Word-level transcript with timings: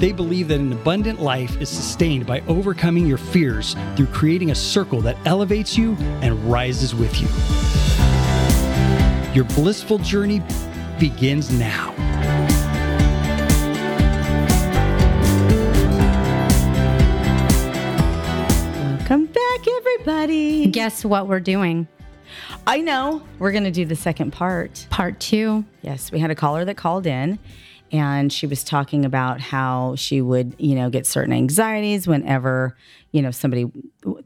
They 0.00 0.12
believe 0.12 0.48
that 0.48 0.60
an 0.60 0.72
abundant 0.72 1.20
life 1.20 1.60
is 1.60 1.68
sustained 1.68 2.24
by 2.24 2.40
overcoming 2.48 3.06
your 3.06 3.18
fears 3.18 3.76
through 3.96 4.06
creating 4.06 4.50
a 4.50 4.54
circle 4.54 5.02
that 5.02 5.18
elevates 5.26 5.76
you 5.76 5.94
and 6.22 6.42
rises 6.50 6.94
with 6.94 7.20
you. 7.20 7.28
Your 9.34 9.44
blissful 9.44 9.98
journey 9.98 10.42
begins 10.98 11.50
now. 11.50 11.90
Welcome 18.96 19.26
back, 19.26 19.68
everybody. 19.68 20.66
Guess 20.68 21.04
what 21.04 21.28
we're 21.28 21.40
doing? 21.40 21.86
I 22.66 22.78
know 22.78 23.20
we're 23.38 23.52
going 23.52 23.64
to 23.64 23.70
do 23.70 23.84
the 23.84 23.96
second 23.96 24.30
part. 24.30 24.86
Part 24.88 25.20
two. 25.20 25.66
Yes, 25.82 26.10
we 26.10 26.20
had 26.20 26.30
a 26.30 26.34
caller 26.34 26.64
that 26.64 26.78
called 26.78 27.06
in 27.06 27.38
and 27.92 28.32
she 28.32 28.46
was 28.46 28.62
talking 28.62 29.04
about 29.04 29.40
how 29.40 29.94
she 29.96 30.20
would, 30.20 30.54
you 30.58 30.74
know, 30.74 30.90
get 30.90 31.06
certain 31.06 31.32
anxieties 31.32 32.06
whenever, 32.06 32.76
you 33.12 33.20
know, 33.20 33.30
somebody, 33.30 33.70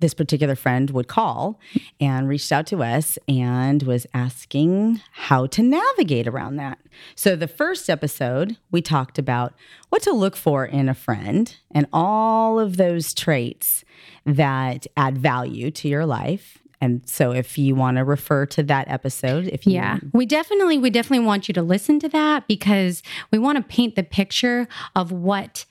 this 0.00 0.14
particular 0.14 0.54
friend 0.54 0.90
would 0.90 1.08
call 1.08 1.58
and 2.00 2.28
reached 2.28 2.52
out 2.52 2.66
to 2.66 2.82
us 2.82 3.18
and 3.26 3.82
was 3.84 4.06
asking 4.12 5.00
how 5.12 5.46
to 5.46 5.62
navigate 5.62 6.26
around 6.26 6.56
that. 6.56 6.78
So, 7.14 7.36
the 7.36 7.48
first 7.48 7.88
episode, 7.88 8.56
we 8.70 8.82
talked 8.82 9.18
about 9.18 9.54
what 9.88 10.02
to 10.02 10.12
look 10.12 10.36
for 10.36 10.64
in 10.64 10.88
a 10.88 10.94
friend 10.94 11.54
and 11.70 11.86
all 11.92 12.60
of 12.60 12.76
those 12.76 13.14
traits 13.14 13.84
that 14.26 14.86
add 14.96 15.18
value 15.18 15.70
to 15.70 15.88
your 15.88 16.06
life 16.06 16.58
and 16.80 17.08
so 17.08 17.32
if 17.32 17.56
you 17.56 17.74
want 17.74 17.96
to 17.96 18.04
refer 18.04 18.46
to 18.46 18.62
that 18.64 18.88
episode, 18.88 19.46
if 19.48 19.66
you 19.66 19.74
Yeah. 19.74 19.98
We 20.12 20.26
definitely 20.26 20.78
we 20.78 20.90
definitely 20.90 21.26
want 21.26 21.48
you 21.48 21.54
to 21.54 21.62
listen 21.62 21.98
to 22.00 22.08
that 22.10 22.46
because 22.48 23.02
we 23.30 23.38
want 23.38 23.56
to 23.58 23.64
paint 23.64 23.96
the 23.96 24.02
picture 24.02 24.68
of 24.94 25.12
what 25.12 25.64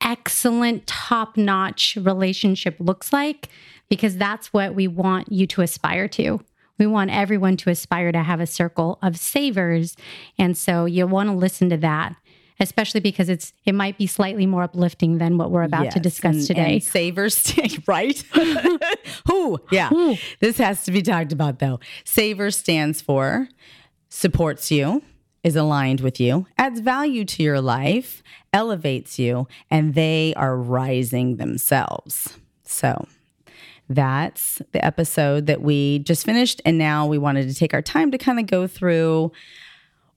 excellent 0.00 0.86
top-notch 0.86 1.98
relationship 2.00 2.76
looks 2.78 3.12
like 3.12 3.48
because 3.88 4.16
that's 4.16 4.52
what 4.52 4.74
we 4.74 4.88
want 4.88 5.30
you 5.30 5.46
to 5.46 5.60
aspire 5.60 6.08
to. 6.08 6.40
We 6.78 6.86
want 6.86 7.10
everyone 7.10 7.58
to 7.58 7.70
aspire 7.70 8.10
to 8.10 8.22
have 8.22 8.40
a 8.40 8.46
circle 8.46 8.98
of 9.02 9.18
savers. 9.18 9.96
And 10.38 10.56
so 10.56 10.86
you'll 10.86 11.08
want 11.08 11.28
to 11.28 11.34
listen 11.34 11.68
to 11.68 11.76
that 11.78 12.16
especially 12.60 13.00
because 13.00 13.28
it's 13.28 13.52
it 13.64 13.74
might 13.74 13.98
be 13.98 14.06
slightly 14.06 14.46
more 14.46 14.62
uplifting 14.62 15.18
than 15.18 15.38
what 15.38 15.50
we're 15.50 15.62
about 15.62 15.84
Yes, 15.84 15.94
to 15.94 16.00
discuss 16.00 16.36
and- 16.36 16.46
today. 16.46 16.72
And 16.74 16.82
savers, 16.82 17.52
right? 17.86 18.18
Who? 19.26 19.58
Yeah. 19.72 19.88
Who? 19.88 20.16
This 20.40 20.58
has 20.58 20.84
to 20.84 20.92
be 20.92 21.02
talked 21.02 21.32
about 21.32 21.58
though. 21.58 21.80
Saver 22.04 22.50
stands 22.50 23.00
for 23.00 23.48
supports 24.08 24.70
you, 24.70 25.02
is 25.42 25.56
aligned 25.56 26.00
with 26.00 26.20
you, 26.20 26.46
adds 26.58 26.80
value 26.80 27.24
to 27.24 27.42
your 27.42 27.60
life, 27.60 28.22
elevates 28.52 29.18
you, 29.18 29.46
and 29.70 29.94
they 29.94 30.34
are 30.36 30.56
rising 30.56 31.36
themselves. 31.36 32.36
So 32.64 33.06
that's 33.88 34.60
the 34.72 34.84
episode 34.84 35.46
that 35.46 35.62
we 35.62 36.00
just 36.00 36.24
finished. 36.24 36.60
And 36.64 36.78
now 36.78 37.06
we 37.06 37.18
wanted 37.18 37.48
to 37.48 37.54
take 37.54 37.74
our 37.74 37.82
time 37.82 38.10
to 38.12 38.18
kind 38.18 38.38
of 38.38 38.46
go 38.46 38.66
through 38.66 39.32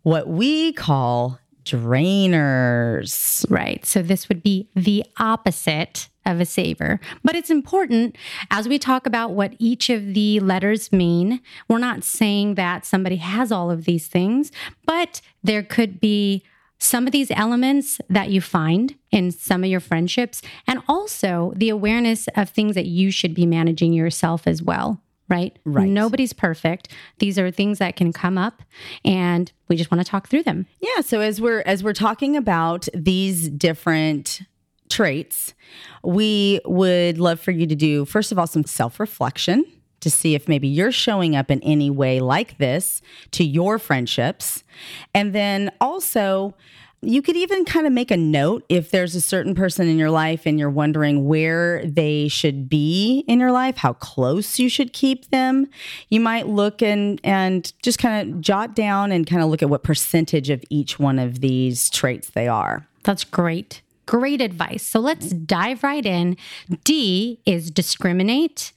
what 0.04 0.28
we 0.28 0.74
call 0.74 1.40
drainers. 1.66 3.46
Right. 3.50 3.86
So 3.86 4.02
this 4.02 4.30
would 4.30 4.44
be 4.44 4.70
the 4.76 5.04
opposite 5.18 6.10
of 6.26 6.40
a 6.40 6.46
saver. 6.46 7.00
But 7.24 7.36
it's 7.36 7.50
important 7.50 8.18
as 8.50 8.68
we 8.68 8.80
talk 8.80 9.06
about 9.06 9.32
what 9.32 9.54
each 9.60 9.90
of 9.90 10.14
the 10.14 10.40
letters 10.40 10.92
mean. 10.92 11.42
We're 11.68 11.80
not 11.80 12.04
saying 12.04 12.56
that 12.56 12.86
somebody 12.86 13.18
has 13.18 13.52
all 13.52 13.70
of 13.70 13.86
these 13.86 14.08
things, 14.08 14.52
but 14.86 15.22
there 15.44 15.64
could 15.64 16.00
be 16.00 16.44
some 16.80 17.06
of 17.06 17.14
these 17.14 17.32
elements 17.32 18.02
that 18.10 18.30
you 18.30 18.42
find 18.42 18.96
in 19.10 19.32
some 19.32 19.64
of 19.64 19.70
your 19.70 19.80
friendships, 19.80 20.42
and 20.68 20.82
also 20.88 21.54
the 21.56 21.70
awareness 21.70 22.28
of 22.36 22.50
things 22.50 22.76
that 22.76 22.88
you 22.88 23.10
should 23.10 23.34
be 23.34 23.46
managing 23.46 23.94
yourself 23.94 24.46
as 24.48 24.62
well. 24.62 25.02
Right? 25.34 25.58
Right. 25.66 25.90
Nobody's 25.90 26.32
perfect. 26.32 26.90
These 27.18 27.40
are 27.40 27.50
things 27.50 27.80
that 27.80 27.96
can 27.96 28.14
come 28.14 28.38
up, 28.38 28.62
and 29.04 29.52
we 29.68 29.76
just 29.76 29.90
want 29.90 30.06
to 30.06 30.10
talk 30.10 30.28
through 30.28 30.44
them. 30.44 30.68
Yeah, 30.80 31.02
so 31.02 31.22
as 31.22 31.42
we're 31.42 31.62
as 31.66 31.84
we're 31.84 31.94
talking 31.94 32.38
about 32.38 32.88
these 32.94 33.50
different 33.50 34.42
traits, 34.90 35.56
we 36.04 36.62
would 36.66 37.18
love 37.18 37.40
for 37.40 37.50
you 37.50 37.66
to 37.66 37.76
do 37.76 38.06
first 38.06 38.32
of 38.32 38.38
all 38.38 38.46
some 38.46 38.64
self-reflection 38.64 39.66
to 40.02 40.12
see 40.12 40.36
if 40.36 40.48
maybe 40.48 40.68
you're 40.68 40.92
showing 40.92 41.36
up 41.36 41.50
in 41.50 41.64
any 41.64 41.90
way 41.90 42.20
like 42.20 42.60
this 42.60 43.02
to 43.32 43.44
your 43.44 43.80
friendships. 43.80 44.64
And 45.16 45.34
then 45.34 45.72
also 45.82 46.54
you 47.04 47.22
could 47.22 47.36
even 47.36 47.66
kind 47.66 47.86
of 47.86 47.94
make 47.94 48.12
a 48.12 48.18
note 48.18 48.66
if 48.70 48.92
there's 48.92 49.16
a 49.16 49.22
certain 49.22 49.56
person 49.56 49.88
in 49.88 49.98
your 49.98 50.10
life 50.10 50.46
and 50.46 50.58
you're 50.58 50.70
wondering 50.70 51.28
where 51.28 51.86
they 51.86 52.28
should 52.28 52.70
be 52.70 53.24
in 53.28 53.40
your 53.40 53.52
life, 53.52 53.78
how 53.78 53.94
close 53.94 54.60
you 54.60 54.70
should 54.70 54.94
keep 54.94 55.30
them. 55.30 55.68
You 56.10 56.20
might 56.20 56.48
look 56.48 56.82
and 56.82 57.20
and 57.24 57.72
just 57.82 58.00
kind 58.00 58.34
of 58.34 58.42
jot 58.42 58.76
down 58.76 59.12
and 59.12 59.28
kind 59.28 59.44
of 59.44 59.50
look 59.50 59.62
at 59.62 59.70
what 59.70 59.84
percentage 59.84 60.50
of 60.50 60.64
each 60.70 61.00
one 61.00 61.20
of 61.20 61.42
these 61.42 61.90
traits 61.90 62.30
they 62.32 62.48
are. 62.48 62.88
That's 63.04 63.24
great. 63.24 63.82
Great 64.06 64.42
advice. 64.42 64.84
So 64.84 65.00
let's 65.00 65.30
dive 65.30 65.84
right 65.84 66.06
in. 66.06 66.38
D 66.84 67.40
is 67.46 67.72
discriminate. 67.72 68.74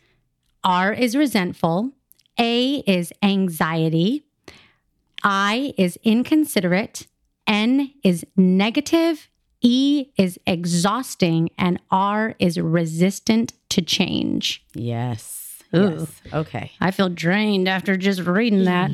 R 0.63 0.93
is 0.93 1.17
resentful. 1.17 1.93
A 2.39 2.83
is 2.87 3.13
anxiety. 3.23 4.25
I 5.23 5.75
is 5.77 5.99
inconsiderate. 6.05 7.07
N 7.47 7.93
is 8.03 8.25
negative. 8.37 9.29
E 9.63 10.07
is 10.17 10.39
exhausting. 10.47 11.51
And 11.59 11.81
R 11.91 12.35
is 12.39 12.59
resistant 12.59 13.53
to 13.71 13.83
change. 13.83 14.65
Yes. 14.75 15.63
Ooh. 15.75 15.97
Yes. 15.99 16.23
Okay. 16.33 16.73
I 16.81 16.91
feel 16.91 17.09
drained 17.09 17.69
after 17.69 17.97
just 17.97 18.21
reading 18.21 18.65
that. 18.65 18.91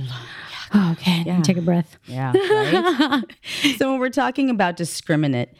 Oh, 0.75 0.93
okay, 0.93 1.41
take 1.43 1.59
a 1.59 1.63
breath. 1.63 1.99
Yeah. 2.07 2.33
Right? 2.33 3.25
so 3.77 3.91
when 3.91 4.01
we're 4.01 4.09
talking 4.09 4.49
about 4.49 4.77
discriminate 4.77 5.51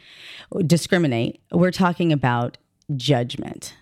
discriminate, 0.65 1.39
we're 1.51 1.71
talking 1.71 2.11
about 2.11 2.57
judgment. 2.95 3.75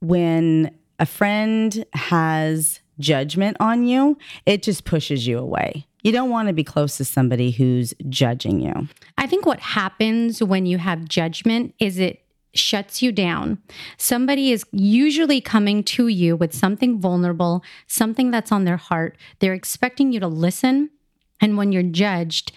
When 0.00 0.74
a 0.98 1.06
friend 1.06 1.84
has 1.92 2.80
judgment 2.98 3.56
on 3.60 3.86
you, 3.86 4.18
it 4.46 4.62
just 4.62 4.84
pushes 4.84 5.26
you 5.26 5.38
away. 5.38 5.86
You 6.04 6.12
don't 6.12 6.30
want 6.30 6.48
to 6.48 6.54
be 6.54 6.62
close 6.62 6.98
to 6.98 7.04
somebody 7.04 7.50
who's 7.50 7.94
judging 8.08 8.60
you. 8.60 8.88
I 9.16 9.26
think 9.26 9.46
what 9.46 9.58
happens 9.58 10.42
when 10.42 10.66
you 10.66 10.76
have 10.76 11.08
judgment 11.08 11.74
is 11.78 11.98
it 11.98 12.20
shuts 12.52 13.02
you 13.02 13.10
down. 13.10 13.58
Somebody 13.96 14.52
is 14.52 14.64
usually 14.70 15.40
coming 15.40 15.82
to 15.84 16.08
you 16.08 16.36
with 16.36 16.54
something 16.54 17.00
vulnerable, 17.00 17.64
something 17.86 18.30
that's 18.30 18.52
on 18.52 18.64
their 18.64 18.76
heart. 18.76 19.16
They're 19.38 19.54
expecting 19.54 20.12
you 20.12 20.20
to 20.20 20.28
listen. 20.28 20.90
And 21.40 21.56
when 21.56 21.72
you're 21.72 21.82
judged, 21.82 22.52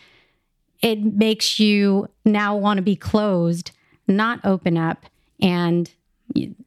it 0.81 1.01
makes 1.01 1.59
you 1.59 2.09
now 2.25 2.55
want 2.55 2.77
to 2.77 2.83
be 2.83 2.97
closed, 2.97 3.71
not 4.07 4.39
open 4.43 4.77
up. 4.77 5.05
And 5.41 5.89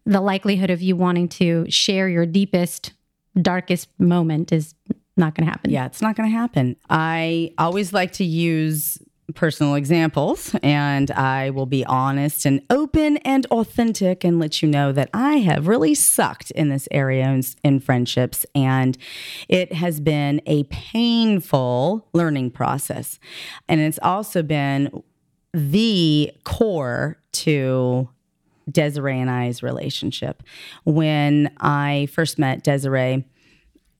the 0.06 0.20
likelihood 0.20 0.70
of 0.70 0.80
you 0.80 0.96
wanting 0.96 1.28
to 1.28 1.66
share 1.70 2.08
your 2.08 2.26
deepest, 2.26 2.94
darkest 3.40 3.88
moment 4.00 4.50
is 4.50 4.74
not 5.20 5.36
going 5.36 5.46
to 5.46 5.50
happen. 5.52 5.70
Yeah, 5.70 5.86
it's 5.86 6.02
not 6.02 6.16
going 6.16 6.28
to 6.28 6.36
happen. 6.36 6.76
I 6.88 7.54
always 7.58 7.92
like 7.92 8.12
to 8.14 8.24
use 8.24 8.98
personal 9.34 9.74
examples 9.74 10.54
and 10.62 11.10
I 11.12 11.50
will 11.50 11.66
be 11.66 11.84
honest 11.84 12.44
and 12.46 12.62
open 12.70 13.18
and 13.18 13.46
authentic 13.46 14.24
and 14.24 14.38
let 14.38 14.62
you 14.62 14.68
know 14.68 14.92
that 14.92 15.10
I 15.14 15.34
have 15.38 15.68
really 15.68 15.94
sucked 15.94 16.50
in 16.52 16.68
this 16.68 16.88
area 16.90 17.28
in, 17.28 17.42
in 17.62 17.80
friendships 17.80 18.44
and 18.54 18.96
it 19.48 19.72
has 19.72 20.00
been 20.00 20.40
a 20.46 20.64
painful 20.64 22.08
learning 22.12 22.50
process. 22.50 23.18
And 23.68 23.80
it's 23.80 23.98
also 24.02 24.42
been 24.42 25.02
the 25.52 26.32
core 26.44 27.18
to 27.32 28.08
Desiree 28.70 29.20
and 29.20 29.30
I's 29.30 29.62
relationship. 29.62 30.42
When 30.84 31.52
I 31.58 32.08
first 32.12 32.38
met 32.38 32.62
Desiree, 32.62 33.24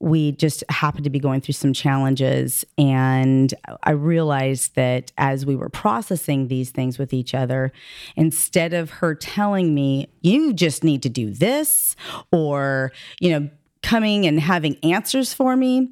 we 0.01 0.33
just 0.33 0.65
happened 0.71 1.05
to 1.05 1.11
be 1.11 1.19
going 1.19 1.43
through 1.43 1.53
some 1.53 1.75
challenges. 1.75 2.65
And 2.79 3.53
I 3.83 3.91
realized 3.91 4.75
that 4.75 5.13
as 5.19 5.45
we 5.45 5.55
were 5.55 5.69
processing 5.69 6.49
these 6.49 6.71
things 6.71 6.99
with 6.99 7.13
each 7.13 7.35
other, 7.35 7.71
instead 8.17 8.73
of 8.73 8.91
her 8.91 9.15
telling 9.15 9.75
me, 9.75 10.09
you 10.23 10.55
just 10.55 10.83
need 10.83 11.03
to 11.03 11.11
do 11.11 11.31
this, 11.31 11.97
or, 12.33 12.93
you 13.21 13.31
know, 13.31 13.51
coming 13.83 14.27
and 14.27 14.41
having 14.41 14.77
answers 14.83 15.35
for 15.35 15.55
me, 15.55 15.91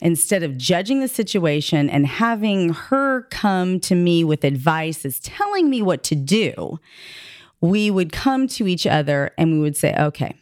instead 0.00 0.42
of 0.42 0.56
judging 0.56 1.00
the 1.00 1.08
situation 1.08 1.90
and 1.90 2.06
having 2.06 2.70
her 2.70 3.22
come 3.30 3.78
to 3.80 3.94
me 3.94 4.24
with 4.24 4.44
advice 4.44 5.04
is 5.04 5.20
telling 5.20 5.68
me 5.68 5.82
what 5.82 6.02
to 6.04 6.14
do, 6.14 6.80
we 7.60 7.90
would 7.90 8.12
come 8.12 8.48
to 8.48 8.66
each 8.66 8.86
other 8.86 9.30
and 9.36 9.52
we 9.52 9.60
would 9.60 9.76
say, 9.76 9.94
okay, 9.96 10.34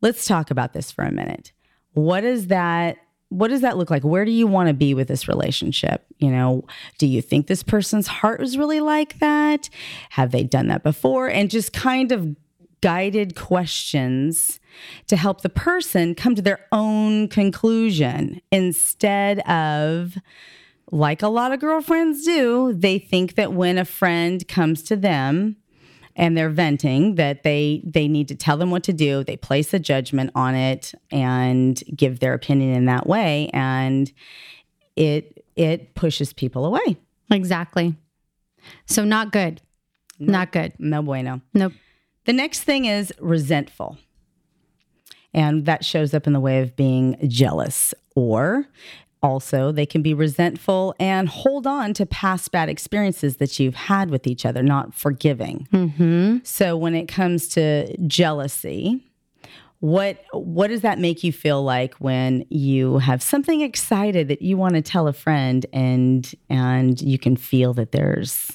let's 0.00 0.24
talk 0.24 0.52
about 0.52 0.72
this 0.72 0.92
for 0.92 1.04
a 1.04 1.10
minute. 1.10 1.52
What 1.98 2.24
is 2.24 2.46
that? 2.48 2.98
What 3.30 3.48
does 3.48 3.60
that 3.60 3.76
look 3.76 3.90
like? 3.90 4.04
Where 4.04 4.24
do 4.24 4.30
you 4.30 4.46
want 4.46 4.68
to 4.68 4.74
be 4.74 4.94
with 4.94 5.08
this 5.08 5.28
relationship? 5.28 6.06
You 6.18 6.30
know, 6.30 6.64
do 6.96 7.06
you 7.06 7.20
think 7.20 7.46
this 7.46 7.62
person's 7.62 8.06
heart 8.06 8.40
was 8.40 8.56
really 8.56 8.80
like 8.80 9.18
that? 9.18 9.68
Have 10.10 10.30
they 10.30 10.44
done 10.44 10.68
that 10.68 10.82
before? 10.82 11.28
And 11.28 11.50
just 11.50 11.72
kind 11.74 12.10
of 12.10 12.36
guided 12.80 13.34
questions 13.34 14.60
to 15.08 15.16
help 15.16 15.40
the 15.40 15.48
person 15.48 16.14
come 16.14 16.36
to 16.36 16.42
their 16.42 16.64
own 16.72 17.28
conclusion 17.28 18.40
instead 18.52 19.40
of 19.40 20.16
like 20.90 21.20
a 21.20 21.28
lot 21.28 21.52
of 21.52 21.60
girlfriends 21.60 22.24
do, 22.24 22.72
they 22.72 22.98
think 22.98 23.34
that 23.34 23.52
when 23.52 23.76
a 23.76 23.84
friend 23.84 24.46
comes 24.48 24.82
to 24.84 24.96
them 24.96 25.56
and 26.18 26.36
they're 26.36 26.50
venting 26.50 27.14
that 27.14 27.44
they 27.44 27.80
they 27.86 28.08
need 28.08 28.28
to 28.28 28.34
tell 28.34 28.58
them 28.58 28.70
what 28.70 28.82
to 28.82 28.92
do, 28.92 29.24
they 29.24 29.36
place 29.36 29.72
a 29.72 29.78
judgment 29.78 30.30
on 30.34 30.54
it 30.54 30.92
and 31.10 31.82
give 31.96 32.20
their 32.20 32.34
opinion 32.34 32.74
in 32.74 32.84
that 32.86 33.06
way 33.06 33.48
and 33.54 34.12
it 34.96 35.44
it 35.56 35.94
pushes 35.94 36.32
people 36.32 36.66
away. 36.66 36.96
Exactly. 37.30 37.94
So 38.86 39.04
not 39.04 39.32
good. 39.32 39.62
Not 40.18 40.52
good. 40.52 40.72
No 40.78 41.00
bueno. 41.02 41.40
Nope. 41.54 41.72
The 42.24 42.32
next 42.32 42.64
thing 42.64 42.84
is 42.84 43.12
resentful. 43.20 43.96
And 45.32 45.66
that 45.66 45.84
shows 45.84 46.14
up 46.14 46.26
in 46.26 46.32
the 46.32 46.40
way 46.40 46.60
of 46.62 46.74
being 46.74 47.16
jealous, 47.28 47.94
or 48.16 48.66
also 49.22 49.72
they 49.72 49.86
can 49.86 50.02
be 50.02 50.14
resentful 50.14 50.94
and 50.98 51.28
hold 51.28 51.66
on 51.66 51.94
to 51.94 52.06
past 52.06 52.50
bad 52.52 52.68
experiences 52.68 53.36
that 53.36 53.58
you've 53.58 53.74
had 53.74 54.10
with 54.10 54.26
each 54.26 54.46
other, 54.46 54.62
not 54.62 54.94
forgiving. 54.94 55.66
Mm-hmm. 55.72 56.38
So 56.44 56.76
when 56.76 56.94
it 56.94 57.06
comes 57.06 57.48
to 57.50 57.96
jealousy, 58.06 59.04
what 59.80 60.24
what 60.32 60.68
does 60.68 60.80
that 60.80 60.98
make 60.98 61.22
you 61.22 61.32
feel 61.32 61.62
like 61.62 61.94
when 61.94 62.44
you 62.48 62.98
have 62.98 63.22
something 63.22 63.60
excited 63.60 64.28
that 64.28 64.42
you 64.42 64.56
want 64.56 64.74
to 64.74 64.82
tell 64.82 65.06
a 65.06 65.12
friend 65.12 65.66
and 65.72 66.34
and 66.50 67.00
you 67.00 67.18
can 67.18 67.36
feel 67.36 67.72
that 67.74 67.92
there's 67.92 68.50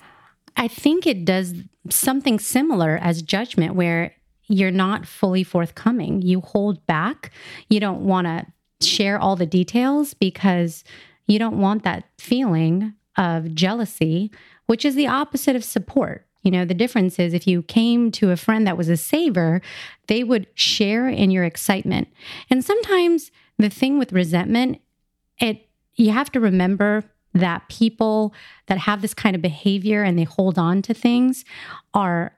I 0.58 0.68
think 0.68 1.08
it 1.08 1.26
does 1.26 1.54
something 1.90 2.40
similar 2.40 3.00
as 3.02 3.22
judgment 3.22 3.76
where 3.76 4.14
you're 4.48 4.72
not 4.72 5.06
fully 5.06 5.44
forthcoming. 5.44 6.22
You 6.22 6.42
hold 6.42 6.86
back. 6.86 7.32
You 7.70 7.80
don't 7.80 8.02
want 8.02 8.28
to 8.28 8.46
share 8.86 9.20
all 9.20 9.36
the 9.36 9.46
details 9.46 10.14
because 10.14 10.84
you 11.28 11.40
don't 11.40 11.60
want 11.60 11.84
that 11.84 12.06
feeling 12.18 12.94
of 13.18 13.54
jealousy, 13.54 14.32
which 14.66 14.86
is 14.86 14.96
the 14.96 15.08
opposite 15.08 15.56
of 15.56 15.64
support. 15.64 16.26
You 16.42 16.52
know, 16.52 16.66
the 16.66 16.74
difference 16.74 17.20
is 17.20 17.34
if 17.34 17.48
you 17.48 17.64
came 17.64 18.12
to 18.14 18.32
a 18.32 18.38
friend 18.38 18.68
that 18.68 18.78
was 18.78 18.90
a 18.90 18.98
saver, 18.98 19.62
they 20.08 20.24
would 20.24 20.48
share 20.56 21.08
in 21.08 21.32
your 21.32 21.46
excitement. 21.46 22.10
And 22.50 22.64
sometimes 22.64 23.32
the 23.58 23.70
thing 23.70 23.98
with 23.98 24.12
resentment, 24.12 24.82
it 25.40 25.68
you 25.96 26.12
have 26.12 26.32
to 26.32 26.40
remember 26.40 27.04
that 27.34 27.70
people 27.70 28.34
that 28.68 28.80
have 28.80 29.02
this 29.02 29.14
kind 29.14 29.36
of 29.36 29.42
behavior 29.42 30.04
and 30.04 30.18
they 30.18 30.24
hold 30.24 30.58
on 30.60 30.82
to 30.84 30.94
things 30.94 31.46
are 31.94 32.38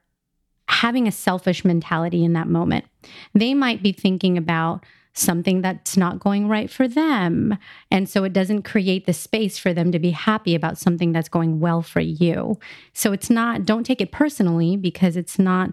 having 0.67 1.07
a 1.07 1.11
selfish 1.11 1.63
mentality 1.63 2.23
in 2.23 2.33
that 2.33 2.47
moment. 2.47 2.85
They 3.33 3.53
might 3.53 3.83
be 3.83 3.91
thinking 3.91 4.37
about 4.37 4.83
something 5.15 5.61
that's 5.61 5.95
not 5.97 6.19
going 6.19 6.47
right 6.47 6.69
for 6.69 6.87
them. 6.87 7.57
And 7.89 8.07
so 8.07 8.23
it 8.23 8.33
doesn't 8.33 8.63
create 8.63 9.05
the 9.05 9.13
space 9.13 9.57
for 9.57 9.73
them 9.73 9.91
to 9.91 9.99
be 9.99 10.11
happy 10.11 10.55
about 10.55 10.77
something 10.77 11.13
that's 11.13 11.29
going 11.29 11.59
well 11.59 11.81
for 11.81 12.01
you. 12.01 12.59
So 12.93 13.13
it's 13.13 13.29
not, 13.29 13.65
don't 13.65 13.85
take 13.85 14.01
it 14.01 14.11
personally 14.11 14.75
because 14.75 15.15
it's 15.15 15.39
not, 15.39 15.71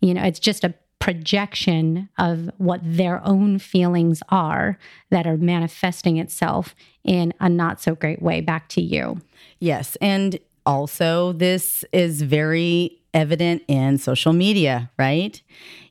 you 0.00 0.12
know, 0.12 0.22
it's 0.22 0.38
just 0.38 0.62
a 0.62 0.74
projection 0.98 2.08
of 2.18 2.48
what 2.58 2.80
their 2.84 3.26
own 3.26 3.58
feelings 3.58 4.22
are 4.28 4.78
that 5.10 5.26
are 5.26 5.36
manifesting 5.36 6.18
itself 6.18 6.76
in 7.02 7.34
a 7.40 7.48
not 7.48 7.80
so 7.80 7.94
great 7.94 8.22
way 8.22 8.40
back 8.40 8.68
to 8.68 8.80
you. 8.80 9.20
Yes. 9.58 9.96
And 10.00 10.38
also, 10.64 11.32
this 11.32 11.84
is 11.92 12.22
very 12.22 12.98
evident 13.14 13.62
in 13.68 13.98
social 13.98 14.32
media, 14.32 14.90
right? 14.98 15.40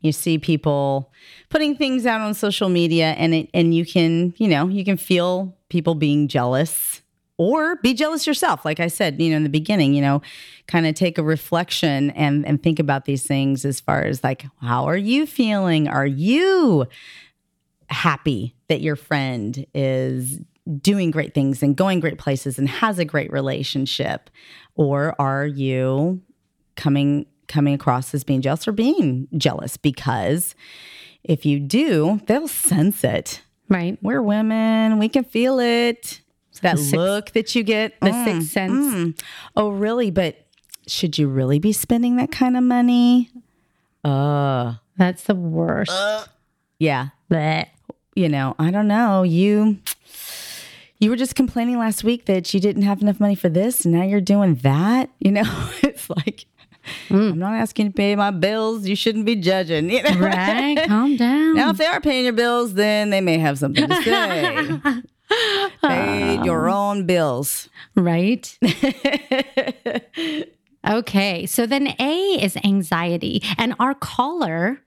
You 0.02 0.12
see 0.12 0.38
people 0.38 1.12
putting 1.50 1.76
things 1.76 2.06
out 2.06 2.22
on 2.22 2.34
social 2.34 2.70
media 2.70 3.12
and 3.12 3.34
it, 3.34 3.50
and 3.54 3.76
you 3.76 3.86
can, 3.86 4.34
you 4.38 4.48
know, 4.48 4.68
you 4.68 4.84
can 4.84 4.98
feel 4.98 5.56
people 5.70 5.96
being 5.96 6.28
jealous 6.28 7.02
or 7.38 7.78
be 7.78 7.94
jealous 7.94 8.28
yourself. 8.28 8.66
Like 8.66 8.80
I 8.80 8.88
said, 8.88 9.20
you 9.22 9.32
know, 9.32 9.38
in 9.38 9.44
the 9.44 9.50
beginning, 9.50 9.94
you 9.94 10.02
know, 10.02 10.22
kind 10.68 10.86
of 10.86 10.96
take 10.96 11.18
a 11.18 11.24
reflection 11.24 12.12
and 12.12 12.46
and 12.46 12.62
think 12.62 12.80
about 12.80 13.06
these 13.06 13.24
things 13.24 13.66
as 13.66 13.80
far 13.80 14.04
as 14.04 14.24
like 14.24 14.46
how 14.62 14.86
are 14.86 14.98
you 14.98 15.26
feeling? 15.26 15.88
Are 15.88 16.06
you 16.06 16.86
happy 17.90 18.56
that 18.68 18.82
your 18.82 18.96
friend 18.96 19.66
is 19.74 20.40
doing 20.82 21.12
great 21.12 21.34
things 21.34 21.64
and 21.64 21.76
going 21.76 22.00
great 22.00 22.18
places 22.18 22.60
and 22.60 22.70
has 22.70 23.00
a 23.00 23.06
great 23.06 23.32
relationship 23.32 24.30
or 24.76 25.16
are 25.20 25.46
you 25.46 26.22
coming 26.76 27.26
coming 27.48 27.74
across 27.74 28.14
as 28.14 28.24
being 28.24 28.42
jealous 28.42 28.68
or 28.68 28.72
being 28.72 29.28
jealous 29.38 29.76
because 29.76 30.56
if 31.24 31.46
you 31.46 31.60
do 31.60 32.22
they'll 32.28 32.48
sense 32.48 33.04
it 33.04 33.42
Right. 33.70 33.98
we're 34.02 34.22
women 34.22 35.00
we 35.00 35.10
can 35.10 35.24
feel 35.24 35.60
it 35.60 36.22
that 36.62 36.78
sixth- 36.78 36.94
look 36.94 37.32
that 37.32 37.56
you 37.56 37.64
get 37.64 38.00
The 38.02 38.12
mm, 38.12 38.26
sixth 38.26 38.52
sense. 38.52 38.72
mm. 38.96 39.22
oh 39.56 39.70
really 39.70 40.12
but 40.12 40.36
should 40.88 41.18
you 41.18 41.28
really 41.28 41.58
be 41.60 41.74
spending 41.74 42.18
that 42.18 42.32
kind 42.32 42.56
of 42.56 42.64
money 42.64 43.32
uh 44.04 44.76
That's 44.98 45.24
the 45.24 45.36
worst. 45.36 45.92
yeah 46.80 47.10
Blech. 47.32 47.68
you 48.16 48.28
know, 48.30 48.56
I 48.60 48.72
don't 48.72 48.88
know. 48.90 49.24
You 49.24 49.80
you 51.02 51.10
were 51.10 51.16
just 51.16 51.36
complaining 51.36 51.80
last 51.80 52.04
week 52.04 52.26
that 52.26 52.54
you 52.54 52.60
didn't 52.60 52.84
have 52.84 53.02
enough 53.02 53.20
money 53.20 53.34
for 53.34 53.50
this, 53.50 53.84
and 53.84 53.94
now 53.94 54.04
you're 54.04 54.22
doing 54.22 54.56
that. 54.56 55.10
You 55.20 55.32
know, 55.32 55.70
it's 55.84 56.10
like 56.10 56.46
hmm. 57.08 57.16
I'm 57.16 57.40
not 57.40 57.54
asking 57.54 57.86
you 57.86 57.92
to 57.92 57.96
pay 57.96 58.16
my 58.16 58.32
bills. 58.32 58.88
You 58.88 58.96
shouldn't 58.96 59.26
be 59.26 59.36
judging. 59.36 59.90
You 59.90 60.02
know? 60.04 60.20
Right. 60.20 60.84
Calm 60.88 61.16
down. 61.16 61.56
Now, 61.56 61.70
if 61.70 61.78
they 61.78 61.86
are 61.86 62.02
paying 62.02 62.24
your 62.26 62.34
bills, 62.34 62.74
then 62.74 63.12
they 63.12 63.22
may 63.22 63.38
have 63.38 63.60
something 63.60 63.88
to 63.88 64.04
say. 64.04 64.80
Pay 65.82 66.38
um, 66.38 66.44
your 66.44 66.70
own 66.70 67.06
bills. 67.06 67.70
Right. 67.96 68.58
okay. 70.90 71.46
So 71.46 71.66
then 71.66 71.96
A 72.00 72.44
is 72.44 72.58
anxiety. 72.66 73.42
And 73.58 73.76
our 73.80 73.94
caller 73.94 74.82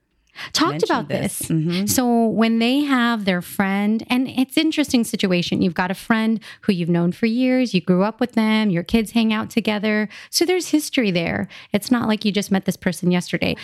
talked 0.53 0.83
about 0.83 1.07
this. 1.07 1.39
this. 1.39 1.49
Mm-hmm. 1.49 1.85
So 1.85 2.27
when 2.27 2.59
they 2.59 2.81
have 2.81 3.25
their 3.25 3.41
friend, 3.41 4.03
and 4.09 4.27
it's 4.27 4.57
interesting 4.57 5.03
situation. 5.03 5.61
You've 5.61 5.73
got 5.73 5.91
a 5.91 5.95
friend 5.95 6.39
who 6.61 6.73
you've 6.73 6.89
known 6.89 7.11
for 7.11 7.25
years, 7.25 7.73
you 7.73 7.81
grew 7.81 8.03
up 8.03 8.19
with 8.19 8.33
them, 8.33 8.69
your 8.69 8.83
kids 8.83 9.11
hang 9.11 9.33
out 9.33 9.49
together. 9.49 10.09
So 10.29 10.45
there's 10.45 10.69
history 10.69 11.11
there. 11.11 11.47
It's 11.73 11.91
not 11.91 12.07
like 12.07 12.25
you 12.25 12.31
just 12.31 12.51
met 12.51 12.65
this 12.65 12.77
person 12.77 13.11
yesterday. 13.11 13.55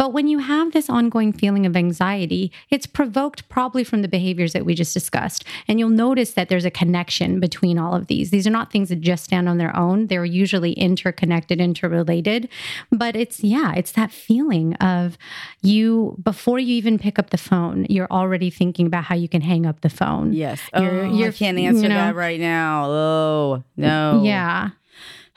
But 0.00 0.14
when 0.14 0.28
you 0.28 0.38
have 0.38 0.72
this 0.72 0.88
ongoing 0.88 1.30
feeling 1.30 1.66
of 1.66 1.76
anxiety, 1.76 2.50
it's 2.70 2.86
provoked 2.86 3.46
probably 3.50 3.84
from 3.84 4.00
the 4.00 4.08
behaviors 4.08 4.54
that 4.54 4.64
we 4.64 4.74
just 4.74 4.94
discussed. 4.94 5.44
And 5.68 5.78
you'll 5.78 5.90
notice 5.90 6.30
that 6.30 6.48
there's 6.48 6.64
a 6.64 6.70
connection 6.70 7.38
between 7.38 7.78
all 7.78 7.94
of 7.94 8.06
these. 8.06 8.30
These 8.30 8.46
are 8.46 8.50
not 8.50 8.72
things 8.72 8.88
that 8.88 9.02
just 9.02 9.24
stand 9.24 9.46
on 9.46 9.58
their 9.58 9.76
own, 9.76 10.06
they're 10.06 10.24
usually 10.24 10.72
interconnected, 10.72 11.60
interrelated. 11.60 12.48
But 12.90 13.14
it's, 13.14 13.44
yeah, 13.44 13.74
it's 13.76 13.92
that 13.92 14.10
feeling 14.10 14.72
of 14.76 15.18
you, 15.60 16.16
before 16.22 16.58
you 16.58 16.74
even 16.76 16.98
pick 16.98 17.18
up 17.18 17.28
the 17.28 17.36
phone, 17.36 17.86
you're 17.90 18.10
already 18.10 18.48
thinking 18.48 18.86
about 18.86 19.04
how 19.04 19.16
you 19.16 19.28
can 19.28 19.42
hang 19.42 19.66
up 19.66 19.82
the 19.82 19.90
phone. 19.90 20.32
Yes. 20.32 20.62
You're- 20.74 21.00
oh, 21.10 21.12
you're- 21.14 21.28
I 21.28 21.32
can't 21.32 21.58
answer 21.58 21.82
you 21.82 21.88
know- 21.90 21.96
that 21.96 22.14
right 22.14 22.40
now. 22.40 22.86
Oh 22.86 23.64
no. 23.76 24.22
Yeah. 24.24 24.70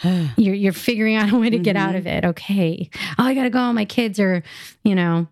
you're 0.38 0.56
you're 0.56 0.74
figuring 0.74 1.16
out 1.16 1.32
a 1.32 1.38
way 1.38 1.50
to 1.50 1.60
get 1.60 1.76
out 1.76 1.96
of 1.96 2.06
mm-hmm. 2.06 2.18
it. 2.18 2.26
Okay. 2.26 2.90
Oh, 3.18 3.24
I 3.24 3.34
gotta 3.34 3.50
go. 3.50 3.72
My 3.74 3.86
kids 3.86 4.20
are, 4.20 4.44
you 4.84 4.96
know, 4.96 5.28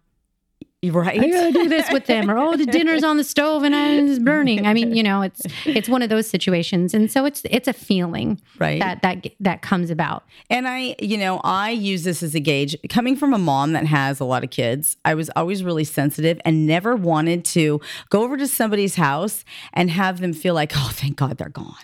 Right. 0.84 1.20
I 1.20 1.30
gotta 1.30 1.52
do 1.52 1.70
this 1.70 1.92
with 1.92 2.08
them, 2.08 2.32
or 2.32 2.40
oh, 2.40 2.58
the 2.58 2.66
dinner's 2.66 3.04
on 3.04 3.18
the 3.18 3.24
stove 3.24 3.64
and 3.64 3.76
it's 3.76 4.18
burning. 4.18 4.66
I 4.66 4.74
mean, 4.74 4.96
you 4.96 5.04
know, 5.04 5.22
it's 5.22 5.44
it's 5.64 5.88
one 5.88 6.02
of 6.02 6.10
those 6.10 6.28
situations, 6.28 6.96
and 6.96 7.12
so 7.12 7.24
it's 7.26 7.44
it's 7.52 7.68
a 7.68 7.74
feeling 7.74 8.42
Right. 8.58 8.80
that 8.80 9.04
that 9.04 9.28
that 9.40 9.62
comes 9.62 9.92
about. 9.92 10.24
And 10.50 10.68
I, 10.68 10.96
you 10.98 11.20
know, 11.20 11.40
I 11.44 11.70
use 11.70 12.04
this 12.04 12.24
as 12.24 12.34
a 12.34 12.40
gauge. 12.40 12.76
Coming 12.90 13.16
from 13.16 13.32
a 13.32 13.38
mom 13.38 13.74
that 13.74 13.86
has 13.86 14.20
a 14.20 14.26
lot 14.26 14.44
of 14.44 14.50
kids, 14.50 14.98
I 15.06 15.14
was 15.14 15.30
always 15.36 15.64
really 15.64 15.84
sensitive 15.84 16.42
and 16.46 16.66
never 16.66 16.96
wanted 16.96 17.46
to 17.46 17.80
go 18.10 18.24
over 18.24 18.36
to 18.36 18.48
somebody's 18.48 18.96
house 18.96 19.46
and 19.74 19.92
have 19.92 20.20
them 20.20 20.34
feel 20.34 20.56
like, 20.56 20.72
oh, 20.76 20.90
thank 20.94 21.18
God 21.18 21.38
they're 21.38 21.50
gone. 21.50 21.76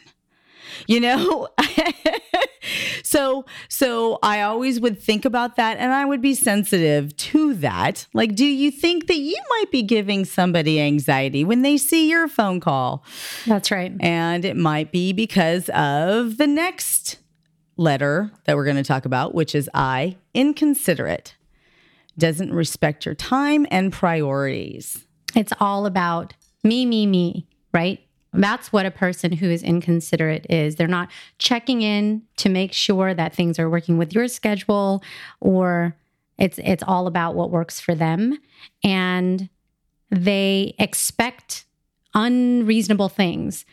You 0.88 1.02
know? 1.02 1.50
So 3.08 3.46
so 3.70 4.20
I 4.22 4.42
always 4.42 4.82
would 4.82 5.02
think 5.02 5.24
about 5.24 5.56
that 5.56 5.78
and 5.78 5.94
I 5.94 6.04
would 6.04 6.22
be 6.22 6.34
sensitive 6.34 7.16
to 7.18 7.54
that. 7.56 8.06
Like 8.14 8.36
do 8.36 8.46
you 8.46 8.70
think 8.70 9.08
that 9.08 9.18
you 9.18 9.40
might 9.50 9.72
be 9.72 9.82
giving 9.82 10.26
somebody 10.26 10.82
anxiety 10.82 11.46
when 11.46 11.62
they 11.62 11.78
see 11.78 12.10
your 12.10 12.28
phone 12.28 12.60
call? 12.60 13.06
That's 13.46 13.72
right. 13.72 13.94
And 14.02 14.44
it 14.44 14.58
might 14.58 14.92
be 14.92 15.14
because 15.14 15.70
of 15.70 16.38
the 16.38 16.48
next 16.48 17.18
letter 17.78 18.32
that 18.46 18.58
we're 18.58 18.66
going 18.66 18.76
to 18.76 18.84
talk 18.84 19.06
about, 19.06 19.34
which 19.34 19.56
is 19.56 19.70
I, 19.74 20.18
inconsiderate. 20.34 21.36
Doesn't 22.18 22.54
respect 22.54 23.06
your 23.06 23.16
time 23.16 23.66
and 23.72 23.94
priorities. 23.94 25.06
It's 25.36 25.54
all 25.60 25.86
about 25.86 26.34
me, 26.64 26.86
me, 26.86 27.06
me, 27.06 27.48
right? 27.74 28.00
That's 28.38 28.72
what 28.72 28.86
a 28.86 28.92
person 28.92 29.32
who 29.32 29.50
is 29.50 29.64
inconsiderate 29.64 30.46
is. 30.50 30.76
They're 30.76 30.88
not 30.88 31.10
checking 31.40 31.82
in 31.82 32.22
to 32.38 32.50
make 32.50 32.74
sure 32.74 33.14
that 33.14 33.34
things 33.34 33.60
are 33.60 33.70
working 33.70 33.98
with 33.98 34.14
your 34.14 34.28
schedule 34.28 35.04
or 35.40 35.96
it's 36.38 36.60
it's 36.64 36.84
all 36.84 37.08
about 37.08 37.36
what 37.36 37.50
works 37.50 37.80
for 37.80 37.96
them 37.96 38.38
and 38.84 39.50
they 40.12 40.76
expect 40.78 41.66
unreasonable 42.14 43.10
things 43.10 43.66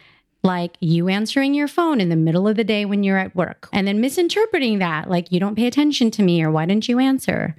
like 0.43 0.77
you 0.81 1.09
answering 1.09 1.55
your 1.55 1.69
phone 1.69 2.01
in 2.01 2.09
the 2.09 2.17
middle 2.17 2.49
of 2.49 2.57
the 2.57 2.65
day 2.65 2.85
when 2.85 3.03
you're 3.03 3.19
at 3.19 3.37
work 3.37 3.69
and 3.73 3.87
then 3.87 4.01
misinterpreting 4.01 4.79
that 4.79 5.09
like 5.09 5.31
you 5.31 5.39
don't 5.39 5.57
pay 5.57 5.67
attention 5.67 6.11
to 6.11 6.23
me 6.23 6.43
or 6.43 6.51
why 6.51 6.65
didn't 6.67 6.89
you 6.89 6.99
answer 6.99 7.55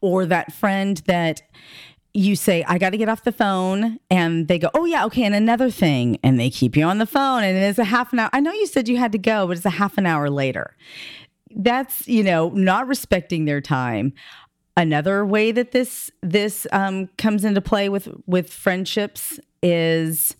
or 0.00 0.26
that 0.26 0.52
friend 0.52 1.02
that 1.06 1.42
you 2.12 2.34
say, 2.34 2.64
I 2.66 2.78
got 2.78 2.90
to 2.90 2.96
get 2.96 3.08
off 3.08 3.24
the 3.24 3.32
phone. 3.32 3.98
And 4.10 4.48
they 4.48 4.58
go, 4.58 4.70
Oh, 4.74 4.84
yeah, 4.84 5.04
okay. 5.06 5.24
And 5.24 5.34
another 5.34 5.70
thing. 5.70 6.18
And 6.22 6.38
they 6.38 6.50
keep 6.50 6.76
you 6.76 6.84
on 6.84 6.98
the 6.98 7.06
phone. 7.06 7.42
And 7.42 7.56
it's 7.56 7.78
a 7.78 7.84
half 7.84 8.12
an 8.12 8.18
hour. 8.18 8.30
I 8.32 8.40
know 8.40 8.52
you 8.52 8.66
said 8.66 8.88
you 8.88 8.96
had 8.96 9.12
to 9.12 9.18
go, 9.18 9.46
but 9.46 9.56
it's 9.56 9.66
a 9.66 9.70
half 9.70 9.98
an 9.98 10.06
hour 10.06 10.28
later. 10.30 10.76
That's, 11.54 12.06
you 12.06 12.22
know, 12.22 12.50
not 12.50 12.86
respecting 12.86 13.44
their 13.44 13.60
time. 13.60 14.12
Another 14.76 15.26
way 15.26 15.52
that 15.52 15.72
this 15.72 16.10
this 16.22 16.66
um, 16.72 17.08
comes 17.18 17.44
into 17.44 17.60
play 17.60 17.88
with 17.88 18.08
with 18.26 18.52
friendships 18.52 19.38
is 19.62 20.36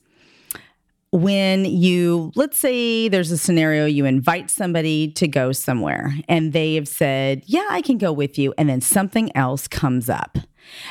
when 1.12 1.64
you 1.64 2.30
let's 2.36 2.56
say 2.56 3.08
there's 3.08 3.32
a 3.32 3.38
scenario 3.38 3.84
you 3.84 4.04
invite 4.04 4.48
somebody 4.48 5.10
to 5.10 5.26
go 5.26 5.50
somewhere 5.50 6.14
and 6.28 6.52
they 6.52 6.76
have 6.76 6.86
said 6.86 7.42
yeah 7.46 7.66
i 7.68 7.82
can 7.82 7.98
go 7.98 8.12
with 8.12 8.38
you 8.38 8.54
and 8.56 8.68
then 8.68 8.80
something 8.80 9.34
else 9.36 9.66
comes 9.66 10.08
up 10.08 10.38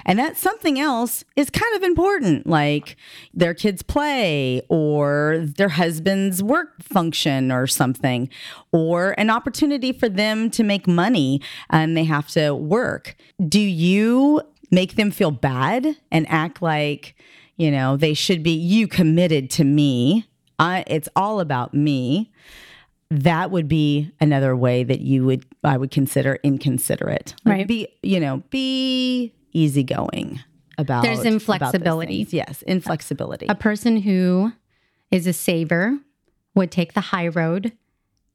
and 0.05 0.19
that 0.19 0.37
something 0.37 0.79
else 0.79 1.23
is 1.35 1.49
kind 1.49 1.75
of 1.75 1.83
important 1.83 2.47
like 2.47 2.95
their 3.33 3.53
kids 3.53 3.81
play 3.81 4.61
or 4.69 5.45
their 5.57 5.69
husband's 5.69 6.41
work 6.41 6.81
function 6.81 7.51
or 7.51 7.67
something 7.67 8.29
or 8.71 9.11
an 9.17 9.29
opportunity 9.29 9.91
for 9.91 10.09
them 10.09 10.49
to 10.49 10.63
make 10.63 10.87
money 10.87 11.41
and 11.69 11.95
they 11.95 12.03
have 12.03 12.27
to 12.27 12.53
work 12.53 13.15
do 13.47 13.59
you 13.59 14.41
make 14.71 14.95
them 14.95 15.11
feel 15.11 15.31
bad 15.31 15.95
and 16.11 16.27
act 16.29 16.61
like 16.61 17.15
you 17.59 17.69
know, 17.69 17.97
they 17.97 18.13
should 18.13 18.41
be 18.41 18.51
you 18.51 18.87
committed 18.87 19.51
to 19.51 19.65
me. 19.65 20.25
I 20.57 20.85
it's 20.87 21.09
all 21.15 21.41
about 21.41 21.73
me. 21.73 22.31
That 23.11 23.51
would 23.51 23.67
be 23.67 24.11
another 24.21 24.55
way 24.55 24.83
that 24.83 25.01
you 25.01 25.25
would 25.25 25.45
I 25.63 25.77
would 25.77 25.91
consider 25.91 26.39
inconsiderate. 26.41 27.35
Like 27.43 27.57
Right. 27.57 27.67
Be, 27.67 27.87
you 28.01 28.21
know, 28.21 28.43
be 28.49 29.33
easygoing 29.53 30.41
about 30.77 31.03
There's 31.03 31.25
inflexibility. 31.25 32.23
things. 32.23 32.33
Yes, 32.33 32.61
inflexibility. 32.63 33.47
a 33.49 33.55
person 33.55 33.97
who 33.97 34.53
is 35.11 35.27
a 35.27 35.33
saver 35.33 35.97
would 36.55 36.71
take 36.71 36.93
the 36.93 37.01
high 37.01 37.27
road 37.27 37.73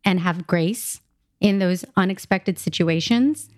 and 0.04 0.20
have 0.20 0.46
grace 0.46 1.00
in 1.40 1.58
those 1.58 1.84
unexpected 1.96 2.58
situations 2.58 3.48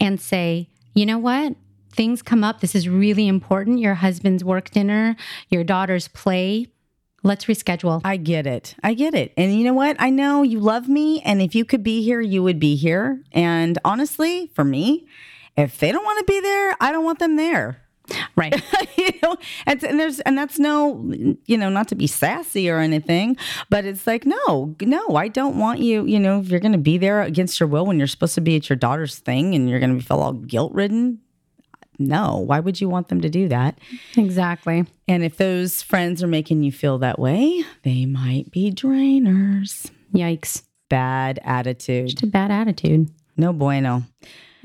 and 0.00 0.20
say, 0.20 0.68
you 0.94 1.06
know 1.06 1.18
what? 1.18 1.54
Things 1.92 2.22
come 2.22 2.44
up. 2.44 2.60
This 2.60 2.74
is 2.74 2.88
really 2.88 3.26
important. 3.26 3.78
Your 3.78 3.94
husband's 3.94 4.44
work 4.44 4.70
dinner, 4.70 5.16
your 5.48 5.64
daughter's 5.64 6.08
play. 6.08 6.68
Let's 7.22 7.46
reschedule. 7.46 8.02
I 8.04 8.18
get 8.18 8.46
it. 8.46 8.76
I 8.84 8.94
get 8.94 9.14
it. 9.14 9.32
And 9.36 9.52
you 9.52 9.64
know 9.64 9.72
what? 9.72 9.96
I 9.98 10.10
know 10.10 10.42
you 10.42 10.60
love 10.60 10.88
me. 10.88 11.20
And 11.22 11.42
if 11.42 11.54
you 11.54 11.64
could 11.64 11.82
be 11.82 12.02
here, 12.02 12.20
you 12.20 12.42
would 12.42 12.60
be 12.60 12.76
here. 12.76 13.20
And 13.32 13.78
honestly, 13.84 14.50
for 14.54 14.62
me, 14.64 15.06
if 15.56 15.78
they 15.78 15.92
don't 15.92 16.04
want 16.04 16.18
to 16.18 16.24
be 16.24 16.40
there, 16.40 16.76
I 16.80 16.92
don't 16.92 17.04
want 17.04 17.18
them 17.18 17.36
there. 17.36 17.82
Right. 18.36 18.54
you 18.96 19.10
know, 19.22 19.36
and, 19.66 19.82
and 19.82 19.98
there's 19.98 20.20
and 20.20 20.38
that's 20.38 20.58
no, 20.58 21.12
you 21.44 21.56
know, 21.56 21.68
not 21.68 21.88
to 21.88 21.94
be 21.94 22.06
sassy 22.06 22.70
or 22.70 22.78
anything, 22.78 23.36
but 23.68 23.84
it's 23.84 24.06
like 24.06 24.24
no, 24.24 24.76
no, 24.80 25.16
I 25.16 25.28
don't 25.28 25.58
want 25.58 25.80
you. 25.80 26.04
You 26.04 26.20
know, 26.20 26.38
if 26.40 26.48
you're 26.48 26.60
going 26.60 26.72
to 26.72 26.78
be 26.78 26.98
there 26.98 27.22
against 27.22 27.58
your 27.58 27.68
will 27.68 27.84
when 27.84 27.98
you're 27.98 28.06
supposed 28.06 28.34
to 28.36 28.40
be 28.40 28.56
at 28.56 28.68
your 28.68 28.76
daughter's 28.76 29.18
thing 29.18 29.54
and 29.54 29.68
you're 29.68 29.80
going 29.80 29.98
to 29.98 30.04
feel 30.04 30.18
all 30.18 30.34
guilt 30.34 30.72
ridden, 30.72 31.20
no. 31.98 32.38
Why 32.38 32.60
would 32.60 32.80
you 32.80 32.88
want 32.88 33.08
them 33.08 33.20
to 33.22 33.28
do 33.28 33.48
that? 33.48 33.78
exactly. 34.16 34.84
And 35.08 35.24
if 35.24 35.36
those 35.36 35.82
friends 35.82 36.22
are 36.22 36.28
making 36.28 36.62
you 36.62 36.72
feel 36.72 36.98
that 36.98 37.18
way, 37.18 37.64
they 37.82 38.06
might 38.06 38.50
be 38.50 38.70
drainers. 38.70 39.90
Yikes. 40.14 40.62
Bad 40.88 41.40
attitude. 41.42 42.08
Just 42.08 42.22
a 42.22 42.26
bad 42.28 42.50
attitude. 42.52 43.10
No 43.36 43.52
bueno. 43.52 44.04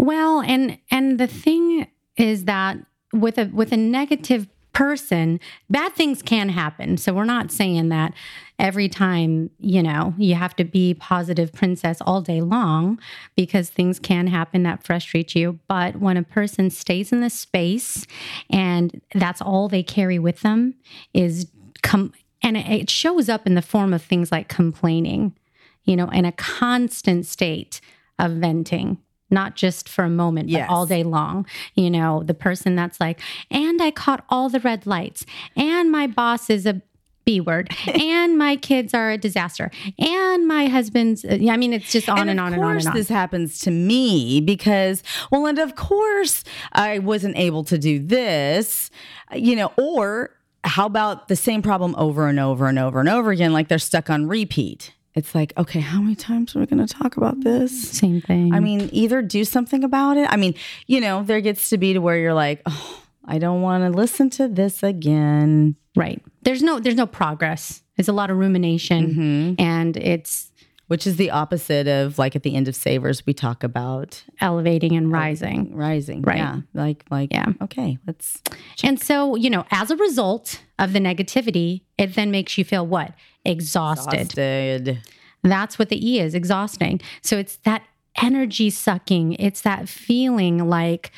Well, 0.01 0.41
and 0.41 0.79
and 0.89 1.19
the 1.19 1.27
thing 1.27 1.85
is 2.17 2.45
that 2.45 2.79
with 3.13 3.37
a 3.37 3.45
with 3.53 3.71
a 3.71 3.77
negative 3.77 4.47
person, 4.73 5.39
bad 5.69 5.93
things 5.93 6.23
can 6.23 6.49
happen. 6.49 6.97
So 6.97 7.13
we're 7.13 7.23
not 7.25 7.51
saying 7.51 7.89
that 7.89 8.15
every 8.57 8.89
time, 8.89 9.51
you 9.59 9.83
know, 9.83 10.15
you 10.17 10.33
have 10.33 10.55
to 10.55 10.63
be 10.63 10.95
positive 10.95 11.53
princess 11.53 12.01
all 12.01 12.19
day 12.19 12.41
long 12.41 12.99
because 13.35 13.69
things 13.69 13.99
can 13.99 14.25
happen 14.25 14.63
that 14.63 14.83
frustrate 14.83 15.35
you, 15.35 15.59
but 15.67 15.97
when 15.97 16.17
a 16.17 16.23
person 16.23 16.71
stays 16.71 17.11
in 17.11 17.21
the 17.21 17.29
space 17.29 18.07
and 18.49 19.01
that's 19.13 19.41
all 19.41 19.69
they 19.69 19.83
carry 19.83 20.17
with 20.17 20.41
them 20.41 20.73
is 21.13 21.45
come 21.83 22.11
and 22.41 22.57
it- 22.57 22.89
shows 22.89 23.29
up 23.29 23.45
in 23.45 23.53
the 23.53 23.61
form 23.61 23.93
of 23.93 24.01
things 24.01 24.31
like 24.31 24.47
complaining, 24.47 25.35
you 25.83 25.95
know, 25.95 26.07
in 26.07 26.25
a 26.25 26.31
constant 26.31 27.27
state 27.27 27.81
of 28.17 28.31
venting 28.31 28.97
not 29.31 29.55
just 29.55 29.87
for 29.89 30.03
a 30.03 30.09
moment, 30.09 30.49
Yes. 30.49 30.67
but 30.67 30.73
all 30.73 30.85
day 30.85 31.03
long. 31.03 31.45
You 31.75 31.89
know, 31.89 32.23
the 32.23 32.33
person 32.33 32.75
that's 32.75 32.99
like, 32.99 33.19
and 33.49 33.81
I 33.81 33.91
caught 33.91 34.23
all 34.29 34.49
the 34.49 34.59
red 34.59 34.85
lights, 34.85 35.25
and 35.55 35.91
my 35.91 36.07
boss 36.07 36.49
is 36.49 36.65
a 36.65 36.81
B 37.23 37.39
word, 37.39 37.69
and 37.87 38.37
my 38.37 38.55
kids 38.55 38.93
are 38.95 39.11
a 39.11 39.17
disaster, 39.17 39.69
and 39.99 40.47
my 40.47 40.65
husband's, 40.67 41.23
uh, 41.23 41.37
I 41.49 41.55
mean, 41.55 41.71
it's 41.71 41.91
just 41.91 42.09
on 42.09 42.27
and, 42.27 42.39
of 42.39 42.45
on 42.45 42.53
and 42.53 42.63
on 42.63 42.71
course 42.71 42.85
and 42.85 42.91
on. 42.93 42.97
this 42.97 43.09
happens 43.09 43.59
to 43.59 43.71
me 43.71 44.41
because 44.41 45.03
well 45.31 45.45
and 45.45 45.59
of 45.59 45.75
course 45.75 46.43
i 46.73 46.97
wasn't 46.99 47.37
able 47.37 47.63
to 47.65 47.77
do 47.77 47.99
this 47.99 48.89
you 49.35 49.55
know 49.55 49.71
or 49.77 50.31
how 50.63 50.85
about 50.87 51.27
the 51.27 51.35
same 51.35 51.61
problem 51.61 51.93
over 51.97 52.27
and 52.27 52.39
over 52.39 52.67
and 52.67 52.79
over 52.79 52.99
and 52.99 53.07
over 53.09 53.29
again 53.31 53.53
like 53.53 53.67
they're 53.67 53.77
stuck 53.79 54.09
on 54.09 54.27
repeat 54.27 54.93
it's 55.15 55.33
like 55.35 55.53
okay 55.57 55.79
how 55.79 55.99
many 56.01 56.15
times 56.15 56.55
are 56.55 56.59
we 56.59 56.65
going 56.65 56.85
to 56.85 56.93
talk 56.93 57.17
about 57.17 57.39
this 57.41 57.89
Same 57.91 58.21
thing. 58.21 58.53
i 58.53 58.59
mean 58.59 58.89
either 58.91 59.21
do 59.21 59.43
something 59.43 59.83
about 59.83 60.17
it 60.17 60.27
i 60.31 60.37
mean 60.37 60.53
you 60.87 61.01
know 61.01 61.23
there 61.23 61.41
gets 61.41 61.69
to 61.69 61.77
be 61.77 61.93
to 61.93 61.99
where 61.99 62.17
you're 62.17 62.33
like 62.33 62.61
oh 62.65 63.03
i 63.25 63.37
don't 63.37 63.61
want 63.61 63.83
to 63.83 63.89
listen 63.89 64.29
to 64.31 64.47
this 64.47 64.83
again 64.83 65.75
right. 65.95 66.21
There's 66.43 66.63
no, 66.63 66.79
there's 66.79 66.95
no 66.95 67.05
progress. 67.05 67.83
There's 67.95 68.07
a 68.07 68.13
lot 68.13 68.31
of 68.31 68.37
rumination, 68.37 69.07
Mm-hmm. 69.13 69.61
and 69.61 69.95
it's 69.97 70.47
which 70.87 71.05
is 71.07 71.15
the 71.17 71.29
opposite 71.31 71.87
of 71.87 72.17
like 72.17 72.35
at 72.35 72.43
the 72.43 72.55
end 72.55 72.67
of 72.67 72.75
savers 72.75 73.25
we 73.25 73.33
talk 73.33 73.63
about 73.63 74.23
elevating 74.41 74.95
and 74.97 75.11
rising. 75.11 75.75
rising 75.75 76.21
Right. 76.23 76.37
yeah 76.37 76.61
like 76.73 77.03
like 77.11 77.31
Yeah. 77.31 77.53
okay 77.61 77.97
let's 78.07 78.41
And 78.83 78.99
so, 78.99 79.35
you 79.35 79.49
know, 79.51 79.65
as 79.71 79.91
a 79.91 79.95
result 79.97 80.61
of 80.79 80.93
the 80.93 80.99
negativity, 80.99 81.81
it 81.97 82.15
then 82.15 82.31
makes 82.31 82.57
you 82.57 82.65
feel 82.65 82.85
what? 82.87 83.13
Exhausted. 83.45 84.19
exhausted. 84.21 85.01
That's 85.43 85.79
what 85.79 85.89
the 85.89 86.07
E 86.07 86.19
is 86.19 86.35
exhausting. 86.35 87.01
So 87.21 87.37
it's 87.37 87.57
that 87.57 87.83
energy 88.21 88.69
sucking. 88.69 89.33
It's 89.33 89.61
that 89.61 89.89
feeling 89.89 90.69
like, 90.69 91.11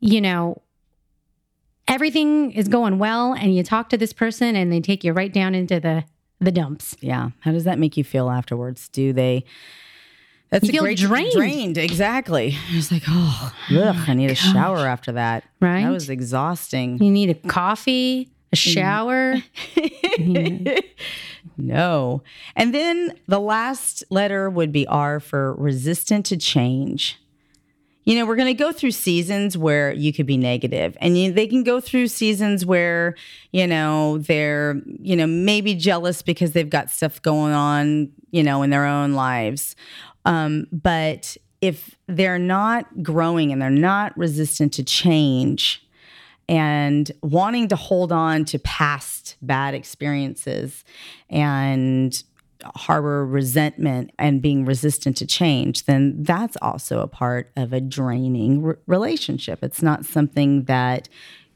you 0.00 0.20
know, 0.20 0.62
everything 1.88 2.52
is 2.52 2.68
going 2.68 2.98
well 2.98 3.32
and 3.32 3.54
you 3.54 3.62
talk 3.62 3.88
to 3.90 3.96
this 3.96 4.12
person 4.12 4.54
and 4.56 4.72
they 4.72 4.80
take 4.80 5.04
you 5.04 5.12
right 5.12 5.32
down 5.32 5.54
into 5.54 5.80
the 5.80 6.04
the 6.40 6.50
dumps. 6.50 6.96
Yeah. 7.00 7.30
How 7.40 7.52
does 7.52 7.64
that 7.64 7.78
make 7.78 7.96
you 7.96 8.02
feel 8.02 8.28
afterwards? 8.28 8.88
Do 8.88 9.12
they? 9.12 9.44
That's 10.50 10.64
You 10.64 10.70
a 10.70 10.72
feel 10.72 10.82
great 10.82 10.98
drained. 10.98 11.32
Drained, 11.32 11.78
exactly. 11.78 12.56
It's 12.70 12.90
like, 12.90 13.04
oh, 13.08 13.54
ugh, 13.70 13.96
I 14.08 14.14
need 14.14 14.26
a 14.28 14.32
oh 14.32 14.34
shower 14.34 14.86
after 14.86 15.12
that. 15.12 15.44
Right. 15.60 15.84
That 15.84 15.92
was 15.92 16.10
exhausting. 16.10 17.02
You 17.02 17.10
need 17.10 17.30
a 17.30 17.34
coffee, 17.34 18.28
a 18.52 18.56
shower. 18.56 19.36
No. 21.56 22.22
And 22.56 22.74
then 22.74 23.18
the 23.26 23.40
last 23.40 24.04
letter 24.10 24.48
would 24.48 24.72
be 24.72 24.86
R 24.86 25.20
for 25.20 25.54
resistant 25.54 26.26
to 26.26 26.36
change. 26.36 27.18
You 28.04 28.16
know, 28.16 28.26
we're 28.26 28.36
going 28.36 28.48
to 28.48 28.54
go 28.54 28.72
through 28.72 28.90
seasons 28.90 29.56
where 29.56 29.92
you 29.92 30.12
could 30.12 30.26
be 30.26 30.36
negative, 30.36 30.96
and 31.00 31.16
you, 31.16 31.32
they 31.32 31.46
can 31.46 31.62
go 31.62 31.80
through 31.80 32.08
seasons 32.08 32.66
where, 32.66 33.14
you 33.52 33.64
know, 33.64 34.18
they're, 34.18 34.82
you 35.00 35.14
know, 35.14 35.26
maybe 35.28 35.76
jealous 35.76 36.20
because 36.20 36.50
they've 36.50 36.68
got 36.68 36.90
stuff 36.90 37.22
going 37.22 37.52
on, 37.52 38.10
you 38.32 38.42
know, 38.42 38.62
in 38.62 38.70
their 38.70 38.86
own 38.86 39.12
lives. 39.12 39.76
Um, 40.24 40.66
but 40.72 41.36
if 41.60 41.96
they're 42.08 42.40
not 42.40 43.04
growing 43.04 43.52
and 43.52 43.62
they're 43.62 43.70
not 43.70 44.16
resistant 44.18 44.72
to 44.72 44.82
change 44.82 45.81
and 46.52 47.10
wanting 47.22 47.66
to 47.66 47.76
hold 47.76 48.12
on 48.12 48.44
to 48.44 48.58
past 48.58 49.36
bad 49.40 49.72
experiences 49.72 50.84
and 51.30 52.22
harbor 52.76 53.24
resentment 53.24 54.10
and 54.18 54.42
being 54.42 54.66
resistant 54.66 55.16
to 55.16 55.26
change, 55.26 55.86
then 55.86 56.22
that's 56.22 56.58
also 56.60 57.00
a 57.00 57.08
part 57.08 57.50
of 57.56 57.72
a 57.72 57.80
draining 57.80 58.74
relationship. 58.86 59.60
It's 59.62 59.82
not 59.82 60.04
something 60.04 60.64
that 60.64 61.08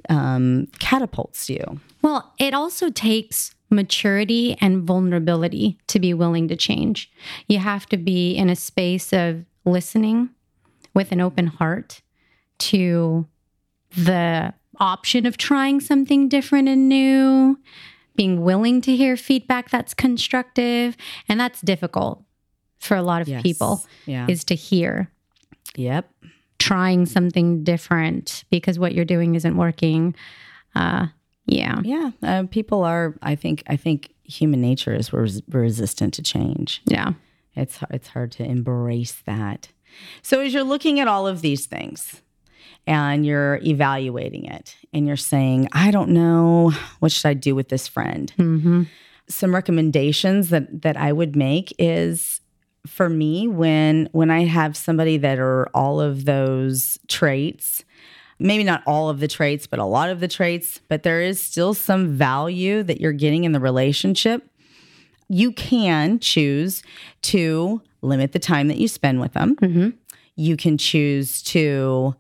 um, 0.09 0.69
catapults 0.79 1.51
you. 1.51 1.79
Well, 2.01 2.33
it 2.39 2.55
also 2.55 2.89
takes 2.89 3.55
maturity 3.69 4.57
and 4.63 4.83
vulnerability 4.83 5.79
to 5.89 6.01
be 6.01 6.15
willing 6.15 6.49
to 6.49 6.57
change. 6.57 7.13
You 7.49 7.59
have 7.59 7.85
to 7.91 7.99
be 7.99 8.35
in 8.35 8.49
a 8.49 8.57
space 8.57 9.13
of 9.13 9.45
listening 9.67 10.31
with 10.95 11.13
an 11.13 11.21
open 11.21 11.49
heart 11.49 12.01
to 12.61 13.27
the 13.95 14.55
option 14.81 15.27
of 15.27 15.37
trying 15.37 15.81
something 15.81 16.29
different 16.29 16.69
and 16.69 16.89
new, 16.89 17.59
being 18.15 18.43
willing 18.43 18.81
to 18.83 18.97
hear 18.97 19.17
feedback 19.17 19.71
that's 19.71 19.95
constructive. 19.95 20.97
And 21.29 21.39
that's 21.39 21.61
difficult 21.61 22.23
for 22.79 22.97
a 22.97 23.03
lot 23.03 23.23
of 23.23 23.29
Yes. 23.29 23.43
people 23.43 23.85
Yeah. 24.07 24.27
is 24.29 24.45
to 24.45 24.55
hear 24.55 25.11
Yep. 25.77 26.11
trying 26.59 27.07
something 27.07 27.63
different 27.65 28.45
because 28.51 28.79
what 28.79 28.95
you're 28.95 29.05
doing 29.05 29.35
isn't 29.35 29.57
working. 29.57 30.15
Uh, 30.75 31.09
yeah. 31.47 31.81
Yeah. 31.85 32.11
Uh, 32.23 32.45
people 32.51 32.83
are. 32.85 33.17
I 33.23 33.35
think. 33.35 33.63
I 33.69 33.77
think 33.77 34.11
human 34.25 34.61
nature 34.61 34.95
is 34.95 35.13
res- 35.13 35.43
resistant 35.49 36.15
to 36.15 36.23
change. 36.23 36.83
Yeah. 36.87 37.13
It's 37.55 37.79
it's 37.91 38.09
hard 38.09 38.33
to 38.33 38.45
embrace 38.45 39.23
that. 39.27 39.69
So 40.23 40.41
as 40.41 40.53
you're 40.53 40.65
looking 40.65 40.99
at 41.01 41.09
all 41.09 41.27
of 41.27 41.41
these 41.43 41.67
things 41.67 42.21
and 42.87 43.27
you're 43.27 43.57
evaluating 43.65 44.45
it 44.47 44.77
and 44.93 45.07
you're 45.07 45.17
saying, 45.17 45.69
I 45.73 45.91
don't 45.91 46.11
know, 46.11 46.73
what 47.01 47.13
should 47.13 47.29
I 47.29 47.35
do 47.35 47.55
with 47.55 47.69
this 47.69 47.89
friend? 47.89 48.31
hmm 48.37 48.85
Some 49.29 49.55
recommendations 49.55 50.51
that 50.51 50.83
that 50.83 50.97
I 50.97 51.13
would 51.13 51.35
make 51.37 51.75
is 51.79 52.41
for 52.87 53.09
me 53.09 53.49
when 53.49 54.09
when 54.13 54.31
I 54.31 54.45
have 54.45 54.77
somebody 54.77 55.17
that 55.19 55.39
are 55.39 55.69
all 55.75 56.01
of 56.01 56.25
those 56.25 56.99
traits, 57.09 57.85
maybe 58.39 58.63
not 58.63 58.83
all 58.87 59.09
of 59.09 59.19
the 59.21 59.29
traits, 59.29 59.67
but 59.67 59.79
a 59.81 59.85
lot 59.85 60.11
of 60.11 60.21
the 60.21 60.29
traits, 60.29 60.81
but 60.89 61.03
there 61.03 61.21
is 61.21 61.41
still 61.41 61.75
some 61.75 62.13
value 62.17 62.83
that 62.85 63.01
you're 63.01 63.13
getting 63.13 63.45
in 63.45 63.53
the 63.53 63.61
relationship 63.61 64.49
you 65.29 65.51
can 65.51 66.21
choose 66.21 66.85
to 67.21 67.83
limit 68.01 68.31
the 68.31 68.39
time 68.39 68.69
that 68.69 68.77
you 68.79 68.87
spend 68.87 69.21
with 69.21 69.33
them. 69.33 69.57
Mhm. 69.57 69.95
You 70.37 70.57
can 70.57 70.79
choose 70.79 71.43
to 71.45 72.15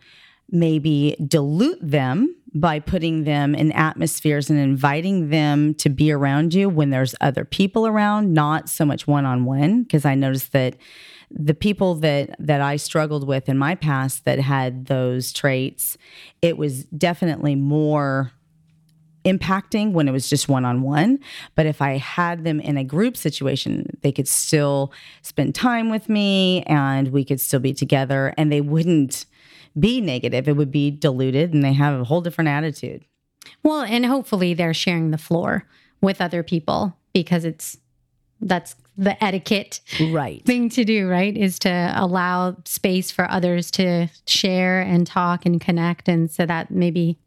maybe 0.50 1.16
dilute 1.26 1.78
them 1.80 2.34
by 2.54 2.78
putting 2.78 3.24
them 3.24 3.54
in 3.54 3.70
atmospheres 3.72 4.48
and 4.48 4.58
inviting 4.58 5.28
them 5.28 5.74
to 5.74 5.90
be 5.90 6.10
around 6.10 6.54
you 6.54 6.68
when 6.68 6.90
there's 6.90 7.14
other 7.20 7.44
people 7.44 7.86
around, 7.86 8.32
not 8.32 8.68
so 8.68 8.84
much 8.84 9.06
one 9.06 9.26
on 9.26 9.44
one. 9.44 9.82
Because 9.82 10.04
I 10.04 10.14
noticed 10.14 10.52
that 10.52 10.76
the 11.30 11.54
people 11.54 11.96
that 11.96 12.34
that 12.38 12.60
I 12.60 12.76
struggled 12.76 13.26
with 13.26 13.48
in 13.48 13.58
my 13.58 13.74
past 13.74 14.24
that 14.24 14.38
had 14.38 14.86
those 14.86 15.32
traits, 15.32 15.98
it 16.40 16.56
was 16.56 16.84
definitely 16.84 17.56
more 17.56 18.32
impacting 19.26 19.92
when 19.92 20.06
it 20.08 20.12
was 20.12 20.30
just 20.30 20.48
one 20.48 20.64
on 20.64 20.82
one. 20.82 21.18
But 21.56 21.66
if 21.66 21.82
I 21.82 21.98
had 21.98 22.44
them 22.44 22.60
in 22.60 22.78
a 22.78 22.84
group 22.84 23.16
situation, 23.16 23.98
they 24.02 24.12
could 24.12 24.28
still 24.28 24.92
spend 25.22 25.54
time 25.54 25.90
with 25.90 26.08
me 26.08 26.62
and 26.62 27.08
we 27.08 27.24
could 27.24 27.40
still 27.40 27.60
be 27.60 27.74
together 27.74 28.32
and 28.38 28.52
they 28.52 28.60
wouldn't 28.60 29.26
be 29.78 30.00
negative. 30.00 30.48
It 30.48 30.56
would 30.56 30.70
be 30.70 30.90
diluted 30.90 31.52
and 31.54 31.62
they 31.64 31.72
have 31.74 32.00
a 32.00 32.04
whole 32.04 32.20
different 32.20 32.48
attitude. 32.48 33.04
Well, 33.62 33.82
and 33.82 34.04
hopefully 34.06 34.54
they're 34.54 34.74
sharing 34.74 35.10
the 35.10 35.18
floor 35.18 35.66
with 36.00 36.20
other 36.20 36.42
people 36.42 36.96
because 37.12 37.44
it's 37.44 37.78
that's 38.40 38.76
the 38.98 39.22
etiquette 39.22 39.80
Right. 40.00 40.44
thing 40.44 40.68
to 40.70 40.84
do, 40.84 41.08
right? 41.08 41.34
Is 41.36 41.58
to 41.60 41.92
allow 41.94 42.56
space 42.64 43.10
for 43.10 43.30
others 43.30 43.70
to 43.72 44.08
share 44.26 44.80
and 44.80 45.06
talk 45.06 45.44
and 45.46 45.60
connect. 45.60 46.08
And 46.08 46.30
so 46.30 46.44
that 46.46 46.70
maybe 46.70 47.18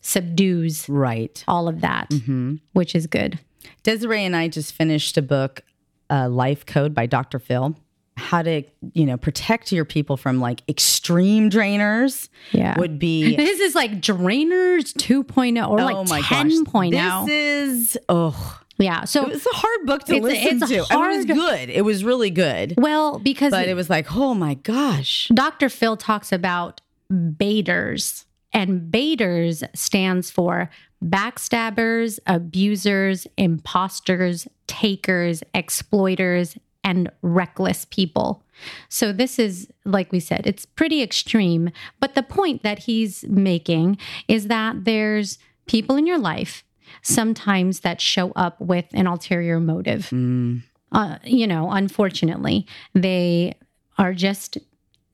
subdues 0.00 0.88
Right. 0.88 1.42
all 1.48 1.68
of 1.68 1.80
that, 1.80 2.12
hmm 2.12 2.56
which 2.72 2.94
is 2.94 3.06
good. 3.06 3.38
Desiree 3.82 4.24
and 4.24 4.34
I 4.36 4.48
just 4.48 4.72
finished 4.72 5.16
a 5.18 5.22
book, 5.22 5.62
uh, 6.10 6.28
Life 6.28 6.64
Code 6.64 6.94
by 6.94 7.06
Dr. 7.06 7.38
Phil. 7.38 7.76
How 8.18 8.42
to, 8.42 8.62
you 8.92 9.06
know, 9.06 9.16
protect 9.16 9.72
your 9.72 9.84
people 9.84 10.16
from 10.16 10.40
like 10.40 10.62
extreme 10.68 11.48
drainers 11.50 12.28
Yeah. 12.52 12.78
would 12.78 12.98
be 12.98 13.36
this 13.44 13.60
is 13.60 13.74
like 13.74 14.00
Drainers 14.00 14.92
2.0 14.94 15.68
or 15.68 15.80
oh 15.80 15.84
like 15.84 16.08
my 16.08 16.20
10.0. 16.20 16.92
gosh. 16.92 17.12
Oh. 17.12 17.26
This 17.26 17.70
is 17.94 17.98
oh 18.08 18.60
yeah. 18.78 19.04
So, 19.04 19.22
It 19.24 19.28
was 19.30 19.44
a 19.46 19.54
hard 19.56 19.86
book 19.86 20.04
to 20.04 20.14
It's 20.16 20.22
listen 20.24 20.62
it's 20.62 20.70
a 20.70 20.74
to. 20.76 20.86
I 20.94 20.96
mean, 20.96 21.12
it 21.12 21.16
was 21.16 21.24
good. 21.38 21.70
It 21.70 21.82
was 21.82 22.04
really 22.04 22.30
good. 22.30 22.74
well, 22.76 23.18
because 23.18 23.50
But 23.50 23.66
it 23.68 23.74
was 23.74 23.90
like, 23.90 24.14
oh 24.14 24.34
my 24.34 24.54
gosh. 24.54 25.28
Dr. 25.34 25.68
Phil 25.68 25.96
talks 25.96 26.30
about 26.30 26.80
baiters, 27.10 28.24
and 28.52 28.90
baiters 28.90 29.64
stands 29.74 30.30
for 30.30 30.70
backstabbers, 31.04 32.18
abusers, 32.26 33.26
imposters, 33.36 34.48
takers, 34.66 35.42
exploiters, 35.54 36.56
and 36.88 37.10
reckless 37.22 37.84
people. 37.84 38.42
So, 38.88 39.12
this 39.12 39.38
is, 39.38 39.68
like 39.84 40.10
we 40.10 40.20
said, 40.20 40.46
it's 40.46 40.66
pretty 40.66 41.02
extreme. 41.02 41.70
But 42.00 42.14
the 42.14 42.22
point 42.22 42.62
that 42.62 42.80
he's 42.80 43.24
making 43.24 43.98
is 44.26 44.48
that 44.48 44.84
there's 44.84 45.38
people 45.66 45.96
in 45.96 46.06
your 46.06 46.18
life 46.18 46.64
sometimes 47.02 47.80
that 47.80 48.00
show 48.00 48.32
up 48.32 48.58
with 48.60 48.86
an 48.94 49.06
ulterior 49.06 49.60
motive 49.60 50.08
Mm, 50.10 50.62
uh, 50.92 51.18
you 51.24 51.46
know, 51.46 51.70
unfortunately, 51.70 52.66
they 52.94 53.54
are 53.98 54.14
just 54.14 54.58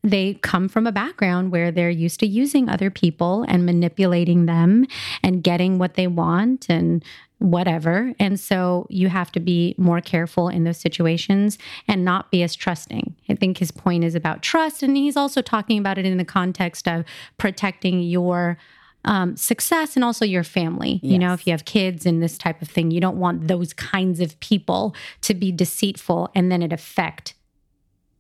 they 0.02 0.34
come 0.34 0.68
from 0.68 0.86
a 0.86 0.92
background 0.92 1.50
where 1.50 1.72
they're 1.72 1.88
used 1.88 2.20
to 2.20 2.26
using 2.26 2.68
other 2.68 2.90
people 2.90 3.44
and 3.48 3.64
manipulating 3.64 4.44
them 4.44 4.86
and 5.22 5.42
getting 5.42 5.78
what 5.78 5.94
they 5.94 6.06
want 6.06 6.68
and 6.68 7.02
whatever. 7.44 8.14
And 8.18 8.40
so 8.40 8.86
you 8.88 9.08
have 9.08 9.30
to 9.32 9.40
be 9.40 9.74
more 9.76 10.00
careful 10.00 10.48
in 10.48 10.64
those 10.64 10.78
situations 10.78 11.58
and 11.86 12.04
not 12.04 12.30
be 12.30 12.42
as 12.42 12.56
trusting. 12.56 13.14
I 13.28 13.34
think 13.34 13.58
his 13.58 13.70
point 13.70 14.02
is 14.02 14.14
about 14.14 14.42
trust. 14.42 14.82
And 14.82 14.96
he's 14.96 15.16
also 15.16 15.42
talking 15.42 15.78
about 15.78 15.98
it 15.98 16.06
in 16.06 16.16
the 16.16 16.24
context 16.24 16.88
of 16.88 17.04
protecting 17.36 18.00
your 18.00 18.56
um, 19.04 19.36
success 19.36 19.94
and 19.94 20.04
also 20.04 20.24
your 20.24 20.42
family. 20.44 21.00
You 21.02 21.18
know, 21.18 21.34
if 21.34 21.46
you 21.46 21.52
have 21.52 21.66
kids 21.66 22.06
and 22.06 22.22
this 22.22 22.38
type 22.38 22.62
of 22.62 22.68
thing, 22.68 22.90
you 22.90 23.00
don't 23.00 23.18
want 23.18 23.46
those 23.48 23.74
kinds 23.74 24.20
of 24.20 24.40
people 24.40 24.94
to 25.20 25.34
be 25.34 25.52
deceitful 25.52 26.30
and 26.34 26.50
then 26.50 26.62
it 26.62 26.72
affect 26.72 27.34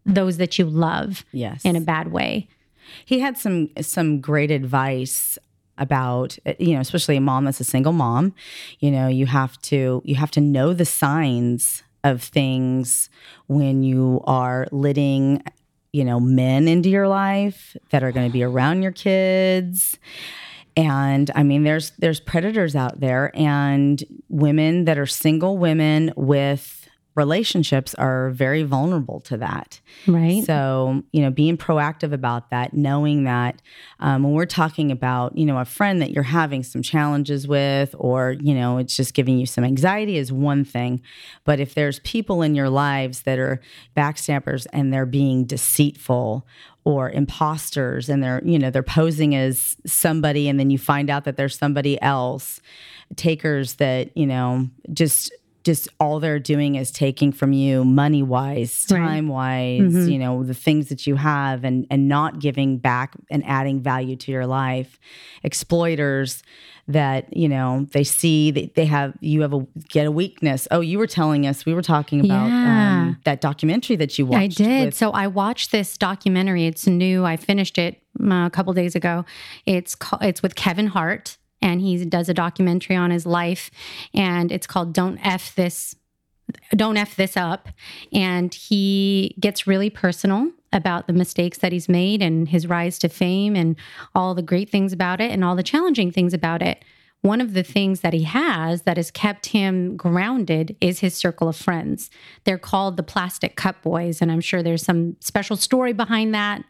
those 0.04 0.36
that 0.36 0.58
you 0.58 0.66
love 0.66 1.24
yes. 1.32 1.64
in 1.64 1.76
a 1.76 1.80
bad 1.80 2.12
way. 2.12 2.46
he 3.06 3.20
had 3.20 3.38
some 3.38 3.70
some 3.80 4.20
great 4.20 4.50
advice 4.50 5.38
about 5.78 6.38
eh, 6.46 6.54
you 6.58 6.74
know 6.74 6.80
especially 6.80 7.16
a 7.16 7.20
mom 7.20 7.44
that's 7.44 7.60
a 7.60 7.64
single 7.64 7.92
mom 7.92 8.34
you 8.78 8.90
know 8.90 9.08
you 9.08 9.26
have 9.26 9.60
to 9.60 10.02
you 10.04 10.14
have 10.14 10.30
to 10.30 10.40
know 10.40 10.72
the 10.72 10.84
signs 10.84 11.82
of 12.04 12.22
things 12.22 13.08
when 13.46 13.82
you 13.82 14.20
are 14.24 14.68
letting 14.70 15.42
you 15.92 16.04
know 16.04 16.20
men 16.20 16.68
into 16.68 16.88
your 16.88 17.08
life 17.08 17.76
that 17.90 18.04
are 18.04 18.12
going 18.12 18.28
to 18.28 18.32
be 18.32 18.42
around 18.42 18.82
your 18.82 18.92
kids. 18.92 19.98
And 20.76 21.30
i 21.36 21.44
mean 21.44 21.62
there's 21.62 21.90
there's 21.98 22.18
predators 22.18 22.74
out 22.74 22.98
there 22.98 23.30
and 23.34 24.02
women 24.28 24.86
that 24.86 24.98
are 24.98 25.06
single 25.06 25.56
women 25.56 26.12
with 26.16 26.88
relationships 27.14 27.94
are 27.94 28.30
very 28.30 28.62
vulnerable 28.62 29.20
to 29.20 29.36
that 29.36 29.80
Right. 30.06 30.44
so, 30.44 31.02
you 31.12 31.22
know, 31.22 31.30
being 31.30 31.56
proactive 31.56 32.12
about 32.12 32.50
that, 32.50 32.74
knowing 32.74 33.24
that 33.24 33.62
um, 34.00 34.22
when 34.22 34.32
we're 34.32 34.46
talking 34.46 34.90
about, 34.90 35.36
you 35.36 35.46
know, 35.46 35.58
a 35.58 35.64
friend 35.64 36.02
that 36.02 36.10
you're 36.10 36.22
having 36.22 36.62
some 36.62 36.82
challenges 36.82 37.46
with, 37.48 37.94
or, 37.98 38.32
you 38.40 38.54
know, 38.54 38.78
it's 38.78 38.96
just 38.96 39.14
giving 39.14 39.38
you 39.38 39.46
some 39.46 39.64
anxiety 39.64 40.16
is 40.16 40.32
one 40.32 40.64
thing. 40.64 41.00
But 41.44 41.60
if 41.60 41.74
there's 41.74 42.00
people 42.00 42.42
in 42.42 42.54
your 42.54 42.68
lives 42.68 43.22
that 43.22 43.38
are 43.38 43.60
backstabbers 43.96 44.66
and 44.72 44.92
they're 44.92 45.06
being 45.06 45.44
deceitful 45.44 46.46
or 46.84 47.10
imposters 47.10 48.08
and 48.08 48.22
they're, 48.22 48.42
you 48.44 48.58
know, 48.58 48.70
they're 48.70 48.82
posing 48.82 49.34
as 49.34 49.76
somebody 49.86 50.48
and 50.48 50.60
then 50.60 50.70
you 50.70 50.78
find 50.78 51.08
out 51.08 51.24
that 51.24 51.36
there's 51.36 51.56
somebody 51.56 52.00
else, 52.02 52.60
takers 53.16 53.74
that, 53.74 54.14
you 54.16 54.26
know, 54.26 54.68
just 54.92 55.32
just 55.64 55.88
all 55.98 56.20
they're 56.20 56.38
doing 56.38 56.74
is 56.74 56.90
taking 56.90 57.32
from 57.32 57.52
you 57.52 57.84
money 57.84 58.22
wise, 58.22 58.84
time 58.84 59.28
wise, 59.28 59.80
Mhm. 59.80 60.12
you 60.12 60.18
know, 60.18 60.42
the 60.44 60.52
things 60.54 60.88
that 60.90 61.06
you 61.06 61.16
have 61.16 61.64
and 61.64 61.86
and 61.90 62.06
not 62.08 62.38
giving 62.38 62.76
back 62.78 63.14
and 63.30 63.42
adding 63.46 63.80
value 63.80 64.14
to 64.16 64.30
your 64.30 64.46
life. 64.46 64.98
Exploiters 65.42 66.42
that, 66.88 67.34
you 67.34 67.48
know, 67.48 67.86
they 67.92 68.04
see 68.04 68.50
that 68.50 68.74
they 68.74 68.84
have 68.84 69.14
you 69.20 69.40
have 69.40 69.54
a 69.54 69.66
get 69.88 70.06
a 70.06 70.10
weakness. 70.10 70.68
Oh, 70.70 70.80
you 70.80 70.98
were 70.98 71.06
telling 71.06 71.46
us, 71.46 71.64
we 71.64 71.72
were 71.72 71.80
talking 71.82 72.20
about 72.24 72.48
Yeah. 72.48 73.00
um, 73.02 73.16
that 73.24 73.40
documentary 73.40 73.96
that 73.96 74.18
you 74.18 74.26
watched. 74.26 74.60
I 74.60 74.64
did. 74.64 74.84
with- 74.86 74.94
so 74.94 75.10
I 75.12 75.26
watched 75.28 75.72
this 75.72 75.96
documentary. 75.96 76.66
It's 76.66 76.86
new. 76.86 77.24
I 77.24 77.36
finished 77.36 77.78
it 77.78 78.02
uh, 78.22 78.44
a 78.46 78.50
couple 78.50 78.72
days 78.74 78.94
ago. 78.94 79.24
It's 79.64 79.94
called, 79.94 80.22
it's 80.22 80.42
with 80.42 80.54
Kevin 80.56 80.88
Hart, 80.88 81.38
and 81.64 81.80
he 81.80 82.04
does 82.04 82.28
a 82.28 82.34
documentary 82.34 82.94
on 82.94 83.10
his 83.10 83.26
life, 83.26 83.70
and 84.14 84.52
it's 84.52 84.68
called 84.68 84.92
"Don't 84.92 85.18
F 85.26 85.52
This." 85.56 85.96
Don't 86.76 86.98
F 86.98 87.16
this 87.16 87.38
up. 87.38 87.70
And 88.12 88.52
he 88.52 89.34
gets 89.40 89.66
really 89.66 89.88
personal 89.88 90.50
about 90.74 91.06
the 91.06 91.14
mistakes 91.14 91.58
that 91.58 91.72
he's 91.72 91.88
made 91.88 92.20
and 92.20 92.48
his 92.48 92.66
rise 92.66 92.98
to 92.98 93.08
fame 93.08 93.56
and 93.56 93.76
all 94.14 94.34
the 94.34 94.42
great 94.42 94.68
things 94.68 94.92
about 94.92 95.22
it 95.22 95.30
and 95.30 95.42
all 95.42 95.56
the 95.56 95.62
challenging 95.62 96.12
things 96.12 96.34
about 96.34 96.60
it. 96.60 96.84
One 97.22 97.40
of 97.40 97.54
the 97.54 97.62
things 97.62 98.00
that 98.00 98.12
he 98.12 98.24
has 98.24 98.82
that 98.82 98.98
has 98.98 99.10
kept 99.10 99.46
him 99.46 99.96
grounded 99.96 100.76
is 100.82 100.98
his 100.98 101.14
circle 101.14 101.48
of 101.48 101.56
friends. 101.56 102.10
They're 102.44 102.58
called 102.58 102.98
the 102.98 103.02
Plastic 103.02 103.56
Cup 103.56 103.82
Boyz, 103.82 104.20
and 104.20 104.30
I'm 104.30 104.42
sure 104.42 104.62
there's 104.62 104.84
some 104.84 105.16
special 105.20 105.56
story 105.56 105.94
behind 105.94 106.34
that. 106.34 106.62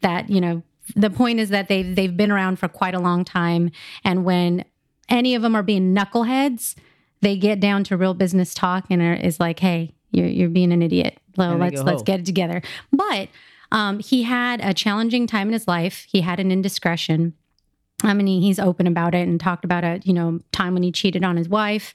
That 0.00 0.28
you 0.28 0.40
know, 0.40 0.64
the 0.94 1.10
point 1.10 1.40
is 1.40 1.50
that 1.50 1.68
they 1.68 1.82
they've 1.82 2.16
been 2.16 2.30
around 2.30 2.58
for 2.58 2.68
quite 2.68 2.94
a 2.94 3.00
long 3.00 3.24
time, 3.24 3.70
and 4.04 4.24
when 4.24 4.64
any 5.08 5.34
of 5.34 5.42
them 5.42 5.54
are 5.54 5.62
being 5.62 5.94
knuckleheads, 5.94 6.74
they 7.20 7.36
get 7.36 7.60
down 7.60 7.84
to 7.84 7.96
real 7.96 8.14
business 8.14 8.54
talk 8.54 8.86
and 8.90 9.02
are, 9.02 9.14
is 9.14 9.40
like, 9.40 9.58
"Hey, 9.58 9.92
you're 10.10 10.26
you're 10.26 10.48
being 10.48 10.72
an 10.72 10.82
idiot. 10.82 11.18
Well, 11.36 11.56
let's 11.56 11.80
let's 11.82 11.98
home. 12.00 12.04
get 12.04 12.20
it 12.20 12.26
together." 12.26 12.62
But 12.92 13.28
um, 13.72 13.98
he 13.98 14.22
had 14.22 14.60
a 14.62 14.74
challenging 14.74 15.26
time 15.26 15.48
in 15.48 15.52
his 15.52 15.68
life. 15.68 16.06
He 16.08 16.20
had 16.20 16.40
an 16.40 16.50
indiscretion. 16.50 17.34
I 18.02 18.14
mean, 18.14 18.40
he's 18.40 18.58
open 18.58 18.86
about 18.86 19.14
it 19.14 19.28
and 19.28 19.38
talked 19.38 19.64
about 19.64 19.84
a 19.84 20.00
you 20.04 20.12
know 20.12 20.40
time 20.52 20.74
when 20.74 20.82
he 20.82 20.92
cheated 20.92 21.24
on 21.24 21.36
his 21.36 21.48
wife, 21.48 21.94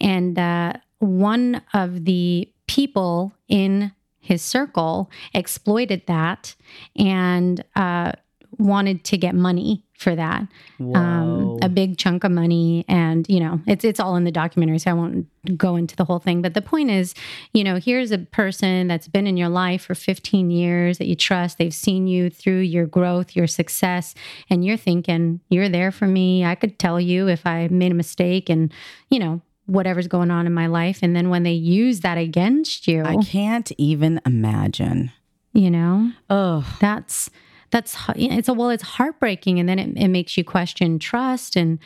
and 0.00 0.38
uh, 0.38 0.74
one 0.98 1.62
of 1.72 2.04
the 2.04 2.50
people 2.66 3.32
in 3.48 3.92
his 4.24 4.40
circle 4.40 5.10
exploited 5.34 6.02
that 6.06 6.54
and 6.96 7.62
uh, 7.76 8.12
wanted 8.58 9.04
to 9.04 9.16
get 9.16 9.34
money 9.34 9.84
for 9.98 10.14
that, 10.16 10.46
um, 10.80 11.58
a 11.62 11.68
big 11.68 11.98
chunk 11.98 12.24
of 12.24 12.32
money, 12.32 12.84
and 12.88 13.26
you 13.28 13.38
know 13.40 13.60
it's 13.66 13.84
it's 13.84 14.00
all 14.00 14.16
in 14.16 14.24
the 14.24 14.32
documentary, 14.32 14.78
so 14.78 14.90
I 14.90 14.94
won't 14.94 15.26
go 15.56 15.76
into 15.76 15.94
the 15.96 16.04
whole 16.04 16.18
thing. 16.18 16.42
But 16.42 16.54
the 16.54 16.62
point 16.62 16.90
is, 16.90 17.14
you 17.52 17.62
know, 17.64 17.76
here's 17.76 18.10
a 18.10 18.18
person 18.18 18.88
that's 18.88 19.06
been 19.08 19.26
in 19.26 19.36
your 19.36 19.48
life 19.48 19.82
for 19.84 19.94
15 19.94 20.50
years 20.50 20.98
that 20.98 21.06
you 21.06 21.14
trust. 21.14 21.58
They've 21.58 21.72
seen 21.72 22.06
you 22.06 22.28
through 22.30 22.60
your 22.60 22.86
growth, 22.86 23.36
your 23.36 23.46
success, 23.46 24.14
and 24.50 24.64
you're 24.64 24.76
thinking, 24.76 25.40
you're 25.48 25.68
there 25.68 25.92
for 25.92 26.06
me. 26.06 26.44
I 26.44 26.54
could 26.56 26.78
tell 26.78 27.00
you 27.00 27.28
if 27.28 27.46
I 27.46 27.68
made 27.68 27.92
a 27.92 27.94
mistake 27.94 28.48
and, 28.48 28.72
you 29.10 29.18
know, 29.20 29.42
whatever's 29.66 30.08
going 30.08 30.30
on 30.30 30.46
in 30.46 30.52
my 30.52 30.66
life. 30.66 30.98
And 31.02 31.14
then 31.14 31.30
when 31.30 31.42
they 31.44 31.52
use 31.52 32.00
that 32.00 32.18
against 32.18 32.86
you, 32.88 33.02
I 33.04 33.16
can't 33.16 33.70
even 33.78 34.20
imagine. 34.26 35.12
you 35.52 35.70
know, 35.70 36.10
Oh, 36.28 36.66
that's 36.80 37.30
that's 37.74 37.96
it's 38.14 38.48
a 38.48 38.54
well 38.54 38.70
it's 38.70 38.84
heartbreaking 38.84 39.58
and 39.58 39.68
then 39.68 39.80
it, 39.80 39.96
it 39.96 40.06
makes 40.06 40.36
you 40.36 40.44
question 40.44 40.96
trust 40.96 41.56
and 41.56 41.80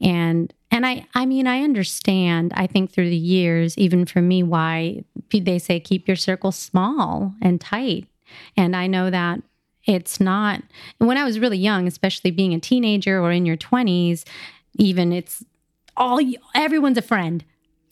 and 0.00 0.52
and 0.72 0.84
i 0.84 1.06
i 1.14 1.24
mean 1.24 1.46
i 1.46 1.62
understand 1.62 2.52
i 2.56 2.66
think 2.66 2.90
through 2.90 3.08
the 3.08 3.16
years 3.16 3.78
even 3.78 4.04
for 4.04 4.20
me 4.20 4.42
why 4.42 5.04
they 5.30 5.60
say 5.60 5.78
keep 5.78 6.08
your 6.08 6.16
circle 6.16 6.50
small 6.50 7.34
and 7.40 7.60
tight. 7.60 8.06
And 8.56 8.74
i 8.74 8.88
know 8.88 9.10
that 9.10 9.40
it's 9.84 10.20
not 10.20 10.60
when 10.98 11.16
i 11.16 11.22
was 11.22 11.38
really 11.38 11.56
young 11.56 11.86
especially 11.86 12.32
being 12.32 12.52
a 12.52 12.58
teenager 12.58 13.20
or 13.20 13.30
in 13.30 13.46
your 13.46 13.56
20s 13.56 14.24
even 14.74 15.12
it's 15.12 15.44
all 15.96 16.18
everyone's 16.56 16.98
a 16.98 17.02
friend 17.02 17.44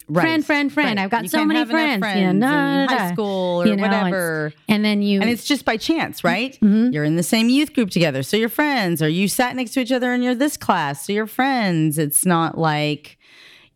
right. 0.08 0.22
friend 0.22 0.44
friend 0.46 0.72
friend 0.72 0.96
Right. 0.96 1.04
i've 1.04 1.10
got 1.10 1.22
You 1.24 1.28
so 1.28 1.44
many 1.44 1.60
enough 1.60 1.70
friends, 1.70 2.04
you 2.16 2.32
know, 2.32 2.82
in 2.82 2.88
high 2.88 3.12
school 3.12 3.62
or 3.62 3.66
You 3.66 3.76
know, 3.76 3.82
whatever. 3.82 4.52
and 4.68 4.84
then 4.84 5.02
you 5.02 5.20
And 5.20 5.28
it's 5.30 5.44
just 5.44 5.64
by 5.64 5.76
chance, 5.76 6.22
right? 6.24 6.58
Mhm. 6.62 6.92
You're 6.92 7.04
in 7.04 7.16
the 7.16 7.22
same 7.22 7.48
youth 7.48 7.72
group 7.74 7.90
together. 7.90 8.22
So 8.22 8.36
you're 8.36 8.48
friends, 8.48 9.02
or 9.02 9.08
you 9.08 9.28
sat 9.28 9.56
next 9.56 9.72
to 9.72 9.80
each 9.80 9.92
other 9.92 10.12
and 10.12 10.22
you're 10.22 10.34
this 10.34 10.56
class. 10.56 11.06
So 11.06 11.12
you're 11.12 11.26
friends. 11.26 11.98
It's 11.98 12.24
not 12.26 12.56
like, 12.58 13.18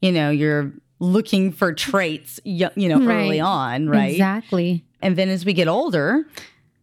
you 0.00 0.12
know, 0.12 0.30
you're 0.30 0.72
looking 1.00 1.50
for 1.52 1.72
traits, 1.72 2.38
you 2.44 2.68
know, 2.76 2.98
Right. 3.00 3.24
early 3.24 3.40
on, 3.40 3.88
right? 3.88 4.10
exactly 4.12 4.84
And 5.02 5.16
then 5.16 5.28
as 5.30 5.44
we 5.46 5.54
get 5.54 5.66
older, 5.66 6.26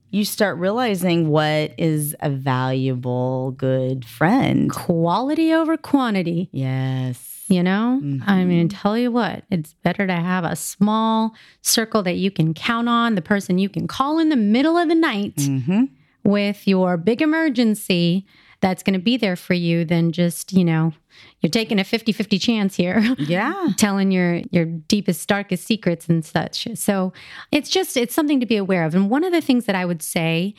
you 0.09 0.25
start 0.25 0.57
realizing 0.57 1.29
what 1.29 1.73
is 1.77 2.15
a 2.21 2.29
valuable, 2.29 3.51
good 3.51 4.05
friend. 4.05 4.71
quality 4.71 5.53
over 5.53 5.77
quantity 5.77 6.49
Yes. 6.51 7.36
You 7.49 7.63
know, 7.63 7.99
I 8.03 8.03
Mm-hmm. 8.03 8.47
mean, 8.49 8.69
tell 8.69 8.97
you 8.97 9.11
what, 9.11 9.43
it's 9.49 9.73
better 9.83 10.05
to 10.05 10.13
have 10.13 10.43
a 10.43 10.55
small 10.55 11.33
circle 11.61 12.03
that 12.03 12.15
you 12.17 12.29
can 12.29 12.53
count 12.53 12.89
on, 12.89 13.15
the 13.15 13.21
person 13.21 13.57
you 13.57 13.69
can 13.69 13.87
call 13.87 14.19
in 14.19 14.29
the 14.29 14.35
middle 14.35 14.77
of 14.77 14.89
the 14.89 14.95
night 14.95 15.33
hmm 15.37 15.85
with 16.23 16.67
your 16.67 16.97
big 16.97 17.21
emergency 17.21 18.25
that's 18.59 18.83
going 18.83 18.95
to 18.95 18.99
be 18.99 19.15
there 19.15 19.37
for 19.37 19.53
you 19.53 19.85
than 19.85 20.11
just, 20.11 20.51
you 20.51 20.65
know, 20.65 20.91
you're 21.39 21.49
taking 21.49 21.79
a 21.79 21.85
50 21.85 22.11
50 22.11 22.37
chance 22.37 22.75
here. 22.75 23.01
Yeah. 23.17 23.53
telling 23.77 24.11
your 24.11 24.41
your 24.51 24.65
deepest 24.65 25.25
darkest 25.29 25.65
secrets 25.65 26.07
and 26.09 26.23
such 26.25 26.67
so 26.75 27.13
it's 27.51 27.69
just 27.69 27.95
it's 27.97 28.13
something 28.13 28.39
to 28.39 28.45
be 28.45 28.57
aware 28.57 28.83
of 28.85 28.93
and 28.95 29.09
one 29.09 29.23
of 29.23 29.31
the 29.31 29.41
things 29.41 29.65
that 29.65 29.75
i 29.75 29.83
would 29.85 30.01
say 30.01 30.53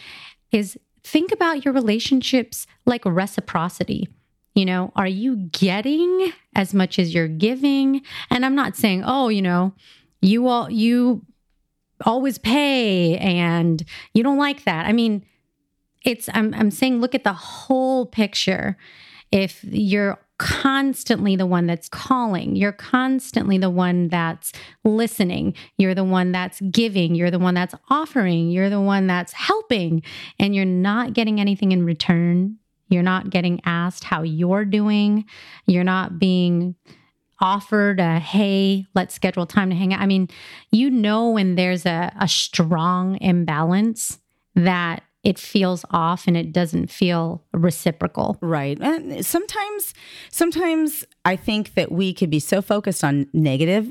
is 0.53 0.77
think 1.05 1.31
about 1.33 1.65
your 1.65 1.73
relationships 1.75 2.67
like 2.87 3.05
reciprocity 3.05 4.09
you 4.59 4.65
know 4.65 4.93
are 4.97 5.07
you 5.07 5.37
getting 5.37 6.33
as 6.57 6.75
much 6.75 6.99
as 6.99 7.15
you're 7.15 7.29
giving 7.29 8.03
and 8.31 8.45
i'm 8.45 8.55
not 8.55 8.77
saying 8.77 9.03
oh 9.07 9.29
you 9.29 9.41
know 9.41 9.73
you 10.21 10.49
all 10.49 10.69
you 10.69 11.25
always 12.05 12.39
pay 12.39 13.17
and 13.19 13.85
you 14.15 14.23
don't 14.23 14.39
like 14.39 14.65
that 14.65 14.87
i 14.87 14.93
mean 14.93 15.25
it's 16.05 16.29
i'm, 16.35 16.53
I'm 16.55 16.71
saying 16.71 17.01
look 17.01 17.15
at 17.15 17.25
the 17.25 17.33
whole 17.33 18.07
picture 18.07 18.77
if 19.31 19.63
you're 19.65 20.19
constantly 20.39 21.37
the 21.37 21.47
one 21.47 21.67
that's 21.67 21.89
calling, 21.89 22.57
you're 22.57 22.73
constantly 22.73 23.59
the 23.59 23.69
one 23.69 24.09
that's 24.09 24.53
listening, 24.85 25.53
you're 25.77 25.95
the 25.95 26.05
one 26.05 26.33
that's 26.33 26.61
giving, 26.71 27.15
you're 27.15 27.31
the 27.31 27.39
one 27.39 27.55
that's 27.55 27.75
offering, 27.91 28.49
you're 28.51 28.71
the 28.71 28.81
one 28.81 29.07
that's 29.07 29.33
helping, 29.33 30.03
and 30.39 30.55
you're 30.55 30.65
not 30.65 31.13
getting 31.13 31.41
anything 31.41 31.73
in 31.73 31.85
return. 31.85 32.57
You're 32.89 33.03
not 33.03 33.31
getting 33.31 33.61
asked 33.65 34.05
how 34.05 34.23
you're 34.23 34.65
doing. 34.65 35.25
You're 35.67 35.85
not 35.85 36.19
being 36.19 36.75
offered 37.41 38.01
a 38.01 38.19
hey 38.19 38.85
let's 38.97 39.15
schedule 39.15 39.47
time 39.47 39.71
to 39.71 39.77
hang 39.77 39.95
out 39.95 40.01
i 40.01 40.07
mean 40.07 40.29
you 40.73 40.91
know 40.91 41.31
when 41.31 41.55
there's 41.55 41.87
a, 41.87 42.13
a 42.19 42.27
strong 42.27 43.17
imbalance 43.21 44.19
that 44.57 45.05
it 45.23 45.39
feels 45.39 45.85
off 45.91 46.27
and 46.27 46.37
it 46.37 46.53
doesn't 46.53 46.91
feel 46.91 47.45
reciprocal 47.53 48.39
Right. 48.41 48.77
And 48.81 49.25
sometimes 49.25 49.95
sometimes 50.31 51.05
I 51.25 51.37
think 51.37 51.75
that 51.75 51.93
we 51.93 52.13
could 52.13 52.31
be 52.31 52.41
so 52.41 52.61
focused 52.63 53.05
on 53.05 53.29
negative 53.33 53.91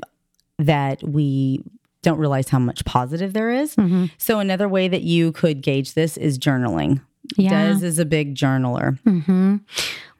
that 0.58 1.02
we 1.02 1.62
don't 2.02 2.18
realize 2.18 2.48
how 2.48 2.58
much 2.58 2.84
positive 2.84 3.32
there 3.32 3.50
is. 3.50 3.76
Mhm. 3.76 4.10
So 4.18 4.40
another 4.40 4.68
way 4.68 4.88
that 4.88 5.02
you 5.02 5.32
could 5.32 5.62
gauge 5.62 5.94
this 5.94 6.16
is 6.16 6.38
journaling. 6.38 7.00
Yeah. 7.36 7.74
Des 7.74 7.84
is 7.84 7.98
a 7.98 8.04
big 8.04 8.34
journaler. 8.34 8.98
hmm 9.00 9.56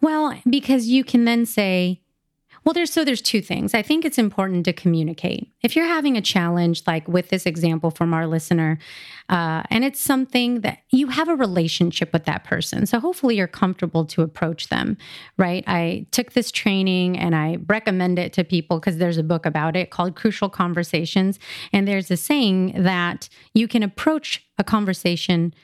Well, 0.00 0.38
because 0.48 0.88
you 0.88 1.04
can 1.04 1.24
then 1.24 1.46
say, 1.46 2.00
well, 2.64 2.72
there's 2.74 2.92
so 2.92 3.04
there's 3.04 3.22
two 3.22 3.40
things. 3.40 3.72
I 3.72 3.80
think 3.80 4.04
it's 4.04 4.18
important 4.18 4.66
to 4.66 4.74
communicate. 4.74 5.50
If 5.62 5.74
you're 5.74 5.86
having 5.86 6.16
a 6.16 6.20
challenge, 6.20 6.82
like 6.86 7.08
with 7.08 7.30
this 7.30 7.46
example 7.46 7.90
from 7.90 8.12
our 8.12 8.26
listener, 8.26 8.78
uh, 9.30 9.62
and 9.70 9.84
it's 9.84 10.00
something 10.00 10.60
that 10.60 10.80
you 10.90 11.08
have 11.08 11.28
a 11.28 11.34
relationship 11.34 12.12
with 12.12 12.24
that 12.24 12.44
person, 12.44 12.84
so 12.84 13.00
hopefully 13.00 13.36
you're 13.36 13.46
comfortable 13.46 14.04
to 14.06 14.22
approach 14.22 14.68
them, 14.68 14.98
right? 15.38 15.64
I 15.66 16.06
took 16.10 16.32
this 16.32 16.50
training 16.50 17.18
and 17.18 17.34
I 17.34 17.58
recommend 17.68 18.18
it 18.18 18.32
to 18.34 18.44
people 18.44 18.78
because 18.80 18.98
there's 18.98 19.18
a 19.18 19.22
book 19.22 19.46
about 19.46 19.74
it 19.74 19.90
called 19.90 20.14
Crucial 20.14 20.50
Conversations, 20.50 21.38
and 21.72 21.88
there's 21.88 22.10
a 22.10 22.16
saying 22.18 22.74
that 22.82 23.28
you 23.54 23.66
can 23.66 23.82
approach 23.82 24.44
a 24.58 24.64
conversation 24.64 25.54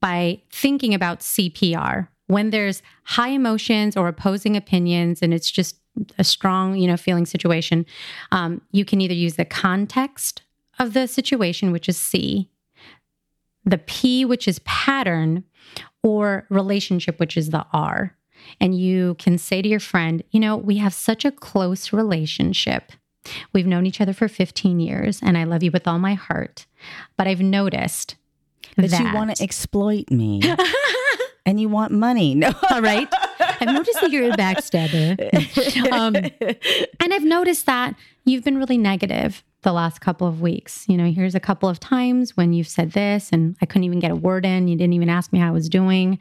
by 0.00 0.40
thinking 0.50 0.94
about 0.94 1.20
CPR 1.20 2.08
when 2.26 2.50
there's 2.50 2.82
high 3.04 3.28
emotions 3.28 3.96
or 3.96 4.08
opposing 4.08 4.56
opinions 4.56 5.22
and 5.22 5.32
it's 5.32 5.50
just 5.50 5.76
a 6.18 6.24
strong 6.24 6.76
you 6.76 6.86
know 6.86 6.96
feeling 6.96 7.24
situation 7.24 7.86
um, 8.32 8.60
you 8.72 8.84
can 8.84 9.00
either 9.00 9.14
use 9.14 9.36
the 9.36 9.44
context 9.44 10.42
of 10.78 10.92
the 10.92 11.06
situation 11.06 11.72
which 11.72 11.88
is 11.88 11.96
c 11.96 12.50
the 13.64 13.78
p 13.78 14.24
which 14.24 14.46
is 14.46 14.58
pattern 14.60 15.42
or 16.02 16.46
relationship 16.50 17.18
which 17.18 17.36
is 17.36 17.50
the 17.50 17.64
r 17.72 18.14
and 18.60 18.78
you 18.78 19.14
can 19.14 19.38
say 19.38 19.62
to 19.62 19.68
your 19.68 19.80
friend 19.80 20.22
you 20.32 20.40
know 20.40 20.56
we 20.56 20.76
have 20.76 20.92
such 20.92 21.24
a 21.24 21.32
close 21.32 21.92
relationship 21.92 22.92
We've 23.52 23.66
known 23.66 23.86
each 23.86 24.00
other 24.00 24.12
for 24.12 24.28
15 24.28 24.80
years 24.80 25.20
and 25.22 25.36
I 25.36 25.44
love 25.44 25.62
you 25.62 25.70
with 25.70 25.86
all 25.88 25.98
my 25.98 26.14
heart. 26.14 26.66
But 27.16 27.26
I've 27.26 27.40
noticed 27.40 28.16
But 28.76 28.90
that 28.90 29.00
you 29.00 29.14
want 29.14 29.34
to 29.36 29.42
exploit 29.42 30.10
me. 30.10 30.42
and 31.46 31.60
you 31.60 31.68
want 31.68 31.92
money. 31.92 32.34
No. 32.46 32.52
All 32.70 32.82
right. 32.82 33.08
I've 33.40 33.68
noticed 33.68 34.00
that 34.02 34.10
you're 34.10 34.30
a 34.30 34.36
backstabber. 34.36 35.16
um, 35.92 36.14
and 36.16 37.14
I've 37.14 37.24
noticed 37.24 37.64
that 37.66 37.94
you've 38.24 38.44
been 38.44 38.58
really 38.58 38.76
negative 38.76 39.42
the 39.62 39.72
last 39.72 40.00
couple 40.00 40.26
of 40.26 40.42
weeks. 40.42 40.84
You 40.86 40.98
know, 40.98 41.10
here's 41.10 41.34
a 41.34 41.40
couple 41.40 41.68
of 41.68 41.80
times 41.80 42.36
when 42.36 42.52
you've 42.52 42.68
said 42.68 42.92
this 42.92 43.30
and 43.32 43.56
I 43.62 43.66
couldn't 43.66 43.84
even 43.84 44.00
get 44.00 44.10
a 44.10 44.16
word 44.16 44.44
in. 44.44 44.68
You 44.68 44.76
didn't 44.76 44.92
even 44.92 45.08
ask 45.08 45.32
me 45.32 45.38
how 45.38 45.48
I 45.48 45.52
was 45.52 45.68
doing. 45.68 46.18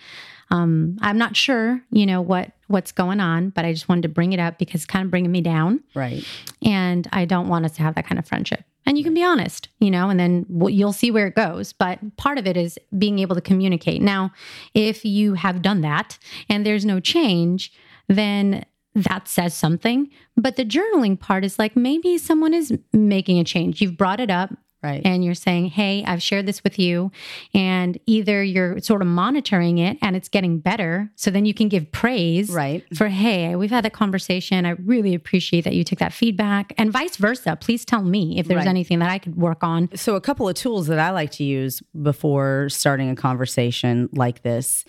Um, 0.51 0.97
I'm 1.01 1.17
not 1.17 1.35
sure, 1.35 1.81
you 1.91 2.05
know, 2.05 2.21
what 2.21 2.51
what's 2.67 2.91
going 2.91 3.19
on, 3.19 3.49
but 3.49 3.65
I 3.65 3.73
just 3.73 3.89
wanted 3.89 4.03
to 4.03 4.09
bring 4.09 4.31
it 4.31 4.39
up 4.39 4.57
because 4.57 4.75
it's 4.75 4.85
kind 4.85 5.03
of 5.03 5.11
bringing 5.11 5.31
me 5.31 5.41
down. 5.41 5.83
Right. 5.93 6.23
And 6.63 7.07
I 7.11 7.25
don't 7.25 7.47
want 7.47 7.65
us 7.65 7.73
to 7.73 7.81
have 7.83 7.95
that 7.95 8.07
kind 8.07 8.19
of 8.19 8.25
friendship. 8.27 8.63
And 8.85 8.97
you 8.97 9.03
can 9.03 9.13
be 9.13 9.23
honest, 9.23 9.69
you 9.79 9.89
know, 9.89 10.09
and 10.09 10.19
then 10.19 10.45
you'll 10.67 10.93
see 10.93 11.09
where 11.11 11.27
it 11.27 11.35
goes. 11.35 11.73
But 11.73 11.99
part 12.17 12.37
of 12.37 12.45
it 12.45 12.55
is 12.55 12.77
being 12.97 13.19
able 13.19 13.35
to 13.35 13.41
communicate. 13.41 14.01
Now, 14.01 14.31
if 14.73 15.03
you 15.03 15.33
have 15.33 15.61
done 15.61 15.81
that 15.81 16.19
and 16.49 16.65
there's 16.65 16.85
no 16.85 16.99
change, 16.99 17.73
then 18.07 18.63
that 18.93 19.27
says 19.27 19.53
something. 19.53 20.09
But 20.37 20.55
the 20.55 20.65
journaling 20.65 21.19
part 21.19 21.43
is 21.43 21.59
like 21.59 21.75
maybe 21.75 22.17
someone 22.17 22.53
is 22.53 22.73
making 22.93 23.39
a 23.39 23.43
change. 23.43 23.81
You've 23.81 23.97
brought 23.97 24.19
it 24.19 24.29
up. 24.31 24.51
Right. 24.85 25.01
And 25.03 25.25
you're 25.25 25.33
saying, 25.33 25.67
hey, 25.67 26.03
I've 26.05 26.21
shared 26.21 26.45
this 26.45 26.63
with 26.63 26.77
you. 26.77 27.11
And 27.53 27.97
either 28.05 28.43
you're 28.43 28.79
sort 28.79 29.01
of 29.01 29.07
monitoring 29.07 29.79
it 29.79 29.97
and 30.01 30.15
it's 30.15 30.29
getting 30.29 30.59
better. 30.59 31.09
So 31.15 31.31
then 31.31 31.45
you 31.45 31.53
can 31.53 31.69
give 31.69 31.91
praise 31.91 32.51
Right. 32.51 32.83
for, 32.95 33.07
hey, 33.07 33.55
we've 33.55 33.71
had 33.71 33.83
that 33.83 33.93
conversation. 33.93 34.65
I 34.65 34.71
really 34.85 35.15
appreciate 35.15 35.63
that 35.63 35.73
you 35.73 35.83
took 35.83 35.99
that 35.99 36.13
feedback. 36.13 36.73
And 36.77 36.91
vice 36.91 37.17
versa. 37.17 37.57
Please 37.59 37.83
tell 37.83 38.03
me 38.03 38.37
if 38.37 38.47
there's 38.47 38.59
Right. 38.59 38.67
anything 38.67 38.99
that 38.99 39.09
I 39.09 39.17
could 39.17 39.35
work 39.35 39.63
on. 39.63 39.89
So, 39.95 40.15
a 40.15 40.21
couple 40.21 40.47
of 40.47 40.55
tools 40.55 40.85
that 40.87 40.99
I 40.99 41.09
like 41.09 41.31
to 41.31 41.43
use 41.43 41.81
before 42.01 42.69
starting 42.69 43.09
a 43.09 43.15
conversation 43.15 44.09
like 44.13 44.43
this, 44.43 44.85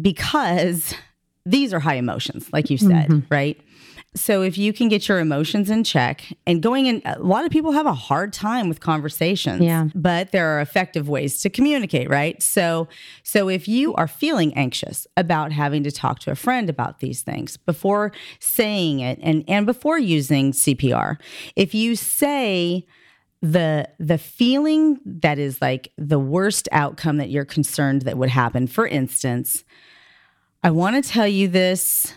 because 0.00 0.94
these 1.44 1.72
are 1.72 1.80
high 1.80 1.94
emotions, 1.96 2.48
like 2.52 2.70
you 2.70 2.76
said, 2.78 3.08
mm-hmm. 3.08 3.34
right? 3.34 3.60
So, 4.14 4.42
if 4.42 4.56
you 4.56 4.72
can 4.72 4.88
get 4.88 5.06
your 5.06 5.20
emotions 5.20 5.68
in 5.70 5.84
check 5.84 6.24
and 6.46 6.62
going 6.62 6.86
in, 6.86 7.02
a 7.04 7.18
lot 7.18 7.44
of 7.44 7.50
people 7.52 7.72
have 7.72 7.86
a 7.86 7.92
hard 7.92 8.32
time 8.32 8.68
with 8.68 8.80
conversations, 8.80 9.60
Yeah. 9.62 9.88
but 9.94 10.32
there 10.32 10.46
are 10.56 10.60
effective 10.60 11.08
ways 11.08 11.40
to 11.42 11.50
communicate, 11.50 12.08
right? 12.08 12.42
So, 12.42 12.88
so 13.22 13.48
if 13.48 13.68
you 13.68 13.94
are 13.94 14.08
feeling 14.08 14.54
anxious 14.54 15.06
about 15.16 15.52
having 15.52 15.84
to 15.84 15.92
talk 15.92 16.20
to 16.20 16.30
a 16.30 16.34
friend 16.34 16.70
about 16.70 17.00
these 17.00 17.20
things 17.22 17.58
before 17.58 18.12
saying 18.40 19.00
it 19.00 19.18
and, 19.22 19.44
and 19.46 19.66
before 19.66 19.98
using 19.98 20.52
CPR, 20.52 21.16
if 21.54 21.74
you 21.74 21.94
say, 21.94 22.86
the 23.40 23.88
the 24.00 24.18
feeling 24.18 24.98
that 25.04 25.38
is 25.38 25.62
like 25.62 25.92
the 25.96 26.18
worst 26.18 26.68
outcome 26.72 27.18
that 27.18 27.30
you're 27.30 27.44
concerned 27.44 28.02
that 28.02 28.18
would 28.18 28.30
happen 28.30 28.66
for 28.66 28.84
instance 28.84 29.62
i 30.64 30.70
want 30.72 30.96
to 31.00 31.08
tell 31.08 31.28
you 31.28 31.46
this 31.46 32.14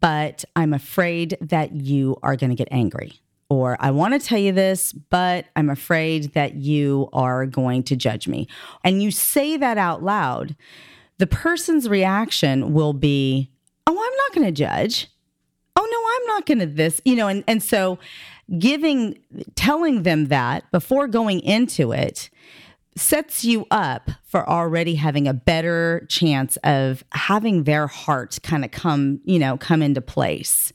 but 0.00 0.44
i'm 0.54 0.72
afraid 0.72 1.36
that 1.40 1.72
you 1.72 2.16
are 2.22 2.36
going 2.36 2.50
to 2.50 2.56
get 2.56 2.68
angry. 2.70 3.20
Or 3.48 3.76
i 3.80 3.90
want 3.90 4.20
to 4.20 4.26
tell 4.26 4.38
you 4.38 4.52
this 4.52 4.92
but 4.92 5.46
i'm 5.54 5.70
afraid 5.70 6.34
that 6.34 6.54
you 6.54 7.08
are 7.12 7.46
going 7.46 7.82
to 7.84 7.96
judge 7.96 8.28
me. 8.28 8.48
And 8.84 9.02
you 9.02 9.10
say 9.10 9.56
that 9.56 9.78
out 9.78 10.02
loud 10.02 10.56
the 11.18 11.26
person's 11.26 11.88
reaction 11.88 12.72
will 12.72 12.92
be 12.92 13.50
oh 13.86 13.92
i'm 13.92 14.16
not 14.16 14.34
going 14.34 14.46
to 14.46 14.52
judge. 14.52 15.08
Oh 15.78 15.86
no 15.90 15.98
i'm 16.14 16.26
not 16.36 16.46
going 16.46 16.58
to 16.60 16.66
this 16.66 17.00
you 17.04 17.16
know 17.16 17.28
and 17.28 17.44
and 17.46 17.62
so 17.62 17.98
giving 18.58 19.18
telling 19.54 20.04
them 20.04 20.26
that 20.26 20.70
before 20.70 21.08
going 21.08 21.40
into 21.40 21.92
it 21.92 22.30
sets 22.96 23.44
you 23.44 23.66
up 23.70 24.10
for 24.24 24.48
already 24.48 24.94
having 24.94 25.28
a 25.28 25.34
better 25.34 26.06
chance 26.08 26.56
of 26.64 27.04
having 27.12 27.64
their 27.64 27.86
heart 27.86 28.38
kind 28.42 28.64
of 28.64 28.70
come 28.70 29.20
you 29.24 29.38
know 29.38 29.56
come 29.56 29.82
into 29.82 30.00
place 30.00 30.72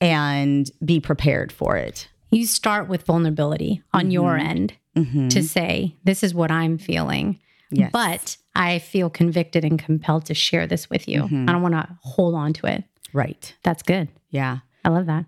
and 0.00 0.70
be 0.84 0.98
prepared 0.98 1.52
for 1.52 1.76
it 1.76 2.08
You 2.32 2.46
start 2.46 2.88
with 2.88 3.02
vulnerability 3.04 3.82
on 3.92 4.04
mm-hmm. 4.04 4.10
your 4.10 4.36
end 4.36 4.72
mm-hmm. 4.96 5.28
to 5.28 5.42
say, 5.42 5.96
this 6.04 6.24
is 6.24 6.34
what 6.34 6.50
I'm 6.50 6.78
feeling. 6.78 7.38
Yes. 7.70 7.90
But 7.92 8.36
I 8.54 8.78
feel 8.78 9.10
convicted 9.10 9.64
and 9.64 9.78
compelled 9.78 10.26
to 10.26 10.34
share 10.34 10.66
this 10.66 10.90
with 10.90 11.08
you. 11.08 11.22
Mm-hmm. 11.22 11.48
I 11.48 11.52
don't 11.52 11.62
want 11.62 11.74
to 11.74 11.88
hold 12.02 12.34
on 12.34 12.52
to 12.54 12.66
it. 12.66 12.84
right 13.12 13.54
That's 13.62 13.82
good. 13.82 14.08
yeah 14.30 14.58
I 14.84 14.88
love 14.88 15.06
that. 15.06 15.26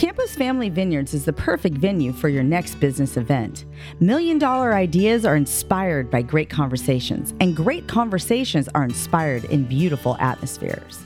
Campos 0.00 0.34
Family 0.34 0.70
Vineyards 0.70 1.12
is 1.12 1.26
the 1.26 1.32
perfect 1.34 1.76
venue 1.76 2.10
for 2.10 2.30
your 2.30 2.42
next 2.42 2.76
business 2.76 3.18
event. 3.18 3.66
Million 4.00 4.38
dollar 4.38 4.72
ideas 4.72 5.26
are 5.26 5.36
inspired 5.36 6.10
by 6.10 6.22
great 6.22 6.48
conversations, 6.48 7.34
and 7.38 7.54
great 7.54 7.86
conversations 7.86 8.66
are 8.74 8.82
inspired 8.82 9.44
in 9.44 9.64
beautiful 9.64 10.16
atmospheres. 10.18 11.04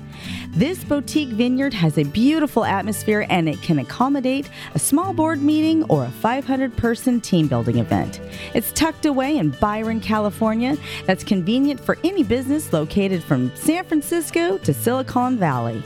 This 0.51 0.85
boutique 0.85 1.31
vineyard 1.31 1.75
has 1.75 1.99
a 1.99 2.05
beautiful 2.05 2.65
atmosphere 2.65 3.27
and 3.29 3.49
it 3.49 3.61
can 3.63 3.81
accommodate 3.81 4.49
a 4.77 4.79
small 4.79 5.13
board 5.13 5.43
meeting 5.43 5.83
or 5.87 6.05
a 6.05 6.11
500 6.11 6.77
person 6.77 7.21
team 7.21 7.49
building 7.49 7.79
event. 7.79 8.21
It's 8.55 8.71
tucked 8.71 9.07
away 9.07 9.39
in 9.39 9.51
Byron, 9.51 9.99
California, 9.99 10.77
that's 11.05 11.25
convenient 11.25 11.81
for 11.81 11.99
any 12.05 12.23
business 12.23 12.73
located 12.73 13.25
from 13.25 13.51
San 13.57 13.85
Francisco 13.87 14.57
to 14.59 14.73
Silicon 14.73 15.37
Valley. 15.37 15.83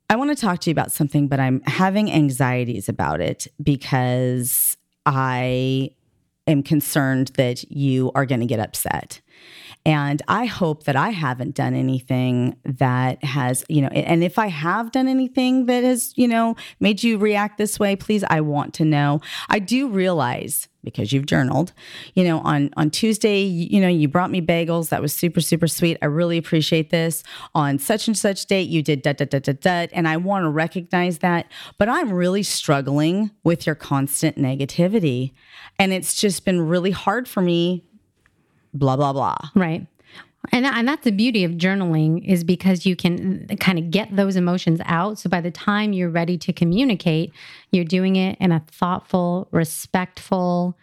I 0.09 0.15
want 0.15 0.29
to 0.29 0.35
talk 0.35 0.59
to 0.61 0.69
you 0.69 0.71
about 0.71 0.91
something, 0.91 1.27
but 1.27 1.39
I'm 1.39 1.61
having 1.61 2.11
anxieties 2.11 2.89
about 2.89 3.21
it 3.21 3.47
because 3.61 4.77
I 5.05 5.91
am 6.47 6.63
concerned 6.63 7.31
that 7.35 7.71
you 7.71 8.11
are 8.15 8.25
going 8.25 8.41
to 8.41 8.45
get 8.47 8.59
upset. 8.59 9.21
And 9.89 10.21
I 10.27 10.45
hope 10.45 10.83
that 10.83 10.95
I 10.95 11.09
haven't 11.09 11.55
done 11.55 11.73
anything 11.73 12.55
that 12.63 13.23
has, 13.23 13.65
you 13.69 13.81
know, 13.81 13.87
and 13.87 14.23
if 14.23 14.37
I 14.37 14.45
have 14.45 14.91
done 14.91 15.07
anything 15.07 15.65
that 15.65 15.83
has, 15.83 16.13
you 16.15 16.27
know, 16.27 16.55
made 16.79 17.01
you 17.01 17.17
react 17.17 17.57
this 17.57 17.79
way, 17.79 17.95
please, 17.95 18.23
I 18.29 18.41
want 18.41 18.75
to 18.75 18.85
know. 18.85 19.19
I 19.49 19.57
do 19.57 19.89
realize 19.89 20.67
because 20.83 21.11
you've 21.11 21.25
journaled, 21.25 21.73
you 22.13 22.23
know, 22.23 22.39
on 22.41 22.69
on 22.77 22.91
Tuesday, 22.91 23.41
you 23.41 23.81
know, 23.81 23.87
you 23.87 24.07
brought 24.07 24.29
me 24.29 24.41
bagels. 24.41 24.89
That 24.89 25.01
was 25.01 25.11
super 25.11 25.41
super 25.41 25.67
sweet. 25.67 25.97
I 26.03 26.05
really 26.05 26.37
appreciate 26.37 26.91
this. 26.91 27.23
On 27.55 27.79
such 27.79 28.07
and 28.07 28.15
such 28.15 28.45
date, 28.45 28.69
you 28.69 28.83
did 28.83 29.01
da 29.01 29.13
da 29.13 29.25
da 29.25 29.39
da 29.39 29.53
da, 29.53 29.87
and 29.91 30.07
I 30.07 30.17
want 30.17 30.43
to 30.43 30.49
recognize 30.49 31.17
that. 31.19 31.47
But 31.79 31.89
I'm 31.89 32.13
really 32.13 32.43
struggling 32.43 33.31
with 33.43 33.65
your 33.65 33.75
constant 33.75 34.37
negativity, 34.37 35.33
and 35.79 35.91
it's 35.91 36.13
just 36.21 36.45
been 36.45 36.61
really 36.61 36.91
hard 36.91 37.27
for 37.27 37.41
me. 37.41 37.85
Blah 38.73 38.95
blah 38.97 39.13
blah. 39.13 39.35
Right. 39.55 39.85
And, 40.53 40.65
and 40.65 40.87
that's 40.87 41.03
the 41.03 41.11
beauty 41.11 41.43
of 41.43 41.51
journaling 41.53 42.25
is 42.25 42.45
because 42.45 42.85
you 42.85 42.95
can 42.95 43.45
kind 43.59 43.77
of 43.77 43.91
get 43.91 44.15
those 44.15 44.37
emotions 44.37 44.79
out. 44.85 45.19
So 45.19 45.29
by 45.29 45.41
the 45.41 45.51
time 45.51 45.91
you're 45.91 46.09
ready 46.09 46.37
to 46.37 46.53
communicate, 46.53 47.33
you're 47.71 47.83
doing 47.83 48.15
it 48.15 48.37
in 48.39 48.53
a 48.53 48.63
thoughtful, 48.71 49.49
respectful 49.51 50.77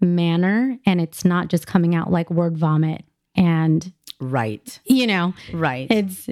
manner. 0.00 0.78
And 0.86 1.00
it's 1.02 1.24
not 1.24 1.48
just 1.48 1.66
coming 1.66 1.94
out 1.94 2.10
like 2.10 2.30
word 2.30 2.56
vomit. 2.56 3.04
And, 3.36 3.92
Right. 4.20 4.80
you 4.86 5.06
know, 5.06 5.34
Right. 5.52 5.86
it's 5.90 6.28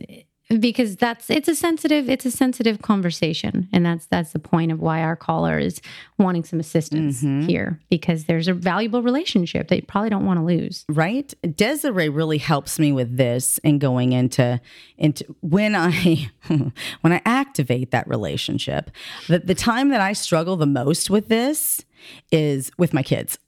because 0.61 0.97
that's 0.97 1.31
it's 1.31 1.49
a 1.49 1.55
sensitive 1.55 2.09
it's 2.09 2.27
a 2.27 2.31
sensitive 2.31 2.83
conversation. 2.83 3.69
And 3.73 3.85
that's 3.85 4.07
that's 4.07 4.33
the 4.33 4.39
point 4.39 4.73
of 4.73 4.81
why 4.81 5.03
our 5.03 5.17
caller 5.17 5.59
is 5.59 5.81
wanting 6.19 6.45
some 6.45 6.61
assistance 6.61 7.23
mm-hmm. 7.23 7.47
here 7.47 7.81
because 7.91 8.25
there's 8.25 8.49
a 8.49 8.55
valuable 8.55 9.03
relationship 9.03 9.69
that 9.69 9.77
you 9.77 9.83
probably 9.83 10.11
don't 10.11 10.27
want 10.27 10.39
to 10.39 10.45
lose. 10.45 10.85
Right? 10.89 11.33
Desiree 11.57 12.09
really 12.09 12.39
helps 12.39 12.79
me 12.79 12.93
with 12.93 13.17
this 13.17 13.59
and 13.65 13.81
going 13.81 14.13
into 14.13 14.61
into 14.99 15.25
when 15.41 15.75
i 15.75 16.31
when 17.01 17.13
i 17.13 17.21
activate 17.25 17.91
that 17.91 18.07
relationship 18.09 18.91
the, 19.29 19.41
the 19.41 19.55
time 19.55 19.89
that 19.89 20.01
i 20.01 20.13
struggle 20.13 20.57
the 20.57 20.67
most 20.67 21.11
with 21.11 21.29
this 21.29 21.85
is 22.31 22.71
with 22.79 22.95
my 22.95 23.03
kids 23.03 23.39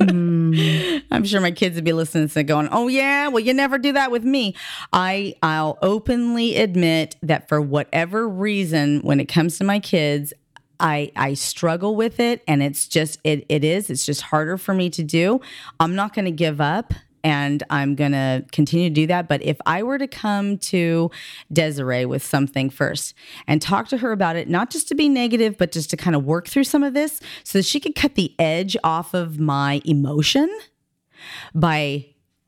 Mm. 0.00 1.02
I'm 1.10 1.24
sure 1.24 1.40
my 1.40 1.50
kids 1.50 1.74
would 1.74 1.84
be 1.84 1.92
listening 1.92 2.30
and 2.34 2.48
going, 2.48 2.68
"Oh 2.72 2.88
yeah, 2.88 3.28
well 3.28 3.40
you 3.40 3.52
never 3.54 3.78
do 3.78 3.92
that 3.92 4.10
with 4.10 4.24
me." 4.24 4.54
I 4.92 5.34
I'll 5.42 5.78
openly 5.82 6.56
admit 6.56 7.16
that 7.22 7.48
for 7.48 7.60
whatever 7.60 8.28
reason, 8.28 9.00
when 9.00 9.20
it 9.20 9.26
comes 9.26 9.58
to 9.58 9.64
my 9.64 9.78
kids, 9.78 10.32
I 10.78 11.12
I 11.16 11.34
struggle 11.34 11.94
with 11.94 12.18
it, 12.18 12.42
and 12.48 12.62
it's 12.62 12.88
just 12.88 13.18
it 13.24 13.44
it 13.48 13.64
is 13.64 13.90
it's 13.90 14.06
just 14.06 14.22
harder 14.22 14.56
for 14.56 14.74
me 14.74 14.90
to 14.90 15.02
do. 15.02 15.40
I'm 15.78 15.94
not 15.94 16.14
going 16.14 16.24
to 16.24 16.30
give 16.30 16.60
up. 16.60 16.94
And 17.22 17.62
I'm 17.70 17.94
going 17.94 18.12
to 18.12 18.44
continue 18.52 18.88
to 18.88 18.94
do 18.94 19.06
that. 19.08 19.28
But 19.28 19.42
if 19.42 19.58
I 19.66 19.82
were 19.82 19.98
to 19.98 20.06
come 20.06 20.58
to 20.58 21.10
Desiree 21.52 22.06
with 22.06 22.24
something 22.24 22.70
first 22.70 23.14
and 23.46 23.60
talk 23.60 23.88
to 23.88 23.98
her 23.98 24.12
about 24.12 24.36
it, 24.36 24.48
not 24.48 24.70
just 24.70 24.88
to 24.88 24.94
be 24.94 25.08
negative, 25.08 25.58
but 25.58 25.72
just 25.72 25.90
to 25.90 25.96
kind 25.96 26.16
of 26.16 26.24
work 26.24 26.48
through 26.48 26.64
some 26.64 26.82
of 26.82 26.94
this 26.94 27.20
so 27.44 27.58
that 27.58 27.64
she 27.64 27.80
could 27.80 27.94
cut 27.94 28.14
the 28.14 28.34
edge 28.38 28.76
off 28.82 29.14
of 29.14 29.38
my 29.38 29.82
emotion 29.84 30.48
by 31.54 32.06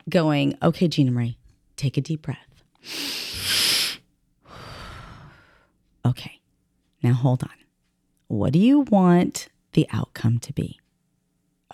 going, 0.09 0.57
okay, 0.63 0.89
Gina 0.89 1.11
Marie, 1.11 1.39
take 1.77 1.97
a 1.97 2.01
deep 2.01 2.23
breath. 2.23 2.39
Okay, 6.05 6.41
now 7.01 7.13
hold 7.13 7.45
on. 7.45 7.51
What 8.27 8.53
do 8.53 8.59
you 8.59 8.81
want 8.81 9.49
the 9.75 9.87
outcome 9.93 10.41
to 10.41 10.53
be? 10.53 10.81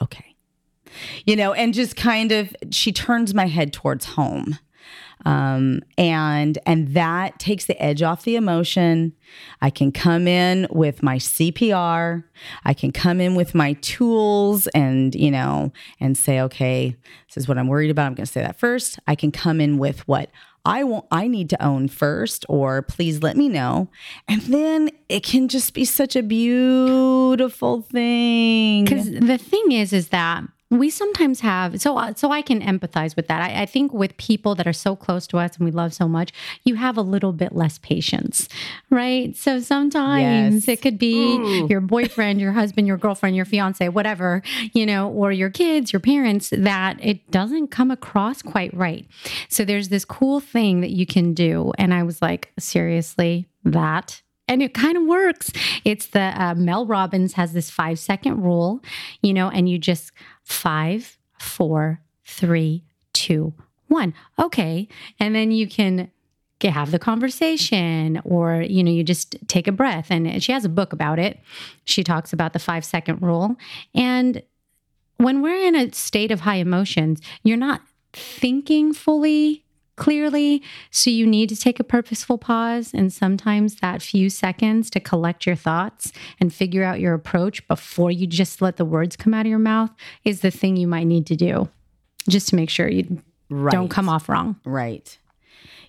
Okay. 0.02 0.27
You 1.26 1.36
know, 1.36 1.52
and 1.52 1.74
just 1.74 1.96
kind 1.96 2.32
of, 2.32 2.54
she 2.70 2.92
turns 2.92 3.34
my 3.34 3.46
head 3.46 3.72
towards 3.72 4.04
home. 4.04 4.58
Um, 5.24 5.82
and 5.96 6.58
and 6.64 6.94
that 6.94 7.38
takes 7.38 7.66
the 7.66 7.80
edge 7.82 8.02
off 8.02 8.24
the 8.24 8.36
emotion. 8.36 9.12
I 9.60 9.70
can 9.70 9.90
come 9.92 10.28
in 10.28 10.66
with 10.70 11.02
my 11.02 11.16
CPR. 11.16 12.24
I 12.64 12.74
can 12.74 12.92
come 12.92 13.20
in 13.20 13.34
with 13.34 13.54
my 13.54 13.74
tools 13.74 14.68
and 14.68 15.14
you 15.14 15.30
know 15.30 15.72
and 16.00 16.16
say, 16.16 16.40
okay, 16.42 16.96
this 17.26 17.36
is 17.36 17.48
what 17.48 17.58
I'm 17.58 17.68
worried 17.68 17.90
about. 17.90 18.06
I'm 18.06 18.14
going 18.14 18.26
to 18.26 18.32
say 18.32 18.42
that 18.42 18.58
first. 18.58 18.98
I 19.06 19.14
can 19.14 19.32
come 19.32 19.60
in 19.60 19.78
with 19.78 20.06
what 20.06 20.30
I 20.64 20.84
want. 20.84 21.06
I 21.10 21.26
need 21.26 21.50
to 21.50 21.62
own 21.62 21.88
first, 21.88 22.44
or 22.48 22.82
please 22.82 23.22
let 23.22 23.36
me 23.36 23.48
know, 23.48 23.90
and 24.28 24.40
then 24.42 24.90
it 25.08 25.24
can 25.24 25.48
just 25.48 25.74
be 25.74 25.84
such 25.84 26.14
a 26.14 26.22
beautiful 26.22 27.82
thing. 27.82 28.84
because 28.84 29.10
the 29.10 29.38
thing 29.38 29.72
is 29.72 29.92
is 29.92 30.08
that 30.10 30.44
we 30.70 30.90
sometimes 30.90 31.40
have 31.40 31.80
so 31.80 32.12
so 32.14 32.30
i 32.30 32.42
can 32.42 32.60
empathize 32.60 33.16
with 33.16 33.26
that. 33.28 33.40
I, 33.40 33.62
I 33.62 33.66
think 33.66 33.92
with 33.94 34.14
people 34.18 34.54
that 34.56 34.66
are 34.66 34.72
so 34.74 34.94
close 34.94 35.26
to 35.28 35.38
us 35.38 35.56
and 35.56 35.64
we 35.64 35.70
love 35.70 35.94
so 35.94 36.06
much 36.06 36.30
you 36.62 36.74
have 36.74 36.98
a 36.98 37.02
little 37.02 37.32
bit 37.32 37.52
less 37.54 37.78
patience 37.78 38.48
right? 38.90 39.34
So 39.36 39.60
sometimes 39.60 40.66
Yes. 40.66 40.68
it 40.68 40.82
could 40.82 40.98
be 40.98 41.66
your 41.70 41.80
boyfriend 41.80 42.40
your 42.40 42.52
husband 42.52 42.86
your 42.86 42.98
girlfriend 42.98 43.34
your 43.34 43.46
fiance 43.46 43.88
whatever 43.88 44.42
you 44.74 44.84
know 44.84 45.08
or 45.10 45.32
your 45.32 45.48
kids 45.50 45.92
your 45.92 46.00
parents 46.00 46.50
that 46.50 46.98
it 47.02 47.30
doesn't 47.30 47.68
come 47.68 47.90
across 47.90 48.42
quite 48.42 48.74
right. 48.74 49.06
So 49.48 49.64
there's 49.64 49.88
this 49.88 50.04
cool 50.04 50.38
thing 50.40 50.82
that 50.82 50.90
you 50.90 51.06
can 51.06 51.32
do. 51.32 51.72
And 51.78 51.94
i 51.94 52.02
was 52.02 52.20
like 52.20 52.52
seriously 52.58 53.46
that? 53.64 54.22
And 54.50 54.62
it 54.62 54.72
kind 54.72 54.96
of 54.96 55.02
works. 55.04 55.52
It's 55.84 56.06
the 56.06 56.32
uh, 56.42 56.54
Mel 56.54 56.86
Robbins 56.86 57.34
has 57.34 57.52
this 57.52 57.68
five 57.70 57.98
second 57.98 58.42
rule, 58.42 58.80
you 59.20 59.34
know, 59.34 59.50
and 59.50 59.68
you 59.68 59.76
just 59.78 60.10
five, 60.48 61.18
four, 61.38 62.00
three, 62.24 62.82
two, 63.12 63.52
one. 63.88 64.14
Okay. 64.38 64.88
And 65.20 65.34
then 65.34 65.50
you 65.50 65.68
can 65.68 66.10
have 66.62 66.90
the 66.90 66.98
conversation 66.98 68.20
or, 68.24 68.62
you 68.62 68.82
know, 68.82 68.90
you 68.90 69.04
just 69.04 69.36
take 69.46 69.68
a 69.68 69.72
breath. 69.72 70.10
And 70.10 70.42
she 70.42 70.52
has 70.52 70.64
a 70.64 70.68
book 70.68 70.92
about 70.92 71.18
it. 71.18 71.38
She 71.84 72.02
talks 72.02 72.32
about 72.32 72.52
the 72.52 72.58
five 72.58 72.84
second 72.84 73.22
rule. 73.22 73.56
And 73.94 74.42
when 75.18 75.42
we're 75.42 75.64
in 75.66 75.76
a 75.76 75.92
state 75.92 76.32
of 76.32 76.40
high 76.40 76.56
emotions, 76.56 77.20
you're 77.42 77.56
not 77.56 77.82
thinking 78.12 78.92
fully 78.92 79.64
clearly. 79.98 80.62
So 80.90 81.10
you 81.10 81.26
need 81.26 81.48
to 81.50 81.56
take 81.56 81.78
a 81.78 81.84
purposeful 81.84 82.38
pause. 82.38 82.94
And 82.94 83.12
sometimes 83.12 83.76
that 83.76 84.00
few 84.00 84.30
seconds 84.30 84.88
to 84.90 85.00
collect 85.00 85.44
your 85.44 85.56
thoughts 85.56 86.12
and 86.40 86.54
figure 86.54 86.84
out 86.84 87.00
your 87.00 87.12
approach 87.12 87.66
before 87.68 88.10
you 88.10 88.26
just 88.26 88.62
let 88.62 88.76
the 88.76 88.84
words 88.84 89.16
come 89.16 89.34
out 89.34 89.44
of 89.44 89.50
your 89.50 89.58
mouth 89.58 89.90
is 90.24 90.40
the 90.40 90.50
thing 90.50 90.76
you 90.76 90.88
might 90.88 91.06
need 91.06 91.26
to 91.26 91.36
do 91.36 91.68
just 92.28 92.48
to 92.48 92.56
make 92.56 92.70
sure 92.70 92.88
you 92.88 93.22
right. 93.50 93.72
don't 93.72 93.88
come 93.88 94.08
off 94.08 94.28
wrong. 94.28 94.56
Right. 94.64 95.18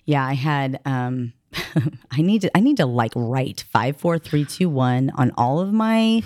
Yeah, 0.04 0.26
I 0.26 0.34
had 0.34 0.80
um 0.84 1.32
I 2.10 2.22
need 2.22 2.42
to 2.42 2.56
I 2.56 2.60
need 2.60 2.76
to 2.78 2.86
like 2.86 3.12
write 3.14 3.64
five, 3.72 3.96
four, 3.96 4.18
three, 4.18 4.44
two, 4.44 4.68
one 4.68 5.10
on 5.16 5.32
all 5.36 5.60
of 5.60 5.72
my 5.72 6.22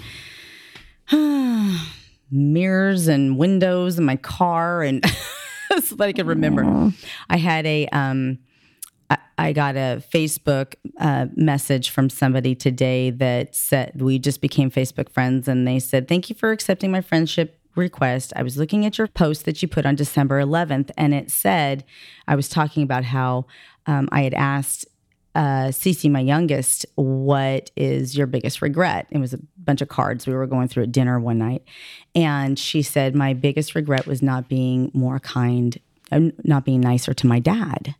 mirrors 2.30 3.08
and 3.08 3.38
windows 3.38 3.98
in 3.98 4.04
my 4.04 4.16
car 4.16 4.82
and 4.82 5.04
so 5.82 5.96
that 5.96 6.04
I 6.08 6.12
can 6.12 6.26
remember. 6.26 6.92
I 7.28 7.36
had 7.36 7.66
a 7.66 7.86
um 7.88 8.38
I- 9.10 9.18
I 9.36 9.52
got 9.52 9.76
a 9.76 10.02
Facebook 10.14 10.74
uh, 10.98 11.26
message 11.36 11.90
from 11.90 12.08
somebody 12.08 12.54
today 12.54 13.10
that 13.10 13.54
said 13.54 14.00
we 14.00 14.18
just 14.18 14.40
became 14.40 14.70
Facebook 14.70 15.08
friends, 15.10 15.48
and 15.48 15.66
they 15.66 15.78
said, 15.78 16.08
"Thank 16.08 16.30
you 16.30 16.36
for 16.36 16.52
accepting 16.52 16.90
my 16.90 17.00
friendship 17.00 17.58
request. 17.74 18.32
I 18.36 18.42
was 18.42 18.56
looking 18.56 18.86
at 18.86 18.96
your 18.98 19.08
post 19.08 19.44
that 19.46 19.60
you 19.60 19.68
put 19.68 19.84
on 19.84 19.96
December 19.96 20.40
11th, 20.40 20.90
and 20.96 21.12
it 21.12 21.30
said 21.30 21.84
I 22.28 22.36
was 22.36 22.48
talking 22.48 22.82
about 22.84 23.04
how 23.04 23.46
um, 23.86 24.08
I 24.12 24.22
had 24.22 24.34
asked 24.34 24.86
uh, 25.34 25.68
Cece, 25.68 26.10
my 26.10 26.20
youngest, 26.20 26.86
what 26.94 27.70
is 27.76 28.16
your 28.16 28.26
biggest 28.26 28.62
regret? 28.62 29.06
It 29.10 29.18
was 29.18 29.34
a 29.34 29.38
bunch 29.58 29.80
of 29.80 29.88
cards 29.88 30.26
we 30.26 30.34
were 30.34 30.46
going 30.46 30.68
through 30.68 30.84
at 30.84 30.92
dinner 30.92 31.18
one 31.18 31.38
night, 31.38 31.62
and 32.14 32.58
she 32.58 32.82
said 32.82 33.14
my 33.14 33.34
biggest 33.34 33.74
regret 33.74 34.06
was 34.06 34.22
not 34.22 34.48
being 34.48 34.90
more 34.94 35.18
kind, 35.18 35.78
uh, 36.12 36.20
not 36.44 36.64
being 36.64 36.80
nicer 36.80 37.14
to 37.14 37.26
my 37.26 37.40
dad, 37.40 37.94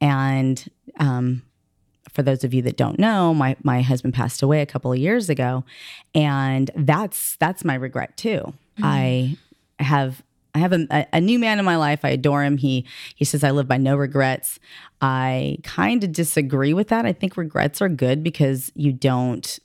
and 0.00 0.68
um, 0.98 1.42
for 2.12 2.22
those 2.22 2.44
of 2.44 2.54
you 2.54 2.62
that 2.62 2.76
don't 2.76 2.98
know, 2.98 3.34
my 3.34 3.56
my 3.62 3.82
husband 3.82 4.14
passed 4.14 4.42
away 4.42 4.60
a 4.60 4.66
couple 4.66 4.92
of 4.92 4.98
years 4.98 5.28
ago, 5.28 5.64
and 6.14 6.70
that's 6.76 7.36
that's 7.36 7.64
my 7.64 7.74
regret 7.74 8.16
too. 8.16 8.52
I 8.82 9.36
have 9.78 10.22
I 10.54 10.58
have 10.58 10.72
a, 10.72 11.06
a 11.12 11.20
new 11.20 11.38
man 11.38 11.58
in 11.58 11.64
my 11.64 11.76
life. 11.76 12.04
I 12.04 12.10
adore 12.10 12.44
him. 12.44 12.56
He 12.56 12.86
he 13.14 13.24
says 13.24 13.42
I 13.42 13.50
live 13.50 13.66
by 13.66 13.76
no 13.76 13.96
regrets. 13.96 14.60
I 15.00 15.58
kind 15.62 16.04
of 16.04 16.12
disagree 16.12 16.72
with 16.72 16.88
that. 16.88 17.06
I 17.06 17.12
think 17.12 17.36
regrets 17.36 17.82
are 17.82 17.88
good 17.88 18.22
because 18.22 18.70
you 18.74 18.92
don't 18.92 19.58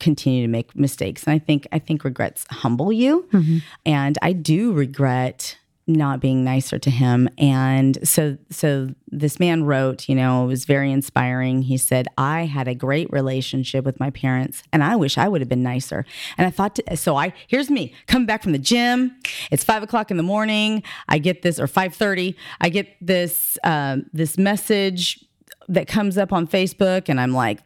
continue 0.00 0.42
to 0.42 0.48
make 0.48 0.74
mistakes, 0.74 1.24
and 1.24 1.32
I 1.32 1.38
think 1.38 1.66
I 1.72 1.78
think 1.78 2.04
regrets 2.04 2.46
humble 2.50 2.92
you. 2.92 3.28
Mm-hmm. 3.32 3.58
And 3.86 4.18
I 4.22 4.32
do 4.32 4.72
regret 4.72 5.56
not 5.86 6.20
being 6.20 6.44
nicer 6.44 6.78
to 6.78 6.90
him. 6.90 7.28
And 7.36 8.06
so 8.08 8.38
so 8.50 8.88
this 9.08 9.38
man 9.38 9.64
wrote 9.64 10.08
you 10.08 10.14
know 10.14 10.44
it 10.44 10.46
was 10.46 10.64
very 10.64 10.90
inspiring. 10.90 11.62
He 11.62 11.76
said 11.76 12.08
i 12.16 12.44
had 12.44 12.68
a 12.68 12.74
great 12.74 13.10
relationship 13.12 13.84
with 13.84 14.00
my 14.00 14.10
parents 14.10 14.62
and 14.72 14.82
i 14.82 14.96
wish 14.96 15.18
i 15.18 15.28
would 15.28 15.40
have 15.40 15.48
been 15.48 15.62
nicer. 15.62 16.04
And 16.38 16.46
i 16.46 16.50
thought 16.50 16.76
to, 16.76 16.96
so 16.96 17.16
i 17.16 17.32
here's 17.48 17.70
me 17.70 17.94
coming 18.06 18.26
back 18.26 18.42
from 18.42 18.52
the 18.52 18.58
gym. 18.58 19.14
It's 19.50 19.64
five 19.64 19.82
o'clock 19.82 20.10
in 20.10 20.16
the 20.16 20.22
morning. 20.22 20.82
I 21.08 21.18
get 21.18 21.42
this 21.42 21.60
or 21.60 21.66
5.30 21.66 22.34
i 22.60 22.68
get 22.68 22.88
this 23.00 23.58
um, 23.64 24.06
this 24.12 24.38
message 24.38 25.24
that 25.68 25.86
comes 25.86 26.16
up 26.18 26.32
on 26.32 26.46
facebook 26.46 27.08
and 27.08 27.20
i'm 27.20 27.32
like 27.32 27.60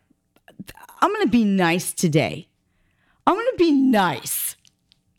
i'm 1.01 1.13
gonna 1.13 1.27
be 1.27 1.45
nice 1.45 1.93
today. 1.93 2.49
I'm 3.27 3.35
gonna 3.35 3.57
be 3.59 3.73
nice 3.73 4.57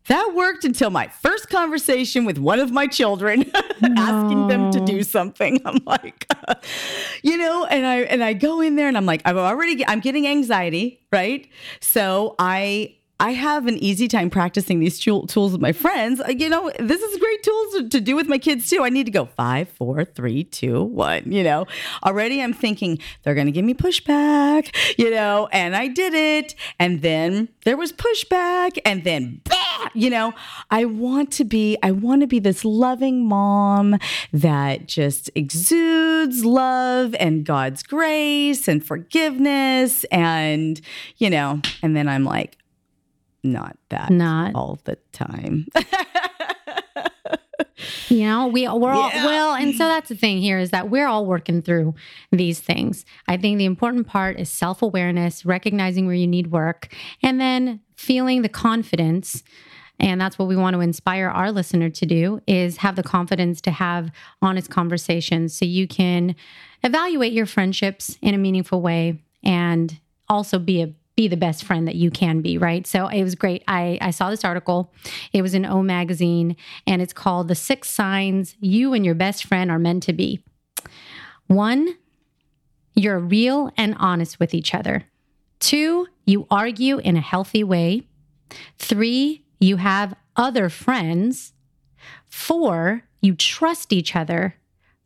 that 0.09 0.33
worked 0.35 0.65
until 0.65 0.89
my 0.89 1.07
first 1.07 1.49
conversation 1.49 2.25
with 2.25 2.37
one 2.37 2.59
of 2.59 2.71
my 2.71 2.87
children, 2.87 3.49
asking 3.83 4.47
them 4.47 4.71
to 4.71 4.79
do 4.81 5.03
something. 5.03 5.61
I'm 5.65 5.79
like, 5.85 6.25
you 7.23 7.37
know, 7.37 7.65
and 7.65 7.85
I 7.85 8.01
and 8.01 8.23
I 8.23 8.33
go 8.33 8.59
in 8.61 8.75
there 8.75 8.87
and 8.87 8.97
I'm 8.97 9.05
like, 9.05 9.21
I'm 9.25 9.37
already 9.37 9.85
I'm 9.87 9.99
getting 9.99 10.27
anxiety, 10.27 10.99
right? 11.11 11.47
So 11.79 12.35
I 12.39 12.95
I 13.21 13.31
have 13.33 13.67
an 13.67 13.77
easy 13.83 14.07
time 14.07 14.29
practicing 14.29 14.79
these 14.79 14.97
tools 14.97 15.51
with 15.51 15.59
my 15.59 15.73
friends. 15.73 16.21
Uh, 16.21 16.29
You 16.29 16.47
know, 16.47 16.71
this 16.79 17.01
is 17.01 17.17
great 17.19 17.43
tools 17.43 17.89
to, 17.89 17.99
do 17.99 18.15
with 18.15 18.29
my 18.29 18.37
kids 18.37 18.69
too. 18.69 18.83
I 18.83 18.89
need 18.89 19.05
to 19.07 19.11
go 19.11 19.25
five, 19.25 19.67
four, 19.67 20.05
three, 20.05 20.45
two, 20.45 20.83
one. 20.83 21.29
You 21.29 21.43
know, 21.43 21.65
already 22.05 22.41
I'm 22.41 22.53
thinking 22.53 22.97
they're 23.23 23.35
going 23.35 23.47
to 23.47 23.51
give 23.51 23.65
me 23.65 23.73
pushback. 23.73 24.73
You 24.97 25.11
know, 25.11 25.49
and 25.51 25.75
I 25.75 25.87
did 25.87 26.13
it, 26.13 26.55
and 26.79 27.01
then 27.01 27.49
there 27.65 27.75
was 27.75 27.91
pushback, 27.91 28.77
and 28.85 29.03
then 29.03 29.41
you 29.93 30.09
know, 30.09 30.33
I 30.71 30.85
want 30.85 31.31
to 31.33 31.43
be, 31.43 31.77
I 31.83 31.91
want 31.91 32.21
to 32.21 32.27
be 32.27 32.39
this 32.39 32.63
loving 32.65 33.25
mom 33.25 33.97
that 34.33 34.87
just 34.87 35.29
exudes 35.35 36.45
love 36.45 37.15
and 37.19 37.45
God's 37.45 37.83
grace 37.83 38.67
and 38.67 38.83
forgiveness, 38.85 40.03
and 40.05 40.79
you 41.17 41.29
know, 41.29 41.61
and 41.81 41.95
then 41.95 42.07
I'm 42.07 42.23
like 42.23 42.57
not 43.43 43.77
that 43.89 44.11
Not. 44.11 44.53
all 44.55 44.79
the 44.83 44.97
time. 45.11 45.67
You 48.09 48.23
know, 48.25 48.47
we 48.47 48.67
we're 48.67 48.91
all 48.91 49.09
Yeah. 49.09 49.25
well, 49.25 49.53
and 49.55 49.73
so 49.73 49.85
that's 49.85 50.09
the 50.09 50.15
thing 50.15 50.39
here 50.39 50.59
is 50.59 50.71
that 50.71 50.89
we're 50.89 51.07
all 51.07 51.25
working 51.25 51.61
through 51.61 51.95
these 52.31 52.59
things. 52.59 53.05
I 53.27 53.37
think 53.37 53.57
the 53.57 53.65
important 53.65 54.07
part 54.07 54.39
is 54.39 54.49
self 54.49 54.81
awareness, 54.81 55.45
recognizing 55.45 56.05
where 56.05 56.15
you 56.15 56.27
need 56.27 56.47
work, 56.51 56.93
and 57.23 57.39
then 57.39 57.79
feeling 57.95 58.41
the 58.41 58.49
confidence. 58.49 59.43
And 59.99 60.19
that's 60.19 60.39
what 60.39 60.47
we 60.47 60.55
want 60.55 60.75
to 60.75 60.79
inspire 60.79 61.27
our 61.27 61.51
listener 61.51 61.89
to 61.89 62.05
do 62.05 62.41
is 62.47 62.77
have 62.77 62.95
the 62.95 63.03
confidence 63.03 63.59
to 63.61 63.71
have 63.71 64.11
honest 64.41 64.69
conversations 64.69 65.53
so 65.53 65.65
you 65.65 65.87
can 65.87 66.35
evaluate 66.83 67.33
your 67.33 67.45
friendships 67.45 68.17
in 68.21 68.33
a 68.33 68.37
meaningful 68.37 68.81
way 68.81 69.21
and 69.43 69.99
also 70.29 70.59
be 70.59 70.81
a 70.81 70.93
be 71.19 71.27
the 71.27 71.35
best 71.35 71.65
friend 71.65 71.85
that 71.85 71.95
you 71.95 72.09
can 72.09 72.39
be, 72.39 72.57
right? 72.57 72.87
So 72.87 73.07
it 73.07 73.23
was 73.23 73.35
great. 73.35 73.61
I, 73.67 73.97
I 73.99 74.11
saw 74.11 74.29
this 74.29 74.45
article. 74.45 74.93
It 75.33 75.41
was 75.41 75.53
in 75.53 75.65
O 75.65 75.83
Magazine, 75.83 76.55
and 76.87 77.01
it's 77.01 77.11
called 77.11 77.49
The 77.49 77.55
Six 77.55 77.89
Signs 77.89 78.55
You 78.61 78.93
and 78.93 79.05
Your 79.05 79.15
Best 79.15 79.43
Friend 79.43 79.69
Are 79.69 79.77
Meant 79.77 80.03
to 80.03 80.13
Be. 80.13 80.41
One, 81.47 81.89
you're 82.95 83.19
real 83.19 83.69
and 83.75 83.97
honest 83.99 84.39
with 84.39 84.53
each 84.53 84.73
other. 84.73 85.07
Two, 85.59 86.07
you 86.23 86.47
argue 86.49 86.99
in 86.99 87.17
a 87.17 87.21
healthy 87.21 87.65
way. 87.65 88.03
Three, 88.77 89.43
you 89.59 89.77
have 89.77 90.15
other 90.35 90.69
friends. 90.69 91.53
Four, 92.27 93.03
you 93.21 93.35
trust 93.35 93.91
each 93.93 94.15
other. 94.15 94.55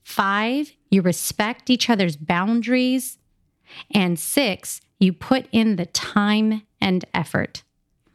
Five, 0.04 0.72
you 0.90 1.02
respect 1.02 1.70
each 1.70 1.90
other's 1.90 2.16
boundaries. 2.16 3.18
And 3.94 4.20
six, 4.20 4.82
you 5.00 5.14
put 5.14 5.48
in 5.52 5.78
the 5.78 5.88
time 5.88 6.64
and 6.80 7.06
effort. 7.14 7.64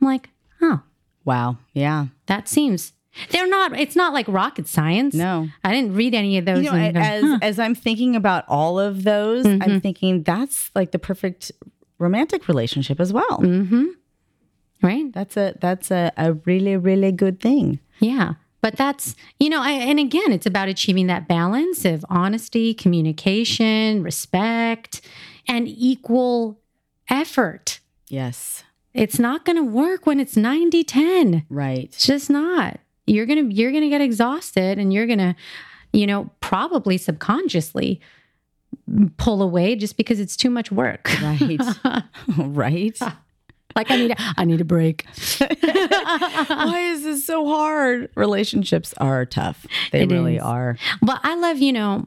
I'm 0.00 0.06
like, 0.06 0.28
oh, 0.62 0.82
wow. 1.24 1.58
Yeah. 1.72 2.06
that 2.26 2.48
seems. 2.48 2.92
They're 3.30 3.48
not, 3.48 3.76
it's 3.78 3.96
not 3.96 4.12
like 4.12 4.28
rocket 4.28 4.68
science. 4.68 5.14
No. 5.14 5.48
I 5.64 5.72
didn't 5.72 5.94
read 5.94 6.14
any 6.14 6.38
of 6.38 6.44
those. 6.44 6.62
You 6.64 6.70
know, 6.70 6.76
and 6.76 6.96
as 6.96 7.22
huh. 7.24 7.38
as 7.42 7.58
I'm 7.58 7.74
thinking 7.74 8.14
about 8.14 8.44
all 8.46 8.78
of 8.78 9.02
those, 9.02 9.44
I'm 9.44 9.80
thinking 9.80 10.22
that's 10.22 10.70
like 10.76 10.92
the 10.92 10.98
perfect 11.00 11.50
romantic 11.98 12.46
relationship 12.46 13.00
as 13.00 13.12
well. 13.12 13.38
Mm-hmm. 13.38 13.86
Right? 14.82 15.12
That's 15.12 15.36
a 15.36 15.54
that's 15.60 15.90
a, 15.90 16.12
a 16.16 16.34
really 16.34 16.76
really 16.76 17.12
good 17.12 17.40
thing. 17.40 17.80
Yeah. 18.00 18.34
But 18.60 18.76
that's, 18.76 19.14
you 19.38 19.50
know, 19.50 19.62
I, 19.62 19.70
and 19.70 20.00
again, 20.00 20.32
it's 20.32 20.46
about 20.46 20.68
achieving 20.68 21.06
that 21.06 21.28
balance 21.28 21.84
of 21.84 22.04
honesty, 22.08 22.74
communication, 22.74 24.02
respect, 24.02 25.00
and 25.46 25.68
equal 25.68 26.58
effort. 27.08 27.78
Yes. 28.08 28.64
It's 28.94 29.18
not 29.18 29.44
going 29.44 29.56
to 29.56 29.62
work 29.62 30.06
when 30.06 30.18
it's 30.18 30.36
90 30.36 30.82
10. 30.82 31.46
Right. 31.48 31.84
It's 31.84 32.06
just 32.06 32.30
not. 32.30 32.80
You're 33.06 33.26
going 33.26 33.48
to 33.48 33.54
you're 33.54 33.70
going 33.70 33.84
to 33.84 33.88
get 33.88 34.00
exhausted 34.00 34.78
and 34.78 34.92
you're 34.92 35.06
going 35.06 35.18
to, 35.18 35.36
you 35.92 36.06
know, 36.06 36.30
probably 36.40 36.98
subconsciously 36.98 38.00
pull 39.16 39.42
away 39.42 39.76
just 39.76 39.96
because 39.96 40.20
it's 40.20 40.36
too 40.36 40.50
much 40.50 40.72
work. 40.72 41.08
Right. 41.22 41.60
right. 42.38 42.98
Like 43.78 43.90
I 43.90 43.96
need 43.96 44.10
a, 44.10 44.16
I 44.36 44.44
need 44.44 44.60
a 44.60 44.64
break. 44.64 45.06
Why 45.38 46.90
is 46.92 47.04
this 47.04 47.24
so 47.24 47.46
hard? 47.46 48.10
Relationships 48.14 48.92
are 48.98 49.24
tough. 49.24 49.66
They 49.92 50.02
It 50.02 50.10
really 50.10 50.36
is. 50.36 50.42
are. 50.42 50.76
But 51.00 51.20
I 51.22 51.34
love, 51.36 51.58
you 51.58 51.72
know, 51.72 52.06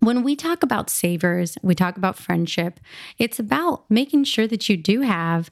when 0.00 0.22
we 0.22 0.36
talk 0.36 0.62
about 0.62 0.88
savers, 0.90 1.58
we 1.62 1.74
talk 1.74 1.96
about 1.96 2.16
friendship, 2.16 2.80
it's 3.18 3.38
about 3.38 3.90
making 3.90 4.24
sure 4.24 4.46
that 4.46 4.68
you 4.68 4.76
do 4.76 5.00
have 5.02 5.50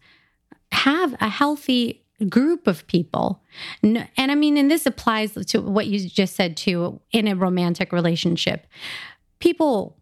have 0.73 1.15
a 1.21 1.29
healthy 1.29 2.05
group 2.29 2.67
of 2.67 2.87
people. 2.87 3.43
And 3.83 4.07
I 4.19 4.35
mean, 4.35 4.57
and 4.57 4.71
this 4.71 4.87
applies 4.87 5.33
to 5.35 5.61
what 5.63 5.87
you 5.87 6.09
just 6.09 6.35
said 6.37 6.57
too 6.57 7.01
in 7.13 7.27
a 7.29 7.35
romantic 7.35 7.93
relationship. 7.93 8.67
People 9.39 9.97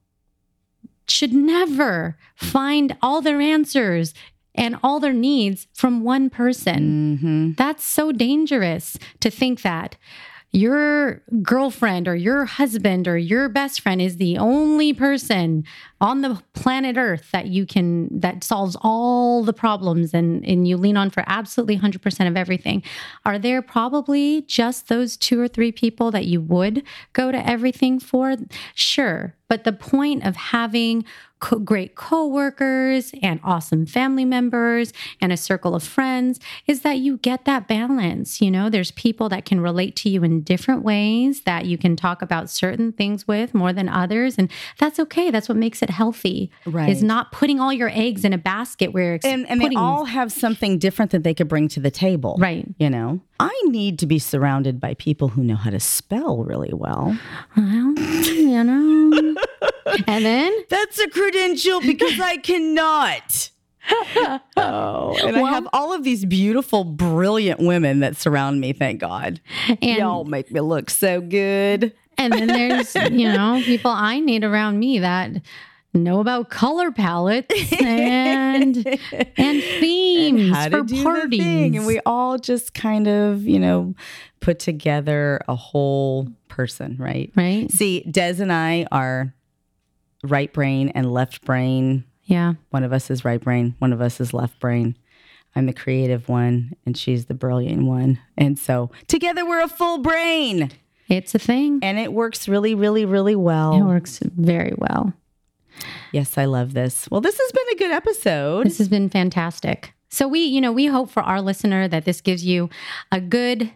should 1.09 1.33
never 1.33 2.17
find 2.35 2.97
all 3.01 3.21
their 3.23 3.41
answers 3.41 4.13
and 4.57 4.77
all 4.83 5.01
their 5.01 5.13
needs 5.13 5.67
from 5.75 6.03
one 6.03 6.31
person. 6.31 7.19
hmm 7.21 7.53
That's 7.57 7.85
so 7.85 8.13
dangerous 8.13 8.99
to 9.21 9.31
think 9.31 9.63
that 9.63 9.97
your 10.53 11.23
girlfriend 11.43 12.09
or 12.09 12.15
your 12.15 12.47
husband 12.47 13.07
or 13.07 13.19
your 13.19 13.49
best 13.49 13.81
friend 13.81 14.01
is 14.01 14.17
the 14.17 14.39
only 14.39 14.93
person 14.95 15.65
on 16.01 16.21
the 16.21 16.43
planet 16.53 16.97
earth 16.99 17.31
that 17.33 17.47
you 17.47 17.65
can 17.65 18.09
that 18.21 18.45
solves 18.45 18.77
all 18.83 19.43
the 19.43 19.53
problems 19.53 20.13
and 20.13 20.45
and 20.45 20.69
you 20.69 20.77
lean 20.77 20.97
on 20.97 21.09
for 21.11 21.25
absolutely 21.27 21.79
100% 21.79 22.29
of 22.29 22.37
everything 22.37 22.83
are 23.25 23.39
there 23.39 23.63
probably 23.63 24.43
just 24.43 24.89
those 24.89 25.17
two 25.17 25.41
or 25.41 25.49
three 25.49 25.73
people 25.73 26.11
that 26.11 26.27
you 26.27 26.41
would 26.41 26.83
go 27.13 27.33
to 27.33 27.49
everything 27.49 27.99
for 27.99 28.37
sure 28.75 29.35
but 29.49 29.65
the 29.65 29.73
point 29.73 30.27
of 30.27 30.37
having 30.37 31.05
co- 31.41 31.59
great 31.59 31.95
coworkers 31.95 33.13
and 33.23 33.41
awesome 33.45 33.87
family 33.87 34.25
members 34.25 34.93
and 35.21 35.33
a 35.33 35.37
circle 35.37 35.75
of 35.75 35.83
friends 35.83 36.41
is 36.67 36.81
that 36.81 36.99
you 36.99 37.19
get 37.19 37.45
that 37.45 37.69
balance. 37.69 38.41
You 38.41 38.51
know, 38.51 38.69
there's 38.69 38.91
people 38.91 39.29
that 39.29 39.45
can 39.45 39.61
relate 39.61 39.97
to 39.97 40.09
you 40.09 40.25
in 40.25 40.43
different 40.43 40.83
ways 40.83 41.43
that 41.43 41.67
you 41.67 41.79
can 41.79 41.97
talk 41.97 42.23
about 42.23 42.51
certain 42.51 42.93
things 42.93 43.29
with 43.29 43.55
more 43.55 43.73
than 43.73 43.89
others. 43.89 44.37
And 44.39 44.51
that's 44.79 44.99
okay. 44.99 45.31
That's 45.31 45.49
what 45.49 45.59
makes 45.59 45.83
it 45.83 45.86
healthy. 45.91 46.51
Right. 46.65 46.89
Is 46.89 47.03
not 47.03 47.33
putting 47.33 47.61
all 47.61 47.73
your 47.73 47.91
eggs 47.93 48.25
in 48.25 48.33
a 48.33 48.39
basket 48.39 48.93
where 48.93 49.15
it's 49.15 49.25
And 49.25 49.49
and 49.49 49.61
they 49.61 49.75
all 49.77 50.05
have 50.05 50.33
something 50.33 50.79
different 50.79 51.11
that 51.13 51.23
they 51.23 51.35
could 51.35 51.49
bring 51.49 51.69
to 51.69 51.81
the 51.81 51.91
table. 51.91 52.37
Right. 52.39 52.67
You 52.79 52.91
know, 52.91 53.21
I 53.41 53.53
need 53.67 53.99
to 54.01 54.07
be 54.07 54.19
surrounded 54.19 54.81
by 54.81 54.95
people 54.95 55.29
who 55.29 55.43
know 55.43 55.57
how 55.57 55.71
to 55.71 55.81
spell 55.81 56.45
really 56.45 56.73
well. 56.73 57.17
Well, 57.57 57.95
you 57.99 58.65
know. 58.65 59.37
and 60.07 60.25
then 60.25 60.53
That's 60.69 60.99
a 60.99 61.09
credential 61.09 61.81
because 61.81 62.19
I 62.21 62.39
cannot. 62.39 63.51
oh, 64.57 65.17
and 65.23 65.37
I 65.37 65.51
have 65.51 65.69
all 65.73 65.93
of 65.93 66.03
these 66.03 66.25
beautiful, 66.25 66.85
brilliant 66.85 67.61
women 67.61 68.01
that 68.01 68.17
surround 68.17 68.61
me. 68.61 68.73
Thank 68.73 69.01
God. 69.01 69.41
and 69.69 69.81
Y'all 69.83 70.25
make 70.25 70.51
me 70.51 70.61
look 70.61 70.91
so 70.91 71.21
good. 71.21 71.93
And 72.19 72.33
then 72.33 72.49
there's, 72.49 72.95
you 72.95 73.31
know, 73.31 73.61
people 73.65 73.91
I 73.91 74.21
need 74.21 74.43
around 74.43 74.79
me 74.79 74.99
that 75.01 75.31
know 75.97 76.21
about 76.21 76.51
color 76.51 76.91
palettes 76.93 77.73
and 77.81 78.77
and 79.37 79.63
themes 79.63 80.55
how 80.55 80.71
for 80.71 80.85
parties. 80.85 81.41
the 81.41 81.77
and 81.77 81.87
we 81.87 82.01
all 82.07 82.39
just 82.39 82.75
kind 82.75 83.09
of, 83.09 83.43
you 83.43 83.59
know, 83.59 83.95
put 84.41 84.59
together 84.59 85.41
a 85.49 85.57
whole 85.57 86.29
person, 86.49 86.97
right? 86.99 87.33
right? 87.37 87.71
See, 87.71 88.01
Des 88.11 88.41
and 88.41 88.53
I 88.53 88.87
are 88.93 89.35
right 90.23 90.53
brain 90.53 90.91
and 90.91 91.13
left 91.13 91.45
brain. 91.45 92.05
Yeah. 92.25 92.55
One 92.71 92.85
of 92.85 92.93
us 92.93 93.11
is 93.11 93.25
right 93.25 93.41
brain, 93.41 93.75
one 93.79 93.93
of 93.93 94.01
us 94.01 94.21
is 94.21 94.33
left 94.33 94.59
brain. 94.59 94.97
I'm 95.55 95.65
the 95.65 95.73
creative 95.73 96.29
one, 96.29 96.77
and 96.85 96.99
she's 96.99 97.27
the 97.27 97.35
brilliant 97.35 97.87
one. 97.87 98.19
And 98.37 98.59
so 98.59 98.91
together 99.07 99.47
we're 99.47 99.63
a 99.63 99.69
full 99.69 99.99
brain. 99.99 100.71
It's 101.09 101.35
a 101.35 101.39
thing. 101.39 101.79
and 101.83 101.99
it 101.99 102.13
works 102.13 102.49
really, 102.49 102.75
really, 102.75 103.05
really 103.05 103.37
well. 103.37 103.75
It 103.75 103.83
works 103.85 104.19
very 104.23 104.75
well. 104.77 105.15
Yes, 106.13 106.39
I 106.39 106.45
love 106.45 106.75
this. 106.75 107.09
Well, 107.11 107.21
this 107.21 107.39
has 107.39 107.53
been 107.53 107.69
a 107.73 107.77
good 107.77 107.93
episode. 107.93 108.67
This 108.67 108.79
has 108.79 108.89
been 108.89 109.09
fantastic. 109.09 109.93
So 110.09 110.29
we, 110.29 110.41
you 110.41 110.61
know, 110.61 110.73
we 110.73 110.87
hope 110.87 111.11
for 111.11 111.23
our 111.23 111.43
listener 111.43 111.89
that 111.89 112.05
this 112.05 112.21
gives 112.21 112.45
you 112.45 112.71
a 113.13 113.21
good 113.21 113.71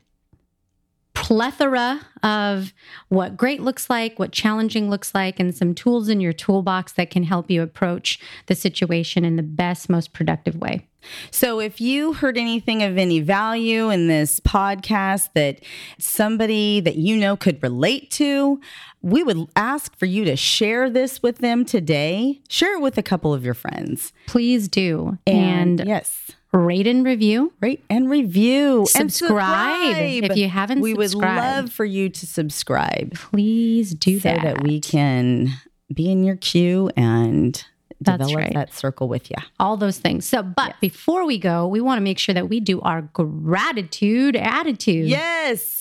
plethora 1.15 2.01
of 2.23 2.73
what 3.09 3.37
great 3.37 3.61
looks 3.61 3.91
like, 3.91 4.19
what 4.19 4.33
challenging 4.33 4.91
looks 4.91 5.15
like, 5.15 5.41
and 5.41 5.55
some 5.55 5.75
tools 5.75 6.09
in 6.09 6.21
your 6.21 6.33
toolbox 6.33 6.93
that 6.93 7.11
can 7.11 7.25
help 7.25 7.51
you 7.51 7.63
approach 7.63 8.19
the 8.47 8.55
situation 8.55 9.25
in 9.25 9.37
the 9.37 9.43
best, 9.43 9.89
most 9.89 10.13
productive 10.13 10.57
way. 10.57 10.87
So, 11.31 11.61
if 11.61 11.81
you 11.81 12.13
heard 12.13 12.37
anything 12.37 12.83
of 12.83 12.99
any 12.99 13.21
value 13.21 13.89
in 13.89 14.07
this 14.07 14.39
podcast 14.41 15.31
that 15.35 15.61
somebody 15.99 16.81
that 16.81 16.97
you 16.97 17.17
know 17.17 17.37
could 17.37 17.63
relate 17.63 18.11
to, 18.13 18.61
we 19.03 19.23
would 19.23 19.49
ask 19.57 19.97
for 19.97 20.07
you 20.07 20.25
to 20.27 20.37
share 20.37 20.91
this 20.91 21.23
with 21.23 21.39
them 21.39 21.65
today. 21.65 22.43
Share 22.49 22.75
it 22.75 22.83
with 22.83 22.99
a 22.99 23.03
couple 23.03 23.33
of 23.33 23.45
your 23.45 23.55
friends. 23.55 24.13
Please 24.27 24.69
do. 24.69 25.17
And, 25.27 25.83
yes, 25.87 26.33
rate 26.53 26.87
and 26.87 27.05
review. 27.05 27.53
rate 27.61 27.85
and 27.89 28.11
review. 28.11 28.81
and 28.81 29.13
Subscribe 29.13 29.97
if 29.97 30.37
you 30.37 30.49
haven't 30.49 30.81
We 30.81 30.95
would 30.95 31.15
love 31.15 31.71
for 31.73 31.85
you 31.85 32.09
to 32.09 32.27
subscribe 32.27 33.15
Please 33.15 33.95
do 33.95 34.19
so 34.19 34.29
that. 34.31 34.43
that 34.43 34.63
we 34.63 34.81
can 34.81 35.49
be 35.93 36.11
in 36.11 36.25
your 36.25 36.37
queue 36.37 36.91
and 36.97 37.55
That's 38.01 38.19
develop 38.19 38.37
right. 38.37 38.55
that 38.55 38.75
circle 38.75 39.09
with 39.09 39.31
you. 39.31 39.37
all 39.59 39.77
those 39.77 39.99
things. 39.99 40.25
So, 40.27 40.43
but 40.43 40.75
before 40.81 41.25
we 41.25 41.39
go, 41.39 41.67
we 41.69 41.81
want 41.81 41.99
to 41.99 42.03
make 42.03 42.19
sure 42.19 42.35
that 42.35 42.49
we 42.49 42.59
do 42.61 42.81
our 42.81 43.03
gratitude 43.03 44.37
attitude. 44.37 45.07
Yes. 45.09 45.79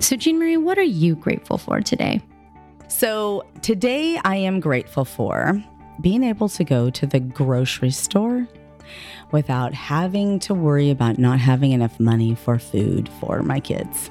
So, 0.00 0.16
Jean 0.16 0.38
Marie, 0.38 0.56
what 0.56 0.78
are 0.78 0.82
you 0.82 1.16
grateful 1.16 1.58
for 1.58 1.80
today? 1.82 2.22
So 2.98 3.46
today 3.62 4.18
I 4.24 4.34
am 4.34 4.58
grateful 4.58 5.04
for 5.04 5.62
being 6.00 6.24
able 6.24 6.48
to 6.48 6.64
go 6.64 6.90
to 6.90 7.06
the 7.06 7.20
grocery 7.20 7.92
store 7.92 8.48
without 9.30 9.72
having 9.72 10.40
to 10.40 10.52
worry 10.52 10.90
about 10.90 11.16
not 11.16 11.38
having 11.38 11.70
enough 11.70 12.00
money 12.00 12.34
for 12.34 12.58
food 12.58 13.08
for 13.20 13.44
my 13.44 13.60
kids. 13.60 14.10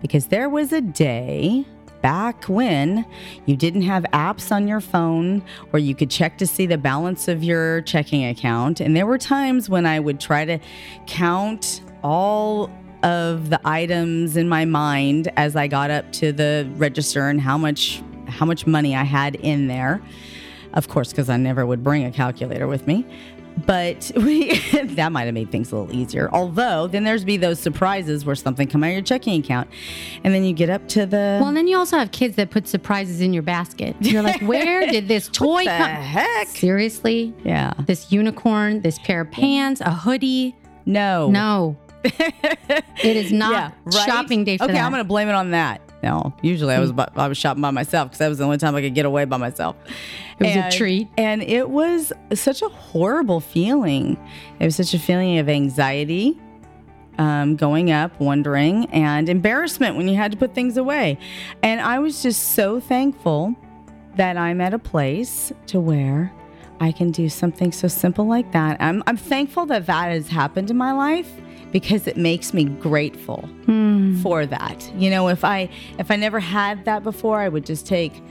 Because 0.00 0.26
there 0.26 0.48
was 0.48 0.72
a 0.72 0.80
day 0.80 1.66
back 2.00 2.44
when 2.44 3.04
you 3.46 3.56
didn't 3.56 3.82
have 3.82 4.04
apps 4.12 4.52
on 4.52 4.68
your 4.68 4.80
phone 4.80 5.42
where 5.70 5.82
you 5.82 5.96
could 5.96 6.08
check 6.08 6.38
to 6.38 6.46
see 6.46 6.64
the 6.64 6.78
balance 6.78 7.26
of 7.26 7.42
your 7.42 7.80
checking 7.82 8.24
account. 8.24 8.78
And 8.78 8.96
there 8.96 9.06
were 9.06 9.18
times 9.18 9.68
when 9.68 9.84
I 9.84 9.98
would 9.98 10.20
try 10.20 10.44
to 10.44 10.60
count 11.08 11.80
all 12.04 12.70
of 13.06 13.50
the 13.50 13.60
items 13.64 14.36
in 14.36 14.48
my 14.48 14.64
mind 14.64 15.30
as 15.36 15.54
I 15.54 15.68
got 15.68 15.90
up 15.92 16.10
to 16.14 16.32
the 16.32 16.68
register 16.74 17.28
and 17.28 17.40
how 17.40 17.56
much 17.56 18.02
how 18.26 18.44
much 18.44 18.66
money 18.66 18.96
I 18.96 19.04
had 19.04 19.36
in 19.36 19.68
there. 19.68 20.02
Of 20.74 20.88
course, 20.88 21.10
because 21.10 21.30
I 21.30 21.36
never 21.36 21.64
would 21.64 21.84
bring 21.84 22.04
a 22.04 22.10
calculator 22.10 22.66
with 22.66 22.88
me. 22.88 23.06
But 23.64 24.10
we, 24.16 24.58
that 24.82 25.12
might 25.12 25.22
have 25.22 25.34
made 25.34 25.52
things 25.52 25.70
a 25.70 25.76
little 25.76 25.94
easier. 25.94 26.28
Although 26.32 26.88
then 26.88 27.04
there's 27.04 27.24
be 27.24 27.36
those 27.36 27.60
surprises 27.60 28.24
where 28.26 28.34
something 28.34 28.66
come 28.66 28.82
out 28.82 28.88
of 28.88 28.92
your 28.94 29.02
checking 29.02 29.40
account, 29.40 29.70
and 30.24 30.34
then 30.34 30.44
you 30.44 30.52
get 30.52 30.68
up 30.68 30.88
to 30.88 31.06
the 31.06 31.38
Well, 31.40 31.46
and 31.46 31.56
then 31.56 31.68
you 31.68 31.78
also 31.78 31.96
have 31.96 32.10
kids 32.10 32.34
that 32.36 32.50
put 32.50 32.66
surprises 32.66 33.20
in 33.20 33.32
your 33.32 33.44
basket. 33.44 33.94
You're 34.00 34.22
like, 34.22 34.42
where 34.42 34.90
did 34.90 35.06
this 35.06 35.28
toy 35.28 35.62
the 35.64 35.70
come? 35.70 35.90
heck? 35.90 36.48
Seriously? 36.48 37.32
Yeah. 37.44 37.72
This 37.86 38.10
unicorn, 38.10 38.82
this 38.82 38.98
pair 38.98 39.20
of 39.20 39.30
pants, 39.30 39.80
a 39.80 39.92
hoodie? 39.92 40.56
No. 40.84 41.30
No. 41.30 41.76
It 42.18 43.16
is 43.16 43.32
not 43.32 43.52
Yeah, 43.52 43.70
right? 43.84 44.06
shopping 44.06 44.44
day 44.44 44.56
for 44.58 44.64
me. 44.64 44.70
okay, 44.70 44.78
that. 44.78 44.84
I'm 44.84 44.90
gonna 44.92 45.04
blame 45.04 45.28
it 45.28 45.34
on 45.34 45.50
that. 45.52 45.80
No, 46.02 46.32
usually 46.42 46.74
I 46.74 46.78
was 46.78 46.92
bu- 46.92 47.04
I 47.16 47.26
was 47.26 47.36
shopping 47.38 47.62
by 47.62 47.70
myself 47.70 48.08
because 48.08 48.18
that 48.18 48.28
was 48.28 48.38
the 48.38 48.44
only 48.44 48.58
time 48.58 48.74
I 48.76 48.80
could 48.82 48.94
get 48.94 49.06
away 49.06 49.24
by 49.24 49.36
myself. 49.38 49.76
It 50.38 50.44
was 50.44 50.74
a 50.74 50.76
treat. 50.76 51.08
and 51.16 51.42
it 51.42 51.70
was 51.70 52.12
such 52.34 52.62
a 52.62 52.68
horrible 52.68 53.40
feeling. 53.40 54.16
It 54.60 54.64
was 54.66 54.76
such 54.76 54.92
a 54.94 54.98
feeling 54.98 55.38
of 55.38 55.48
anxiety, 55.48 56.38
um, 57.18 57.56
going 57.56 57.90
up, 57.90 58.18
wondering, 58.20 58.86
and 58.90 59.28
embarrassment 59.28 59.96
when 59.96 60.06
you 60.06 60.14
had 60.16 60.30
to 60.32 60.38
put 60.38 60.54
things 60.54 60.76
away. 60.76 61.18
And 61.62 61.80
I 61.80 61.98
was 61.98 62.22
just 62.22 62.52
so 62.54 62.78
thankful 62.78 63.54
that 64.16 64.36
I'm 64.36 64.60
at 64.60 64.74
a 64.74 64.78
place 64.78 65.50
to 65.68 65.80
where 65.80 66.30
I 66.78 66.92
can 66.92 67.10
do 67.10 67.28
something 67.30 67.72
so 67.72 67.88
simple 67.88 68.26
like 68.26 68.52
that. 68.52 68.76
I'm, 68.80 69.02
I'm 69.06 69.16
thankful 69.16 69.64
that 69.66 69.86
that 69.86 70.10
has 70.10 70.28
happened 70.28 70.70
in 70.70 70.76
my 70.76 70.92
life 70.92 71.30
because 71.72 72.06
it 72.06 72.16
makes 72.16 72.54
me 72.54 72.64
grateful 72.64 73.42
Hmm. 73.66 74.16
for 74.22 74.46
that. 74.46 74.90
You 74.96 75.10
know, 75.10 75.28
if 75.28 75.44
I 75.44 75.68
if 75.98 76.10
I 76.10 76.16
never 76.16 76.40
had 76.40 76.84
that 76.84 77.02
before, 77.02 77.40
I 77.40 77.48
would 77.48 77.66
just 77.66 77.86
take 77.86 78.22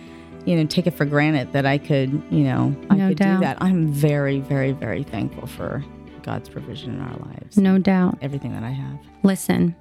you 0.45 0.55
know 0.55 0.65
take 0.65 0.86
it 0.88 0.91
for 0.91 1.05
granted 1.05 1.51
that 1.53 1.65
I 1.65 1.77
could 1.77 2.11
you 2.29 2.43
know 2.43 2.75
I 2.89 2.95
No 2.95 3.07
could 3.09 3.17
doubt. 3.17 3.39
do 3.39 3.45
that. 3.45 3.57
I'm 3.61 3.88
very 3.88 4.39
very 4.39 4.71
very 4.71 5.03
thankful 5.03 5.47
for 5.47 5.83
God's 6.23 6.49
provision 6.49 6.95
in 6.95 7.01
our 7.01 7.17
lives. 7.27 7.57
No 7.57 7.77
doubt. 7.77 8.17
Everything 8.21 8.53
that 8.53 8.63
I 8.63 8.71
have. 8.71 8.97
Listen, 9.23 9.75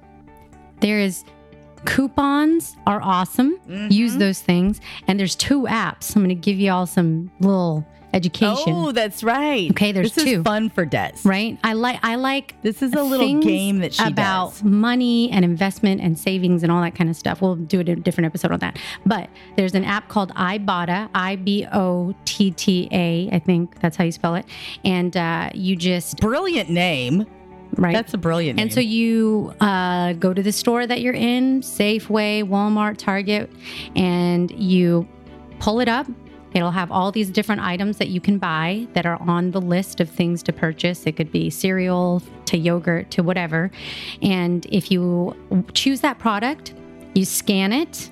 there 0.81 0.99
is 0.99 1.23
coupons 1.85 2.75
are 2.87 3.01
awesome. 3.01 3.57
Mm-hmm. 3.69 3.91
Use 3.91 4.17
those 4.17 4.41
things. 4.41 4.81
And 5.07 5.19
there's 5.19 5.35
two 5.35 5.63
apps. 5.63 6.15
I'm 6.15 6.23
going 6.23 6.29
to 6.29 6.35
give 6.35 6.57
you 6.59 6.71
all 6.71 6.85
some 6.87 7.31
little 7.39 7.85
education. 8.15 8.73
Oh, 8.73 8.91
that's 8.91 9.23
right. 9.23 9.69
Okay, 9.71 9.91
there's 9.91 10.13
this 10.13 10.23
two. 10.23 10.39
Is 10.39 10.43
fun 10.43 10.69
for 10.69 10.85
Des. 10.85 11.11
Right? 11.23 11.59
I 11.63 11.73
like 11.73 11.99
I 12.01 12.15
like 12.15 12.59
This 12.63 12.81
is 12.81 12.93
a 12.93 13.03
little 13.03 13.39
game 13.41 13.79
that 13.79 13.93
she 13.93 14.03
about 14.03 14.53
does. 14.53 14.63
money 14.63 15.29
and 15.31 15.45
investment 15.45 16.01
and 16.01 16.17
savings 16.17 16.63
and 16.63 16.71
all 16.71 16.81
that 16.81 16.95
kind 16.95 17.09
of 17.09 17.15
stuff. 17.15 17.41
We'll 17.41 17.55
do 17.57 17.81
a 17.81 17.83
different 17.83 18.25
episode 18.25 18.51
on 18.51 18.59
that. 18.59 18.79
But 19.05 19.29
there's 19.57 19.75
an 19.75 19.83
app 19.83 20.07
called 20.09 20.33
Ibotta, 20.35 21.09
I 21.13 21.35
B 21.35 21.67
O 21.71 22.15
T 22.25 22.51
T 22.51 22.87
A, 22.91 23.29
I 23.31 23.39
think 23.39 23.79
that's 23.81 23.97
how 23.97 24.03
you 24.05 24.11
spell 24.11 24.35
it. 24.35 24.45
And 24.83 25.15
uh, 25.15 25.49
you 25.53 25.75
just 25.75 26.17
Brilliant 26.21 26.69
name. 26.69 27.25
right. 27.75 27.93
That's 27.93 28.13
a 28.13 28.17
brilliant 28.17 28.55
name. 28.57 28.63
and 28.63 28.73
so 28.73 28.79
you 28.79 29.53
uh, 29.59 30.13
go 30.13 30.33
to 30.33 30.41
the 30.41 30.51
store 30.53 30.87
that 30.87 31.01
you're 31.01 31.13
in, 31.13 31.61
Safeway, 31.61 32.43
Walmart, 32.43 32.97
Target, 32.97 33.51
and 33.95 34.49
you 34.51 35.05
pull 35.59 35.79
it 35.81 35.87
up. 35.89 36.07
It'll 36.55 36.71
have 36.71 36.89
all 36.89 37.11
these 37.11 37.29
different 37.29 37.61
items 37.61 37.97
that 37.97 38.07
you 38.07 38.21
can 38.21 38.37
buy 38.37 38.87
that 38.93 39.05
are 39.05 39.21
on 39.21 39.51
the 39.51 39.59
list 39.59 39.99
of 39.99 40.09
things 40.09 40.41
to 40.43 40.53
purchase. 40.53 41.05
It 41.05 41.17
could 41.17 41.31
be 41.31 41.49
cereal 41.49 42.23
to 42.45 42.57
yogurt 42.57 43.11
to 43.11 43.23
whatever. 43.23 43.69
And 44.21 44.65
if 44.67 44.89
you 44.89 45.35
choose 45.73 45.99
that 45.99 46.17
product, 46.17 46.73
you 47.13 47.25
scan 47.25 47.73
it. 47.73 48.09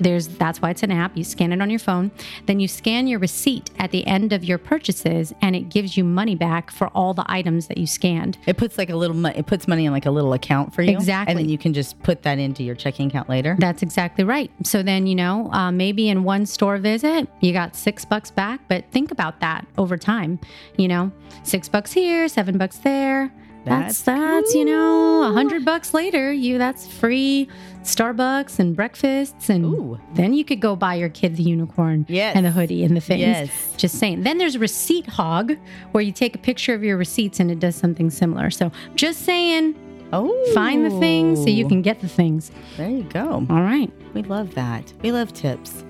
There's 0.00 0.28
that's 0.28 0.60
why 0.62 0.70
it's 0.70 0.82
an 0.82 0.90
app. 0.92 1.16
You 1.16 1.24
scan 1.24 1.52
it 1.52 1.60
on 1.60 1.70
your 1.70 1.78
phone. 1.78 2.10
Then 2.46 2.60
you 2.60 2.68
scan 2.68 3.06
your 3.06 3.18
receipt 3.18 3.70
at 3.78 3.90
the 3.90 4.06
end 4.06 4.32
of 4.32 4.44
your 4.44 4.58
purchases 4.58 5.32
and 5.42 5.56
it 5.56 5.68
gives 5.68 5.96
you 5.96 6.04
money 6.04 6.34
back 6.34 6.70
for 6.70 6.88
all 6.88 7.14
the 7.14 7.24
items 7.26 7.66
that 7.68 7.78
you 7.78 7.86
scanned. 7.86 8.38
it 8.46 8.56
puts 8.56 8.78
like 8.78 8.90
a 8.90 8.96
little 8.96 9.24
it 9.26 9.46
puts 9.46 9.66
money 9.68 9.86
in 9.86 9.92
like 9.92 10.06
a 10.06 10.10
little 10.10 10.32
account 10.32 10.74
for 10.74 10.82
you. 10.82 10.92
Exactly. 10.92 11.32
And 11.32 11.40
then 11.40 11.48
you 11.48 11.58
can 11.58 11.72
just 11.72 12.00
put 12.02 12.22
that 12.22 12.38
into 12.38 12.62
your 12.62 12.74
checking 12.74 13.08
account 13.08 13.28
later. 13.28 13.56
That's 13.58 13.82
exactly 13.82 14.24
right. 14.24 14.50
So 14.64 14.82
then, 14.82 15.06
you 15.06 15.14
know, 15.14 15.50
uh, 15.52 15.70
maybe 15.72 16.08
in 16.08 16.24
one 16.24 16.46
store 16.46 16.78
visit, 16.78 17.28
you 17.40 17.52
got 17.52 17.76
six 17.76 18.04
bucks 18.04 18.30
back, 18.30 18.60
but 18.68 18.84
think 18.90 19.10
about 19.10 19.40
that 19.40 19.66
over 19.76 19.96
time. 19.96 20.38
You 20.76 20.88
know, 20.88 21.12
six 21.42 21.68
bucks 21.68 21.92
here, 21.92 22.28
seven 22.28 22.58
bucks 22.58 22.78
there. 22.78 23.32
That's 23.68 24.02
That's 24.02 24.02
that's, 24.02 24.54
you 24.54 24.64
know, 24.64 25.22
a 25.24 25.32
hundred 25.32 25.64
bucks 25.64 25.92
later. 25.94 26.32
You 26.32 26.58
that's 26.58 26.86
free 26.86 27.48
Starbucks 27.82 28.58
and 28.58 28.76
breakfasts, 28.76 29.48
and 29.48 29.64
Ooh. 29.64 29.98
then 30.14 30.34
you 30.34 30.44
could 30.44 30.60
go 30.60 30.76
buy 30.76 30.94
your 30.94 31.08
kid 31.08 31.36
the 31.36 31.42
unicorn 31.42 32.04
Yes. 32.08 32.36
and 32.36 32.44
the 32.44 32.50
hoodie 32.50 32.84
and 32.84 32.94
the 32.96 33.00
things. 33.00 33.20
Yes. 33.20 33.74
Just 33.76 33.98
saying. 33.98 34.22
Then 34.24 34.36
there's 34.38 34.58
Receipt 34.58 35.06
Hog, 35.06 35.56
where 35.92 36.02
you 36.02 36.12
take 36.12 36.34
a 36.34 36.38
picture 36.38 36.74
of 36.74 36.82
your 36.84 36.96
receipts 36.98 37.40
and 37.40 37.50
it 37.50 37.60
does 37.60 37.76
something 37.76 38.10
similar. 38.10 38.50
So 38.50 38.70
just 38.94 39.22
saying, 39.24 39.74
Oh. 40.12 40.32
find 40.54 40.84
the 40.84 40.90
things 41.00 41.38
so 41.38 41.48
you 41.48 41.66
can 41.68 41.80
get 41.82 42.00
the 42.00 42.08
things. 42.08 42.50
There 42.76 42.88
you 42.90 43.04
go. 43.04 43.46
All 43.48 43.62
right. 43.62 43.90
We 44.14 44.22
love 44.22 44.54
that. 44.54 44.92
We 45.02 45.12
love 45.12 45.32
tips. 45.32 45.84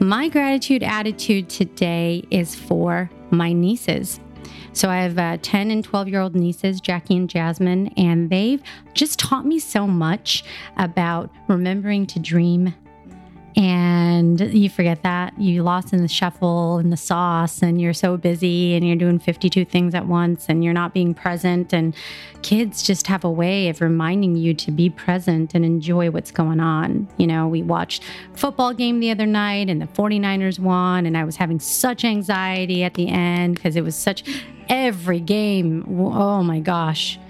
My 0.00 0.28
gratitude 0.28 0.82
attitude 0.82 1.48
today 1.48 2.24
is 2.30 2.54
for 2.54 3.10
my 3.30 3.52
nieces. 3.52 4.18
So 4.74 4.90
I 4.90 4.96
have 5.02 5.16
uh, 5.18 5.38
10 5.40 5.70
and 5.70 5.84
12 5.84 6.08
year 6.08 6.20
old 6.20 6.34
nieces, 6.34 6.80
Jackie 6.80 7.16
and 7.16 7.30
Jasmine, 7.30 7.94
and 7.96 8.28
they've 8.28 8.60
just 8.92 9.20
taught 9.20 9.46
me 9.46 9.60
so 9.60 9.86
much 9.86 10.42
about 10.76 11.30
remembering 11.46 12.06
to 12.08 12.18
dream. 12.18 12.74
And 13.56 14.40
you 14.40 14.68
forget 14.68 15.02
that 15.04 15.38
you 15.38 15.62
lost 15.62 15.92
in 15.92 16.02
the 16.02 16.08
shuffle 16.08 16.78
and 16.78 16.92
the 16.92 16.96
sauce, 16.96 17.62
and 17.62 17.80
you're 17.80 17.92
so 17.92 18.16
busy 18.16 18.74
and 18.74 18.84
you're 18.84 18.96
doing 18.96 19.20
52 19.20 19.64
things 19.64 19.94
at 19.94 20.06
once 20.06 20.46
and 20.48 20.64
you're 20.64 20.72
not 20.72 20.92
being 20.92 21.14
present. 21.14 21.72
And 21.72 21.94
kids 22.42 22.82
just 22.82 23.06
have 23.06 23.22
a 23.22 23.30
way 23.30 23.68
of 23.68 23.80
reminding 23.80 24.34
you 24.36 24.54
to 24.54 24.72
be 24.72 24.90
present 24.90 25.54
and 25.54 25.64
enjoy 25.64 26.10
what's 26.10 26.32
going 26.32 26.58
on. 26.58 27.06
You 27.16 27.28
know, 27.28 27.46
we 27.46 27.62
watched 27.62 28.02
football 28.34 28.74
game 28.74 28.98
the 28.98 29.12
other 29.12 29.26
night 29.26 29.70
and 29.70 29.80
the 29.80 29.86
49ers 29.86 30.58
won, 30.58 31.06
and 31.06 31.16
I 31.16 31.24
was 31.24 31.36
having 31.36 31.60
such 31.60 32.04
anxiety 32.04 32.82
at 32.82 32.94
the 32.94 33.08
end 33.08 33.54
because 33.54 33.76
it 33.76 33.84
was 33.84 33.94
such 33.94 34.24
every 34.68 35.20
game. 35.20 35.84
Oh 35.88 36.42
my 36.42 36.58
gosh. 36.58 37.20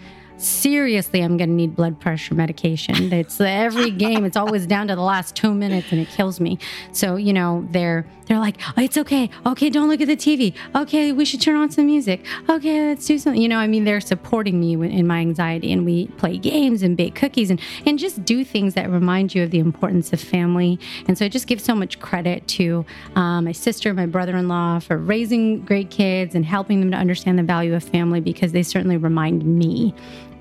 Seriously, 0.45 1.21
I'm 1.21 1.37
going 1.37 1.51
to 1.51 1.55
need 1.55 1.75
blood 1.75 2.01
pressure 2.01 2.35
medication. 2.35 3.13
It's 3.13 3.41
every 3.41 3.91
game. 3.91 4.25
It's 4.25 4.37
always 4.37 4.67
down 4.67 4.89
to 4.89 4.95
the 4.95 5.03
last 5.03 5.35
two 5.35 5.55
minutes, 5.55 5.91
and 5.91 6.01
it 6.01 6.09
kills 6.09 6.41
me. 6.41 6.59
So 6.93 7.17
you 7.17 7.33
know, 7.33 7.67
they're 7.71 8.07
they're 8.27 8.39
like, 8.39 8.57
oh, 8.77 8.83
it's 8.83 8.97
okay. 8.97 9.29
Okay, 9.45 9.71
don't 9.71 9.89
look 9.89 10.01
at 10.01 10.09
the 10.09 10.17
TV. 10.17 10.55
Okay, 10.75 11.13
we 11.13 11.25
should 11.25 11.41
turn 11.41 11.57
on 11.57 11.71
some 11.71 11.87
music. 11.87 12.25
Okay, 12.49 12.89
let's 12.89 13.07
do 13.07 13.19
something. 13.19 13.41
You 13.41 13.49
know, 13.49 13.59
I 13.59 13.67
mean, 13.67 13.85
they're 13.85 14.01
supporting 14.01 14.61
me 14.61 14.73
in 14.73 15.07
my 15.07 15.19
anxiety, 15.19 15.73
and 15.73 15.85
we 15.85 16.07
play 16.09 16.39
games 16.39 16.83
and 16.83 16.97
bake 16.97 17.15
cookies 17.15 17.51
and 17.51 17.61
and 17.87 17.99
just 17.99 18.25
do 18.25 18.45
things 18.45 18.75
that 18.75 18.91
remind 18.91 19.35
you 19.35 19.43
of 19.43 19.51
the 19.51 19.59
importance 19.59 20.13
of 20.13 20.21
family. 20.21 20.79
And 21.07 21.19
so 21.19 21.25
I 21.25 21.29
just 21.29 21.47
give 21.47 21.61
so 21.61 21.75
much 21.75 22.01
credit 22.01 22.47
to 22.49 22.85
um, 23.15 23.45
my 23.45 23.53
sister, 23.53 23.93
my 23.95 24.07
brother-in-law 24.07 24.81
for 24.81 24.99
raising 24.99 25.65
great 25.65 25.91
kids 25.91 26.35
and 26.35 26.45
helping 26.45 26.81
them 26.81 26.91
to 26.91 26.97
understand 26.97 27.39
the 27.39 27.43
value 27.43 27.75
of 27.75 27.83
family 27.83 28.21
because 28.21 28.53
they 28.53 28.63
certainly 28.63 28.97
remind 28.97 29.45
me 29.45 29.95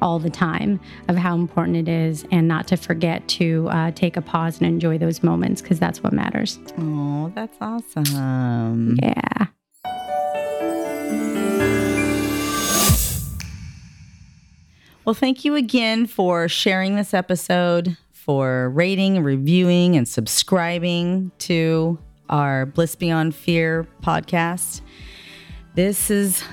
all 0.03 0.19
the 0.19 0.29
time 0.29 0.79
of 1.07 1.15
how 1.15 1.33
important 1.33 1.77
it 1.77 1.87
is 1.87 2.25
and 2.29 2.45
not 2.45 2.67
to 2.67 2.75
forget 2.75 3.25
to 3.29 3.67
uh, 3.69 3.89
take 3.91 4.17
a 4.17 4.21
pause 4.21 4.59
and 4.59 4.67
enjoy 4.67 4.97
those 4.97 5.23
moments 5.23 5.61
because 5.61 5.79
that's 5.79 6.03
what 6.03 6.11
matters. 6.11 6.59
Oh, 6.77 7.31
that's 7.33 7.57
awesome. 7.61 8.99
Yeah. 9.01 9.47
Well, 15.05 15.13
thank 15.13 15.45
you 15.45 15.55
again 15.55 16.05
for 16.05 16.47
sharing 16.49 16.95
this 16.95 17.13
episode, 17.13 17.97
for 18.11 18.69
rating, 18.71 19.23
reviewing, 19.23 19.95
and 19.95 20.07
subscribing 20.07 21.31
to 21.39 21.97
our 22.29 22.65
Bliss 22.65 22.95
Beyond 22.95 23.35
Fear 23.35 23.87
podcast. 24.01 24.81
This 25.75 26.09
is 26.09 26.43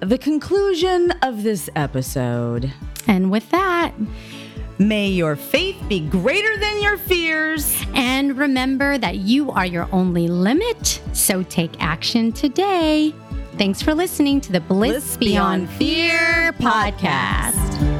the 0.00 0.18
conclusion 0.18 1.12
of 1.22 1.42
this 1.42 1.68
episode. 1.76 2.72
And 3.10 3.28
with 3.28 3.50
that, 3.50 3.92
may 4.78 5.08
your 5.08 5.34
faith 5.34 5.76
be 5.88 5.98
greater 5.98 6.56
than 6.58 6.80
your 6.80 6.96
fears. 6.96 7.84
And 7.94 8.38
remember 8.38 8.98
that 8.98 9.16
you 9.16 9.50
are 9.50 9.66
your 9.66 9.88
only 9.90 10.28
limit. 10.28 11.02
So 11.12 11.42
take 11.42 11.72
action 11.82 12.30
today. 12.30 13.12
Thanks 13.58 13.82
for 13.82 13.94
listening 13.94 14.40
to 14.42 14.52
the 14.52 14.60
Bliss, 14.60 14.92
Bliss 14.92 15.16
Beyond, 15.16 15.66
Beyond 15.66 15.78
Fear 15.78 16.52
podcast. 16.60 17.99